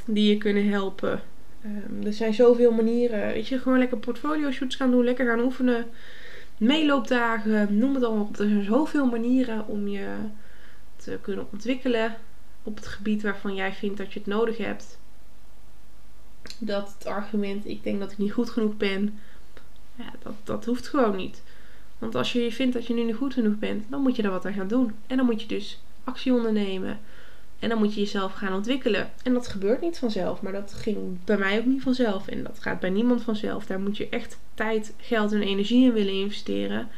die 0.06 0.28
je 0.28 0.38
kunnen 0.38 0.68
helpen. 0.68 1.22
Ehm, 1.62 2.06
er 2.06 2.12
zijn 2.12 2.34
zoveel 2.34 2.72
manieren. 2.72 3.32
Weet 3.32 3.48
je, 3.48 3.58
gewoon 3.58 3.78
lekker 3.78 3.98
portfolio 3.98 4.50
shoots 4.50 4.76
gaan 4.76 4.90
doen, 4.90 5.04
lekker 5.04 5.26
gaan 5.26 5.40
oefenen. 5.40 5.86
Meeloopdagen, 6.58 7.78
noem 7.78 7.94
het 7.94 8.04
allemaal 8.04 8.24
op. 8.24 8.38
Er 8.38 8.48
zijn 8.48 8.64
zoveel 8.64 9.06
manieren 9.06 9.66
om 9.66 9.88
je 9.88 10.06
te 11.02 11.18
kunnen 11.22 11.46
ontwikkelen 11.52 12.16
op 12.62 12.76
het 12.76 12.86
gebied 12.86 13.22
waarvan 13.22 13.54
jij 13.54 13.72
vindt 13.72 13.98
dat 13.98 14.12
je 14.12 14.18
het 14.18 14.28
nodig 14.28 14.56
hebt. 14.56 14.98
Dat 16.58 16.94
het 16.98 17.06
argument, 17.06 17.66
ik 17.66 17.82
denk 17.82 18.00
dat 18.00 18.12
ik 18.12 18.18
niet 18.18 18.32
goed 18.32 18.50
genoeg 18.50 18.76
ben, 18.76 19.18
ja, 19.94 20.12
dat, 20.22 20.34
dat 20.44 20.64
hoeft 20.64 20.88
gewoon 20.88 21.16
niet. 21.16 21.42
Want 21.98 22.14
als 22.14 22.32
je 22.32 22.52
vindt 22.52 22.74
dat 22.74 22.86
je 22.86 22.94
nu 22.94 23.02
niet 23.04 23.16
goed 23.16 23.34
genoeg 23.34 23.58
bent, 23.58 23.84
dan 23.90 24.00
moet 24.02 24.16
je 24.16 24.22
er 24.22 24.30
wat 24.30 24.46
aan 24.46 24.52
gaan 24.52 24.68
doen. 24.68 24.92
En 25.06 25.16
dan 25.16 25.26
moet 25.26 25.42
je 25.42 25.48
dus 25.48 25.82
actie 26.04 26.32
ondernemen. 26.32 27.00
En 27.58 27.68
dan 27.68 27.78
moet 27.78 27.94
je 27.94 28.00
jezelf 28.00 28.32
gaan 28.32 28.54
ontwikkelen. 28.54 29.10
En 29.22 29.32
dat 29.32 29.48
gebeurt 29.48 29.80
niet 29.80 29.98
vanzelf, 29.98 30.42
maar 30.42 30.52
dat 30.52 30.72
ging 30.72 31.24
bij 31.24 31.38
mij 31.38 31.58
ook 31.58 31.64
niet 31.64 31.82
vanzelf. 31.82 32.28
En 32.28 32.42
dat 32.42 32.58
gaat 32.60 32.80
bij 32.80 32.90
niemand 32.90 33.22
vanzelf. 33.22 33.66
Daar 33.66 33.80
moet 33.80 33.96
je 33.96 34.08
echt 34.08 34.38
tijd, 34.54 34.94
geld 34.96 35.32
en 35.32 35.42
energie 35.42 35.84
in 35.84 35.92
willen 35.92 36.12
investeren. 36.12 36.88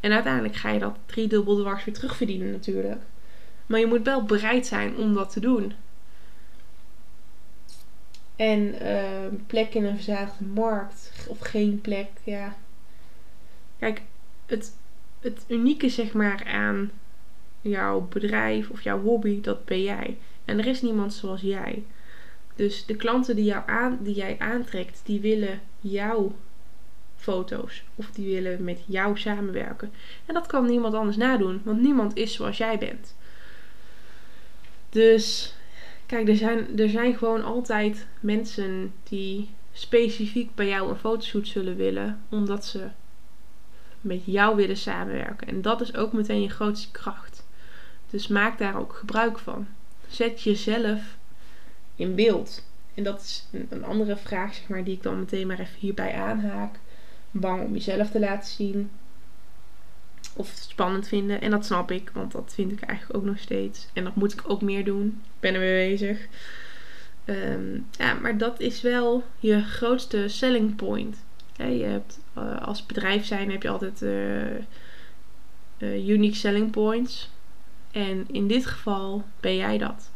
En 0.00 0.12
uiteindelijk 0.12 0.54
ga 0.54 0.70
je 0.70 0.78
dat 0.78 0.96
driedubbel 1.06 1.56
dwars 1.56 1.84
weer 1.84 1.94
terugverdienen 1.94 2.50
natuurlijk. 2.50 3.00
Maar 3.66 3.80
je 3.80 3.86
moet 3.86 4.04
wel 4.04 4.24
bereid 4.24 4.66
zijn 4.66 4.96
om 4.96 5.14
dat 5.14 5.32
te 5.32 5.40
doen. 5.40 5.72
En 8.36 8.74
uh, 8.82 9.38
plek 9.46 9.74
in 9.74 9.84
een 9.84 9.94
verzadigde 9.94 10.44
markt 10.44 11.12
of 11.28 11.38
geen 11.38 11.80
plek, 11.80 12.08
ja. 12.24 12.56
Kijk, 13.78 14.02
het, 14.46 14.76
het 15.20 15.44
unieke 15.48 15.88
zeg 15.88 16.12
maar 16.12 16.44
aan 16.44 16.90
jouw 17.60 18.00
bedrijf 18.00 18.70
of 18.70 18.82
jouw 18.82 19.00
hobby, 19.00 19.40
dat 19.40 19.64
ben 19.64 19.82
jij. 19.82 20.18
En 20.44 20.58
er 20.58 20.66
is 20.66 20.82
niemand 20.82 21.14
zoals 21.14 21.40
jij. 21.40 21.84
Dus 22.54 22.86
de 22.86 22.96
klanten 22.96 23.36
die, 23.36 23.44
jou 23.44 23.62
aan, 23.66 23.98
die 24.00 24.14
jij 24.14 24.36
aantrekt, 24.38 25.00
die 25.04 25.20
willen 25.20 25.60
jouw 25.80 26.32
foto's. 27.16 27.84
Of 27.94 28.10
die 28.10 28.34
willen 28.34 28.64
met 28.64 28.82
jou 28.86 29.18
samenwerken. 29.18 29.92
En 30.26 30.34
dat 30.34 30.46
kan 30.46 30.66
niemand 30.66 30.94
anders 30.94 31.16
nadoen, 31.16 31.60
want 31.64 31.80
niemand 31.80 32.16
is 32.16 32.32
zoals 32.32 32.56
jij 32.56 32.78
bent. 32.78 33.14
Dus 34.92 35.54
kijk, 36.06 36.28
er 36.28 36.36
zijn, 36.36 36.78
er 36.78 36.88
zijn 36.88 37.16
gewoon 37.16 37.44
altijd 37.44 38.06
mensen 38.20 38.92
die 39.02 39.50
specifiek 39.72 40.54
bij 40.54 40.68
jou 40.68 40.90
een 40.90 40.96
fotoshoot 40.96 41.46
zullen 41.46 41.76
willen, 41.76 42.22
omdat 42.28 42.64
ze 42.64 42.88
met 44.00 44.20
jou 44.24 44.56
willen 44.56 44.76
samenwerken. 44.76 45.48
En 45.48 45.62
dat 45.62 45.80
is 45.80 45.94
ook 45.94 46.12
meteen 46.12 46.42
je 46.42 46.48
grootste 46.48 46.90
kracht. 46.90 47.46
Dus 48.10 48.28
maak 48.28 48.58
daar 48.58 48.78
ook 48.78 48.92
gebruik 48.92 49.38
van. 49.38 49.66
Zet 50.08 50.42
jezelf 50.42 51.16
in 51.96 52.14
beeld. 52.14 52.64
En 52.94 53.04
dat 53.04 53.20
is 53.20 53.48
een 53.70 53.84
andere 53.84 54.16
vraag, 54.16 54.54
zeg 54.54 54.68
maar, 54.68 54.84
die 54.84 54.94
ik 54.94 55.02
dan 55.02 55.18
meteen 55.18 55.46
maar 55.46 55.58
even 55.58 55.78
hierbij 55.78 56.14
aanhaak. 56.14 56.78
Bang 57.30 57.64
om 57.64 57.72
jezelf 57.72 58.10
te 58.10 58.20
laten 58.20 58.50
zien. 58.50 58.90
Of 60.36 60.48
spannend 60.48 61.08
vinden. 61.08 61.40
En 61.40 61.50
dat 61.50 61.66
snap 61.66 61.90
ik, 61.90 62.10
want 62.14 62.32
dat 62.32 62.52
vind 62.54 62.72
ik 62.72 62.80
eigenlijk 62.80 63.18
ook 63.18 63.24
nog 63.24 63.38
steeds. 63.38 63.88
En 63.92 64.04
dat 64.04 64.14
moet 64.14 64.32
ik 64.32 64.42
ook 64.46 64.62
meer 64.62 64.84
doen. 64.84 65.06
Ik 65.24 65.40
ben 65.40 65.54
er 65.54 65.60
weer 65.60 65.88
bezig. 65.88 66.26
Ehm, 67.24 67.78
ja, 67.90 68.14
maar 68.14 68.38
dat 68.38 68.60
is 68.60 68.80
wel 68.80 69.24
je 69.38 69.62
grootste 69.62 70.28
selling 70.28 70.76
point. 70.76 71.24
je 71.56 71.84
hebt 71.84 72.18
uh, 72.38 72.62
als 72.62 72.86
bedrijf 72.86 73.24
zijn 73.24 73.50
heb 73.50 73.62
je 73.62 73.68
altijd 73.68 74.02
uh, 75.78 76.08
unique 76.08 76.36
selling 76.36 76.70
points. 76.70 77.30
En 77.90 78.24
in 78.30 78.48
dit 78.48 78.66
geval 78.66 79.24
ben 79.40 79.56
jij 79.56 79.78
dat. 79.78 80.10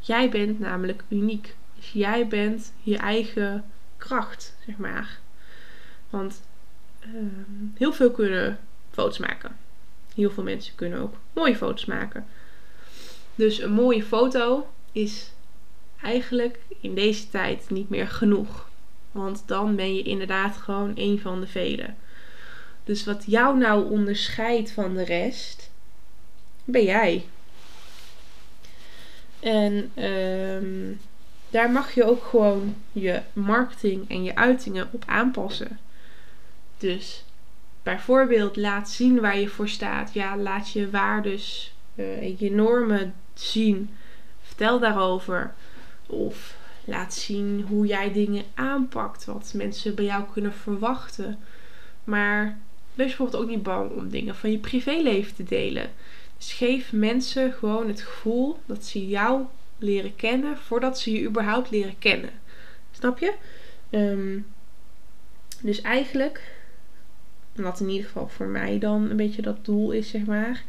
Jij 0.00 0.30
bent 0.30 0.58
namelijk 0.58 1.04
uniek. 1.08 1.56
Dus 1.76 1.92
jij 1.92 2.26
bent 2.26 2.72
je 2.82 2.96
eigen 2.96 3.64
kracht, 3.96 4.56
zeg 4.66 4.76
maar. 4.76 5.18
Want 6.10 6.42
ehm, 7.00 7.66
heel 7.74 7.92
veel 7.92 8.10
kunnen 8.10 8.58
foto's 8.90 9.18
maken. 9.18 9.56
Heel 10.14 10.30
veel 10.30 10.42
mensen 10.42 10.74
kunnen 10.74 11.00
ook 11.00 11.14
mooie 11.32 11.56
foto's 11.56 11.84
maken. 11.84 12.26
Dus 13.34 13.60
een 13.60 13.72
mooie 13.72 14.02
foto 14.02 14.66
is 14.92 15.32
eigenlijk 16.02 16.58
in 16.80 16.94
deze 16.94 17.28
tijd 17.28 17.70
niet 17.70 17.88
meer 17.88 18.08
genoeg. 18.08 18.68
Want 19.12 19.42
dan 19.46 19.76
ben 19.76 19.94
je 19.94 20.02
inderdaad 20.02 20.56
gewoon 20.56 20.92
een 20.94 21.20
van 21.20 21.40
de 21.40 21.46
velen. 21.46 21.96
Dus 22.84 23.04
wat 23.04 23.24
jou 23.26 23.58
nou 23.58 23.90
onderscheidt 23.90 24.70
van 24.70 24.94
de 24.94 25.04
rest, 25.04 25.70
ben 26.64 26.84
jij. 26.84 27.24
En 29.40 30.04
um, 30.04 31.00
daar 31.50 31.70
mag 31.70 31.94
je 31.94 32.04
ook 32.04 32.24
gewoon 32.24 32.76
je 32.92 33.20
marketing 33.32 34.08
en 34.08 34.24
je 34.24 34.36
uitingen 34.36 34.88
op 34.90 35.04
aanpassen. 35.06 35.78
Dus 36.78 37.24
bijvoorbeeld 37.82 38.56
laat 38.56 38.90
zien 38.90 39.20
waar 39.20 39.38
je 39.38 39.48
voor 39.48 39.68
staat. 39.68 40.12
Ja, 40.12 40.36
laat 40.36 40.72
je 40.72 40.90
waardes 40.90 41.74
uh, 41.94 42.38
je 42.38 42.50
normen 42.50 43.14
zien. 43.34 43.90
Vertel 44.42 44.78
daarover. 44.78 45.54
Of 46.06 46.56
laat 46.84 47.14
zien 47.14 47.64
hoe 47.68 47.86
jij 47.86 48.12
dingen 48.12 48.44
aanpakt. 48.54 49.24
Wat 49.24 49.52
mensen 49.54 49.94
bij 49.94 50.04
jou 50.04 50.24
kunnen 50.32 50.54
verwachten. 50.54 51.38
Maar 52.04 52.58
wees 52.94 53.06
bijvoorbeeld 53.06 53.42
ook 53.42 53.48
niet 53.48 53.62
bang 53.62 53.90
om 53.90 54.10
dingen 54.10 54.34
van 54.34 54.50
je 54.50 54.58
privéleven 54.58 55.34
te 55.34 55.44
delen. 55.44 55.90
Dus 56.36 56.52
geef 56.52 56.92
mensen 56.92 57.52
gewoon 57.52 57.88
het 57.88 58.00
gevoel 58.00 58.58
dat 58.66 58.84
ze 58.84 59.06
jou 59.06 59.42
leren 59.78 60.16
kennen 60.16 60.58
voordat 60.58 61.00
ze 61.00 61.12
je 61.12 61.28
überhaupt 61.28 61.70
leren 61.70 61.98
kennen. 61.98 62.30
Snap 62.90 63.18
je? 63.18 63.34
Ehm, 63.90 64.38
dus 65.60 65.80
eigenlijk, 65.80 66.59
wat 67.62 67.80
in 67.80 67.88
ieder 67.88 68.06
geval 68.06 68.28
voor 68.28 68.46
mij 68.46 68.78
dan 68.78 69.10
een 69.10 69.16
beetje 69.16 69.42
dat 69.42 69.64
doel 69.64 69.90
is, 69.90 70.08
zeg 70.08 70.24
maar, 70.24 70.64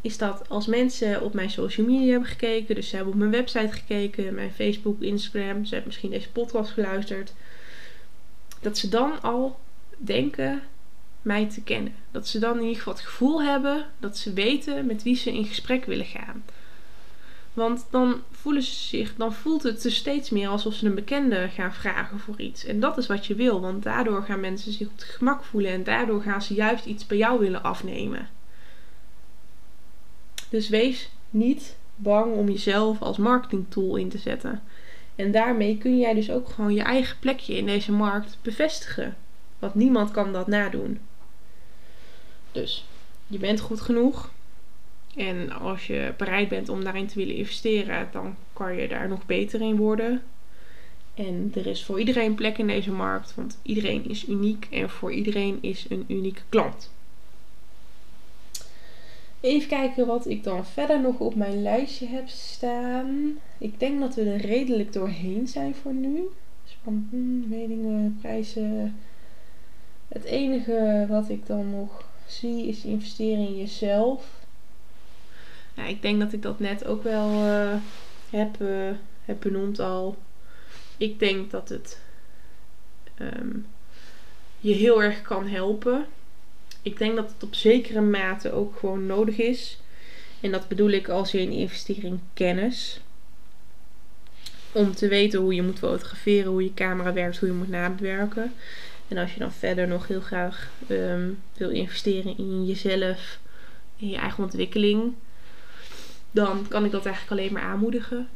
is 0.00 0.18
dat 0.18 0.48
als 0.48 0.66
mensen 0.66 1.22
op 1.22 1.34
mijn 1.34 1.50
social 1.50 1.86
media 1.86 2.10
hebben 2.10 2.28
gekeken, 2.28 2.74
dus 2.74 2.88
ze 2.88 2.96
hebben 2.96 3.12
op 3.12 3.18
mijn 3.18 3.30
website 3.30 3.72
gekeken, 3.72 4.34
mijn 4.34 4.52
Facebook, 4.52 5.00
Instagram, 5.00 5.64
ze 5.64 5.70
hebben 5.70 5.86
misschien 5.86 6.10
deze 6.10 6.30
podcast 6.30 6.70
geluisterd, 6.70 7.32
dat 8.60 8.78
ze 8.78 8.88
dan 8.88 9.22
al 9.22 9.58
denken 9.96 10.62
mij 11.22 11.48
te 11.48 11.62
kennen. 11.62 11.94
Dat 12.10 12.28
ze 12.28 12.38
dan 12.38 12.56
in 12.56 12.62
ieder 12.62 12.76
geval 12.76 12.92
het 12.92 13.02
gevoel 13.02 13.42
hebben 13.42 13.86
dat 13.98 14.18
ze 14.18 14.32
weten 14.32 14.86
met 14.86 15.02
wie 15.02 15.16
ze 15.16 15.32
in 15.32 15.44
gesprek 15.44 15.84
willen 15.84 16.06
gaan. 16.06 16.44
Want 17.52 17.86
dan 17.90 18.22
voelen 18.30 18.62
ze 18.62 18.74
zich, 18.74 19.14
dan 19.16 19.32
voelt 19.32 19.62
het 19.62 19.82
dus 19.82 19.96
steeds 19.96 20.30
meer 20.30 20.48
alsof 20.48 20.74
ze 20.74 20.86
een 20.86 20.94
bekende 20.94 21.48
gaan 21.48 21.74
vragen 21.74 22.18
voor 22.18 22.40
iets. 22.40 22.64
En 22.64 22.80
dat 22.80 22.98
is 22.98 23.06
wat 23.06 23.26
je 23.26 23.34
wil, 23.34 23.60
want 23.60 23.82
daardoor 23.82 24.22
gaan 24.22 24.40
mensen 24.40 24.72
zich 24.72 24.86
op 24.86 24.94
het 24.94 25.04
gemak 25.04 25.44
voelen 25.44 25.70
en 25.70 25.84
daardoor 25.84 26.22
gaan 26.22 26.42
ze 26.42 26.54
juist 26.54 26.84
iets 26.84 27.06
bij 27.06 27.16
jou 27.16 27.40
willen 27.40 27.62
afnemen. 27.62 28.28
Dus 30.48 30.68
wees 30.68 31.10
niet 31.30 31.76
bang 31.96 32.34
om 32.34 32.48
jezelf 32.48 33.02
als 33.02 33.16
marketingtool 33.16 33.96
in 33.96 34.08
te 34.08 34.18
zetten. 34.18 34.62
En 35.16 35.32
daarmee 35.32 35.78
kun 35.78 35.98
jij 35.98 36.14
dus 36.14 36.30
ook 36.30 36.48
gewoon 36.48 36.74
je 36.74 36.82
eigen 36.82 37.18
plekje 37.18 37.56
in 37.56 37.66
deze 37.66 37.92
markt 37.92 38.38
bevestigen. 38.42 39.16
Want 39.58 39.74
niemand 39.74 40.10
kan 40.10 40.32
dat 40.32 40.46
nadoen. 40.46 41.00
Dus 42.52 42.84
je 43.26 43.38
bent 43.38 43.60
goed 43.60 43.80
genoeg. 43.80 44.30
En 45.16 45.50
als 45.50 45.86
je 45.86 46.14
bereid 46.16 46.48
bent 46.48 46.68
om 46.68 46.84
daarin 46.84 47.06
te 47.06 47.14
willen 47.14 47.34
investeren, 47.34 48.08
dan 48.12 48.36
kan 48.52 48.76
je 48.76 48.88
daar 48.88 49.08
nog 49.08 49.26
beter 49.26 49.60
in 49.60 49.76
worden. 49.76 50.22
En 51.14 51.52
er 51.54 51.66
is 51.66 51.84
voor 51.84 51.98
iedereen 51.98 52.34
plek 52.34 52.58
in 52.58 52.66
deze 52.66 52.90
markt, 52.90 53.34
want 53.34 53.58
iedereen 53.62 54.08
is 54.08 54.28
uniek 54.28 54.66
en 54.70 54.90
voor 54.90 55.12
iedereen 55.12 55.58
is 55.60 55.86
een 55.88 56.04
unieke 56.08 56.42
klant. 56.48 56.90
Even 59.40 59.68
kijken 59.68 60.06
wat 60.06 60.26
ik 60.26 60.44
dan 60.44 60.66
verder 60.66 61.00
nog 61.00 61.18
op 61.18 61.34
mijn 61.34 61.62
lijstje 61.62 62.06
heb 62.06 62.28
staan. 62.28 63.38
Ik 63.58 63.80
denk 63.80 64.00
dat 64.00 64.14
we 64.14 64.22
er 64.22 64.40
redelijk 64.40 64.92
doorheen 64.92 65.48
zijn 65.48 65.74
voor 65.74 65.92
nu. 65.92 66.28
Hmm, 66.82 67.48
meningen, 67.48 68.18
prijzen. 68.20 68.96
Het 70.08 70.24
enige 70.24 71.06
wat 71.08 71.28
ik 71.28 71.46
dan 71.46 71.70
nog 71.70 72.04
zie 72.26 72.66
is 72.66 72.84
investeren 72.84 73.46
in 73.46 73.56
jezelf. 73.56 74.41
Ja, 75.74 75.84
ik 75.84 76.02
denk 76.02 76.20
dat 76.20 76.32
ik 76.32 76.42
dat 76.42 76.58
net 76.58 76.84
ook 76.84 77.02
wel 77.02 77.30
heb, 78.30 78.60
uh, 78.60 78.90
heb 79.24 79.40
benoemd 79.40 79.78
al. 79.78 80.16
Ik 80.96 81.18
denk 81.18 81.50
dat 81.50 81.68
het 81.68 82.00
um, 83.18 83.66
je 84.60 84.74
heel 84.74 85.02
erg 85.02 85.22
kan 85.22 85.46
helpen. 85.46 86.06
Ik 86.82 86.98
denk 86.98 87.16
dat 87.16 87.32
het 87.32 87.42
op 87.42 87.54
zekere 87.54 88.00
mate 88.00 88.52
ook 88.52 88.76
gewoon 88.78 89.06
nodig 89.06 89.38
is. 89.38 89.80
En 90.40 90.50
dat 90.50 90.68
bedoel 90.68 90.90
ik 90.90 91.08
als 91.08 91.34
in 91.34 91.50
investering 91.50 92.20
kennis. 92.34 93.00
Om 94.72 94.94
te 94.94 95.08
weten 95.08 95.40
hoe 95.40 95.54
je 95.54 95.62
moet 95.62 95.78
fotograferen, 95.78 96.50
hoe 96.50 96.62
je 96.62 96.74
camera 96.74 97.12
werkt, 97.12 97.38
hoe 97.38 97.48
je 97.48 97.54
moet 97.54 97.68
nabewerken. 97.68 98.52
En 99.08 99.18
als 99.18 99.32
je 99.32 99.38
dan 99.38 99.52
verder 99.52 99.88
nog 99.88 100.06
heel 100.06 100.20
graag 100.20 100.70
um, 100.88 101.38
wil 101.56 101.70
investeren 101.70 102.38
in 102.38 102.66
jezelf, 102.66 103.38
in 103.96 104.08
je 104.08 104.16
eigen 104.16 104.44
ontwikkeling, 104.44 105.14
dan 106.32 106.68
kan 106.68 106.84
ik 106.84 106.90
dat 106.90 107.06
eigenlijk 107.06 107.40
alleen 107.40 107.52
maar 107.52 107.62
aanmoedigen. 107.62 108.28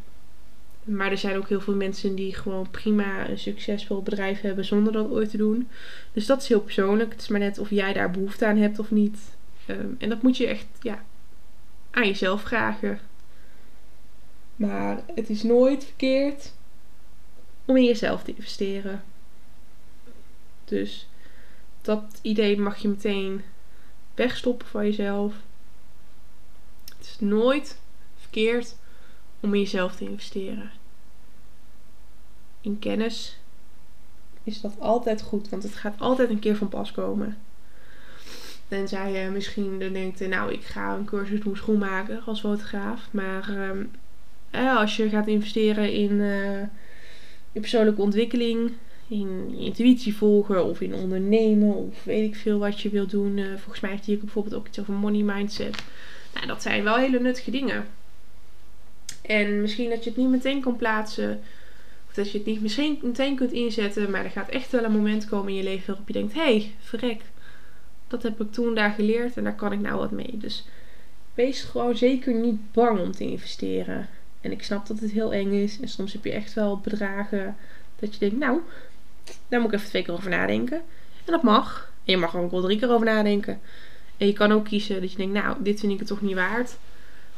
Maar 0.85 1.11
er 1.11 1.19
zijn 1.19 1.37
ook 1.37 1.49
heel 1.49 1.61
veel 1.61 1.75
mensen 1.75 2.15
die 2.15 2.35
gewoon 2.35 2.71
prima 2.71 3.29
een 3.29 3.39
succesvol 3.39 4.03
bedrijf 4.03 4.41
hebben 4.41 4.65
zonder 4.65 4.93
dat 4.93 5.11
ooit 5.11 5.31
te 5.31 5.37
doen. 5.37 5.69
Dus 6.13 6.27
dat 6.27 6.43
is 6.43 6.49
heel 6.49 6.61
persoonlijk. 6.61 7.13
Het 7.13 7.21
is 7.21 7.29
maar 7.29 7.41
net 7.41 7.59
of 7.59 7.71
jij 7.71 7.93
daar 7.93 8.11
behoefte 8.11 8.47
aan 8.47 8.57
hebt 8.57 8.79
of 8.79 8.91
niet. 8.91 9.19
Um, 9.67 9.97
en 9.99 10.09
dat 10.09 10.23
moet 10.23 10.37
je 10.37 10.47
echt 10.47 10.67
ja, 10.81 11.05
aan 11.91 12.07
jezelf 12.07 12.43
vragen. 12.43 13.01
Maar 14.57 15.03
het 15.15 15.31
is 15.31 15.43
nooit 15.43 15.85
verkeerd 15.85 16.53
om 17.65 17.77
in 17.77 17.85
jezelf 17.85 18.23
te 18.23 18.35
investeren. 18.35 19.05
Dus 20.65 21.09
dat 21.83 22.19
idee 22.23 22.59
mag 22.59 22.77
je 22.77 22.89
meteen 22.89 23.43
wegstoppen 24.15 24.67
van 24.67 24.85
jezelf. 24.85 25.35
Het 26.97 27.07
is 27.07 27.17
nooit 27.19 27.79
om 29.41 29.55
in 29.55 29.61
jezelf 29.61 29.97
te 29.97 30.05
investeren. 30.05 30.71
In 32.61 32.79
kennis 32.79 33.39
is 34.43 34.61
dat 34.61 34.75
altijd 34.79 35.23
goed, 35.23 35.49
want 35.49 35.63
het 35.63 35.75
gaat 35.75 36.01
altijd 36.01 36.31
een 36.31 36.39
keer 36.39 36.57
van 36.57 36.69
pas 36.69 36.93
komen. 36.93 37.37
Tenzij 38.69 39.13
je 39.13 39.31
misschien 39.31 39.79
denkt, 39.79 40.29
nou 40.29 40.53
ik 40.53 40.65
ga 40.65 40.95
een 40.95 41.05
cursus 41.05 41.41
doen 41.41 41.57
schoenmaker 41.57 42.23
als 42.27 42.41
fotograaf. 42.41 43.09
Maar 43.11 43.57
eh, 44.51 44.77
als 44.77 44.97
je 44.97 45.09
gaat 45.09 45.27
investeren 45.27 45.93
in, 45.93 46.11
uh, 46.11 46.61
in 47.53 47.61
persoonlijke 47.61 48.03
ontwikkeling, 48.03 48.73
in 49.09 49.55
intuïtie 49.59 50.17
volgen 50.17 50.65
of 50.65 50.81
in 50.81 50.95
ondernemen 50.95 51.75
of 51.75 52.05
weet 52.05 52.29
ik 52.29 52.37
veel 52.37 52.59
wat 52.59 52.81
je 52.81 52.89
wilt 52.89 53.11
doen. 53.11 53.37
Uh, 53.37 53.57
volgens 53.57 53.81
mij 53.81 53.91
heeft 53.91 54.05
hier 54.05 54.19
bijvoorbeeld 54.19 54.55
ook 54.55 54.67
iets 54.67 54.81
over 54.81 54.95
money 54.95 55.23
mindset. 55.23 55.83
Nou, 56.35 56.47
dat 56.47 56.63
zijn 56.63 56.85
wel 56.85 56.97
hele 56.97 57.21
nuttige 57.21 57.51
dingen. 57.51 57.87
En 59.27 59.61
misschien 59.61 59.91
dat 59.91 60.05
je 60.05 60.11
het 60.11 60.19
niet 60.19 60.29
meteen 60.29 60.61
kan 60.61 60.77
plaatsen. 60.77 61.41
Of 62.09 62.15
dat 62.15 62.31
je 62.31 62.39
het 62.39 62.47
niet 62.47 62.61
misschien 62.61 62.99
meteen 63.03 63.37
kunt 63.37 63.53
inzetten. 63.53 64.11
Maar 64.11 64.25
er 64.25 64.31
gaat 64.31 64.49
echt 64.49 64.71
wel 64.71 64.85
een 64.85 64.93
moment 64.93 65.25
komen 65.25 65.49
in 65.49 65.55
je 65.55 65.63
leven 65.63 65.87
waarop 65.87 66.07
je 66.07 66.13
denkt: 66.13 66.35
hé, 66.35 66.41
hey, 66.41 66.75
verrek. 66.79 67.21
Dat 68.09 68.23
heb 68.23 68.41
ik 68.41 68.53
toen 68.53 68.75
daar 68.75 68.91
geleerd 68.91 69.37
en 69.37 69.45
daar 69.45 69.55
kan 69.55 69.73
ik 69.73 69.81
nou 69.81 69.99
wat 69.99 70.11
mee. 70.11 70.39
Dus 70.39 70.65
wees 71.35 71.63
gewoon 71.63 71.97
zeker 71.97 72.35
niet 72.35 72.73
bang 72.73 73.01
om 73.01 73.13
te 73.13 73.25
investeren. 73.25 74.09
En 74.41 74.53
ik 74.53 74.63
snap 74.63 74.87
dat 74.87 75.01
het 75.01 75.11
heel 75.11 75.33
eng 75.33 75.53
is. 75.53 75.81
En 75.81 75.89
soms 75.89 76.13
heb 76.13 76.25
je 76.25 76.33
echt 76.33 76.55
wel 76.55 76.79
bedragen 76.79 77.57
dat 77.99 78.13
je 78.13 78.19
denkt: 78.19 78.39
nou, 78.39 78.61
daar 79.49 79.61
moet 79.61 79.73
ik 79.73 79.79
even 79.79 79.89
twee 79.89 80.03
keer 80.03 80.15
over 80.15 80.31
nadenken. 80.31 80.77
En 81.25 81.33
dat 81.33 81.43
mag. 81.43 81.93
En 82.05 82.13
je 82.13 82.19
mag 82.19 82.35
er 82.35 82.41
ook 82.41 82.51
wel 82.51 82.63
drie 82.63 82.79
keer 82.79 82.91
over 82.91 83.07
nadenken. 83.07 83.61
En 84.17 84.27
je 84.27 84.33
kan 84.33 84.53
ook 84.53 84.65
kiezen 84.65 85.01
dat 85.01 85.11
je 85.11 85.17
denkt: 85.17 85.33
nou, 85.33 85.57
dit 85.63 85.81
vind 85.81 85.93
ik 85.93 85.99
het 85.99 86.09
toch 86.09 86.21
niet 86.21 86.35
waard. 86.35 86.77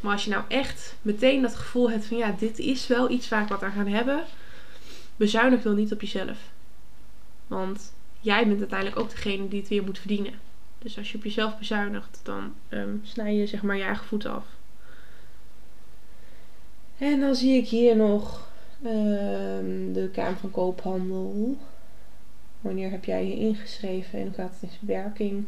Maar 0.01 0.13
als 0.13 0.25
je 0.25 0.31
nou 0.31 0.45
echt 0.49 0.97
meteen 1.03 1.43
dat 1.43 1.57
gevoel 1.57 1.91
hebt 1.91 2.07
van 2.07 2.17
ja, 2.17 2.35
dit 2.39 2.59
is 2.59 2.87
wel 2.87 3.11
iets 3.11 3.29
waar 3.29 3.43
ik 3.43 3.49
wat 3.49 3.63
aan 3.63 3.73
ga 3.73 3.87
hebben, 3.87 4.25
bezuinig 5.17 5.63
dan 5.63 5.75
niet 5.75 5.93
op 5.93 6.01
jezelf. 6.01 6.39
Want 7.47 7.93
jij 8.21 8.47
bent 8.47 8.59
uiteindelijk 8.59 8.99
ook 8.99 9.11
degene 9.11 9.49
die 9.49 9.61
het 9.61 9.69
weer 9.69 9.85
moet 9.85 9.99
verdienen. 9.99 10.33
Dus 10.79 10.99
als 10.99 11.13
je 11.13 11.19
op 11.19 11.25
jezelf 11.25 11.59
bezuinigt, 11.59 12.21
dan 12.23 12.55
um, 12.69 13.01
snij 13.05 13.35
je 13.35 13.47
zeg 13.47 13.63
maar 13.63 13.77
je 13.77 13.83
eigen 13.83 14.07
voet 14.07 14.27
af. 14.27 14.45
En 16.99 17.21
dan 17.21 17.35
zie 17.35 17.57
ik 17.57 17.69
hier 17.69 17.97
nog 17.97 18.49
um, 18.85 19.93
de 19.93 20.09
Kamer 20.13 20.39
van 20.39 20.51
Koophandel. 20.51 21.59
Wanneer 22.61 22.91
heb 22.91 23.05
jij 23.05 23.27
je 23.27 23.35
ingeschreven 23.35 24.19
en 24.19 24.25
hoe 24.25 24.35
gaat 24.35 24.51
het 24.53 24.63
in 24.63 24.77
zijn 24.79 25.03
werking? 25.03 25.47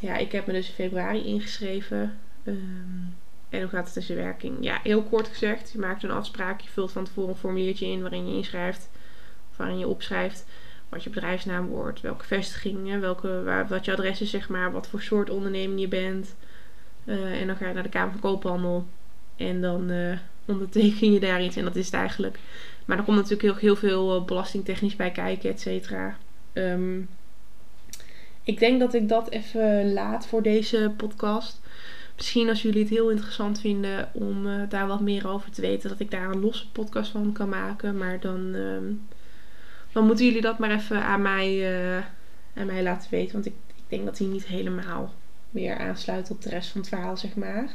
Ja, 0.00 0.16
ik 0.16 0.32
heb 0.32 0.46
me 0.46 0.52
dus 0.52 0.68
in 0.68 0.74
februari 0.74 1.24
ingeschreven. 1.24 2.18
Um, 2.46 3.14
en 3.48 3.60
hoe 3.60 3.68
gaat 3.68 3.94
het 3.94 4.08
in 4.08 4.16
werking? 4.16 4.56
Ja, 4.60 4.80
heel 4.82 5.02
kort 5.02 5.28
gezegd. 5.28 5.70
Je 5.72 5.78
maakt 5.78 6.02
een 6.02 6.10
afspraak. 6.10 6.60
Je 6.60 6.68
vult 6.68 6.92
van 6.92 7.04
tevoren 7.04 7.30
een 7.30 7.36
formuliertje 7.36 7.86
in 7.86 8.00
waarin 8.00 8.28
je 8.28 8.36
inschrijft. 8.36 8.88
Waarin 9.56 9.78
je 9.78 9.88
opschrijft 9.88 10.46
wat 10.88 11.04
je 11.04 11.10
bedrijfsnaam 11.10 11.66
wordt. 11.66 12.00
Welke 12.00 12.24
vestiging. 12.24 13.00
Welke, 13.00 13.42
waar, 13.42 13.68
wat 13.68 13.84
je 13.84 13.92
adres 13.92 14.20
is, 14.20 14.30
zeg 14.30 14.48
maar. 14.48 14.72
Wat 14.72 14.88
voor 14.88 15.02
soort 15.02 15.30
onderneming 15.30 15.80
je 15.80 15.88
bent. 15.88 16.34
Uh, 17.04 17.40
en 17.40 17.46
dan 17.46 17.56
ga 17.56 17.68
je 17.68 17.74
naar 17.74 17.82
de 17.82 17.88
Kamer 17.88 18.12
van 18.12 18.20
Koophandel. 18.20 18.86
En 19.36 19.60
dan 19.60 19.90
uh, 19.90 20.18
onderteken 20.44 21.12
je 21.12 21.20
daar 21.20 21.42
iets. 21.42 21.56
En 21.56 21.64
dat 21.64 21.76
is 21.76 21.84
het 21.84 21.94
eigenlijk. 21.94 22.38
Maar 22.84 22.98
er 22.98 23.04
komt 23.04 23.16
natuurlijk 23.16 23.60
heel, 23.60 23.76
veel 23.76 24.16
uh, 24.16 24.24
belastingtechnisch 24.24 24.96
bij 24.96 25.10
kijken, 25.10 25.50
et 25.50 25.60
cetera. 25.60 26.16
Um, 26.52 27.08
ik 28.42 28.58
denk 28.58 28.80
dat 28.80 28.94
ik 28.94 29.08
dat 29.08 29.30
even 29.30 29.92
laat 29.92 30.26
voor 30.26 30.42
deze 30.42 30.92
podcast. 30.96 31.60
Misschien 32.16 32.48
als 32.48 32.62
jullie 32.62 32.80
het 32.80 32.90
heel 32.90 33.10
interessant 33.10 33.60
vinden 33.60 34.08
om 34.12 34.46
uh, 34.46 34.62
daar 34.68 34.86
wat 34.86 35.00
meer 35.00 35.28
over 35.28 35.50
te 35.50 35.60
weten, 35.60 35.88
dat 35.88 36.00
ik 36.00 36.10
daar 36.10 36.30
een 36.30 36.40
losse 36.40 36.70
podcast 36.70 37.10
van 37.10 37.32
kan 37.32 37.48
maken. 37.48 37.98
Maar 37.98 38.20
dan, 38.20 38.54
uh, 38.54 38.78
dan 39.92 40.06
moeten 40.06 40.24
jullie 40.24 40.40
dat 40.40 40.58
maar 40.58 40.70
even 40.70 41.02
aan 41.02 41.22
mij, 41.22 41.54
uh, 42.56 42.66
mij 42.66 42.82
laten 42.82 43.10
weten. 43.10 43.32
Want 43.32 43.46
ik, 43.46 43.54
ik 43.74 43.82
denk 43.88 44.04
dat 44.04 44.18
hij 44.18 44.26
niet 44.26 44.46
helemaal 44.46 45.14
meer 45.50 45.78
aansluit 45.78 46.30
op 46.30 46.42
de 46.42 46.48
rest 46.48 46.70
van 46.70 46.80
het 46.80 46.90
verhaal, 46.90 47.16
zeg 47.16 47.34
maar. 47.34 47.70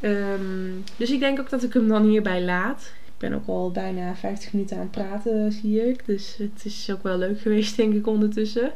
Um, 0.00 0.84
dus 0.96 1.10
ik 1.10 1.20
denk 1.20 1.40
ook 1.40 1.50
dat 1.50 1.62
ik 1.62 1.72
hem 1.72 1.88
dan 1.88 2.08
hierbij 2.08 2.42
laat. 2.42 2.92
Ik 3.06 3.18
ben 3.18 3.32
ook 3.32 3.46
al 3.46 3.70
bijna 3.70 4.14
50 4.14 4.52
minuten 4.52 4.76
aan 4.76 4.82
het 4.82 4.90
praten, 4.90 5.52
zie 5.52 5.88
ik. 5.88 6.06
Dus 6.06 6.36
het 6.36 6.64
is 6.64 6.90
ook 6.92 7.02
wel 7.02 7.18
leuk 7.18 7.40
geweest, 7.40 7.76
denk 7.76 7.94
ik, 7.94 8.06
ondertussen. 8.06 8.72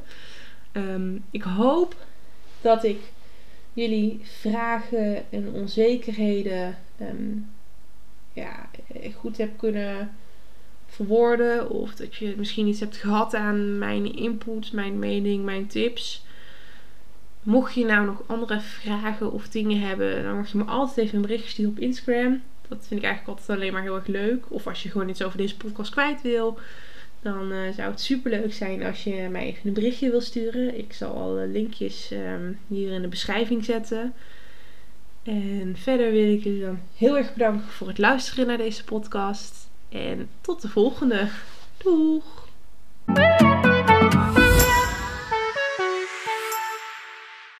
Um, 0.73 1.25
ik 1.31 1.43
hoop 1.43 1.97
dat 2.61 2.85
ik 2.85 2.99
jullie 3.81 4.21
vragen 4.23 5.33
en 5.33 5.53
onzekerheden 5.53 6.79
um, 7.01 7.51
ja, 8.33 8.71
goed 9.15 9.37
heb 9.37 9.59
kunnen 9.59 10.17
verwoorden. 10.87 11.71
Of 11.71 11.95
dat 11.95 12.17
je 12.17 12.35
misschien 12.37 12.67
iets 12.67 12.81
hebt 12.81 12.97
gehad 12.97 13.35
aan 13.35 13.79
mijn 13.79 14.15
input, 14.15 14.73
mijn 14.73 14.99
mening, 14.99 15.45
mijn 15.45 15.67
tips. 15.67 16.25
Mocht 17.43 17.75
je 17.75 17.85
nou 17.85 18.07
nog 18.07 18.23
andere 18.27 18.61
vragen 18.61 19.33
of 19.33 19.49
dingen 19.49 19.81
hebben, 19.81 20.23
dan 20.23 20.37
mag 20.37 20.53
je 20.53 20.59
me 20.59 20.65
altijd 20.65 20.97
even 20.97 21.17
een 21.17 21.23
bericht 21.23 21.49
sturen 21.49 21.71
op 21.71 21.79
Instagram. 21.79 22.43
Dat 22.69 22.87
vind 22.87 23.01
ik 23.01 23.07
eigenlijk 23.07 23.39
altijd 23.39 23.59
alleen 23.59 23.73
maar 23.73 23.83
heel 23.83 23.95
erg 23.95 24.07
leuk. 24.07 24.45
Of 24.49 24.67
als 24.67 24.83
je 24.83 24.91
gewoon 24.91 25.09
iets 25.09 25.23
over 25.23 25.39
deze 25.39 25.57
podcast 25.57 25.91
kwijt 25.91 26.23
wil, 26.23 26.59
dan 27.33 27.53
eh, 27.53 27.73
zou 27.75 27.91
het 27.91 28.01
super 28.01 28.31
leuk 28.31 28.53
zijn 28.53 28.83
als 28.83 29.05
je 29.05 29.29
mij 29.31 29.47
even 29.47 29.69
een 29.69 29.73
berichtje 29.73 30.11
wil 30.11 30.21
sturen. 30.21 30.79
Ik 30.79 30.93
zal 30.93 31.15
alle 31.15 31.47
linkjes 31.47 32.11
ehm, 32.11 32.53
hier 32.67 32.93
in 32.93 33.03
de 33.03 33.09
beschrijving 33.09 33.65
zetten. 33.65 34.15
En 35.23 35.75
verder 35.77 36.13
wil 36.13 36.33
ik 36.33 36.43
jullie 36.43 36.63
dan 36.63 36.79
heel 36.97 37.17
erg 37.17 37.33
bedanken 37.33 37.69
voor 37.69 37.89
het 37.89 37.99
luisteren 37.99 38.47
naar 38.47 38.57
deze 38.57 38.85
podcast. 38.85 39.69
En 39.89 40.29
tot 40.41 40.63
de 40.63 40.69
volgende. 40.69 41.29
Doeg! 41.77 42.47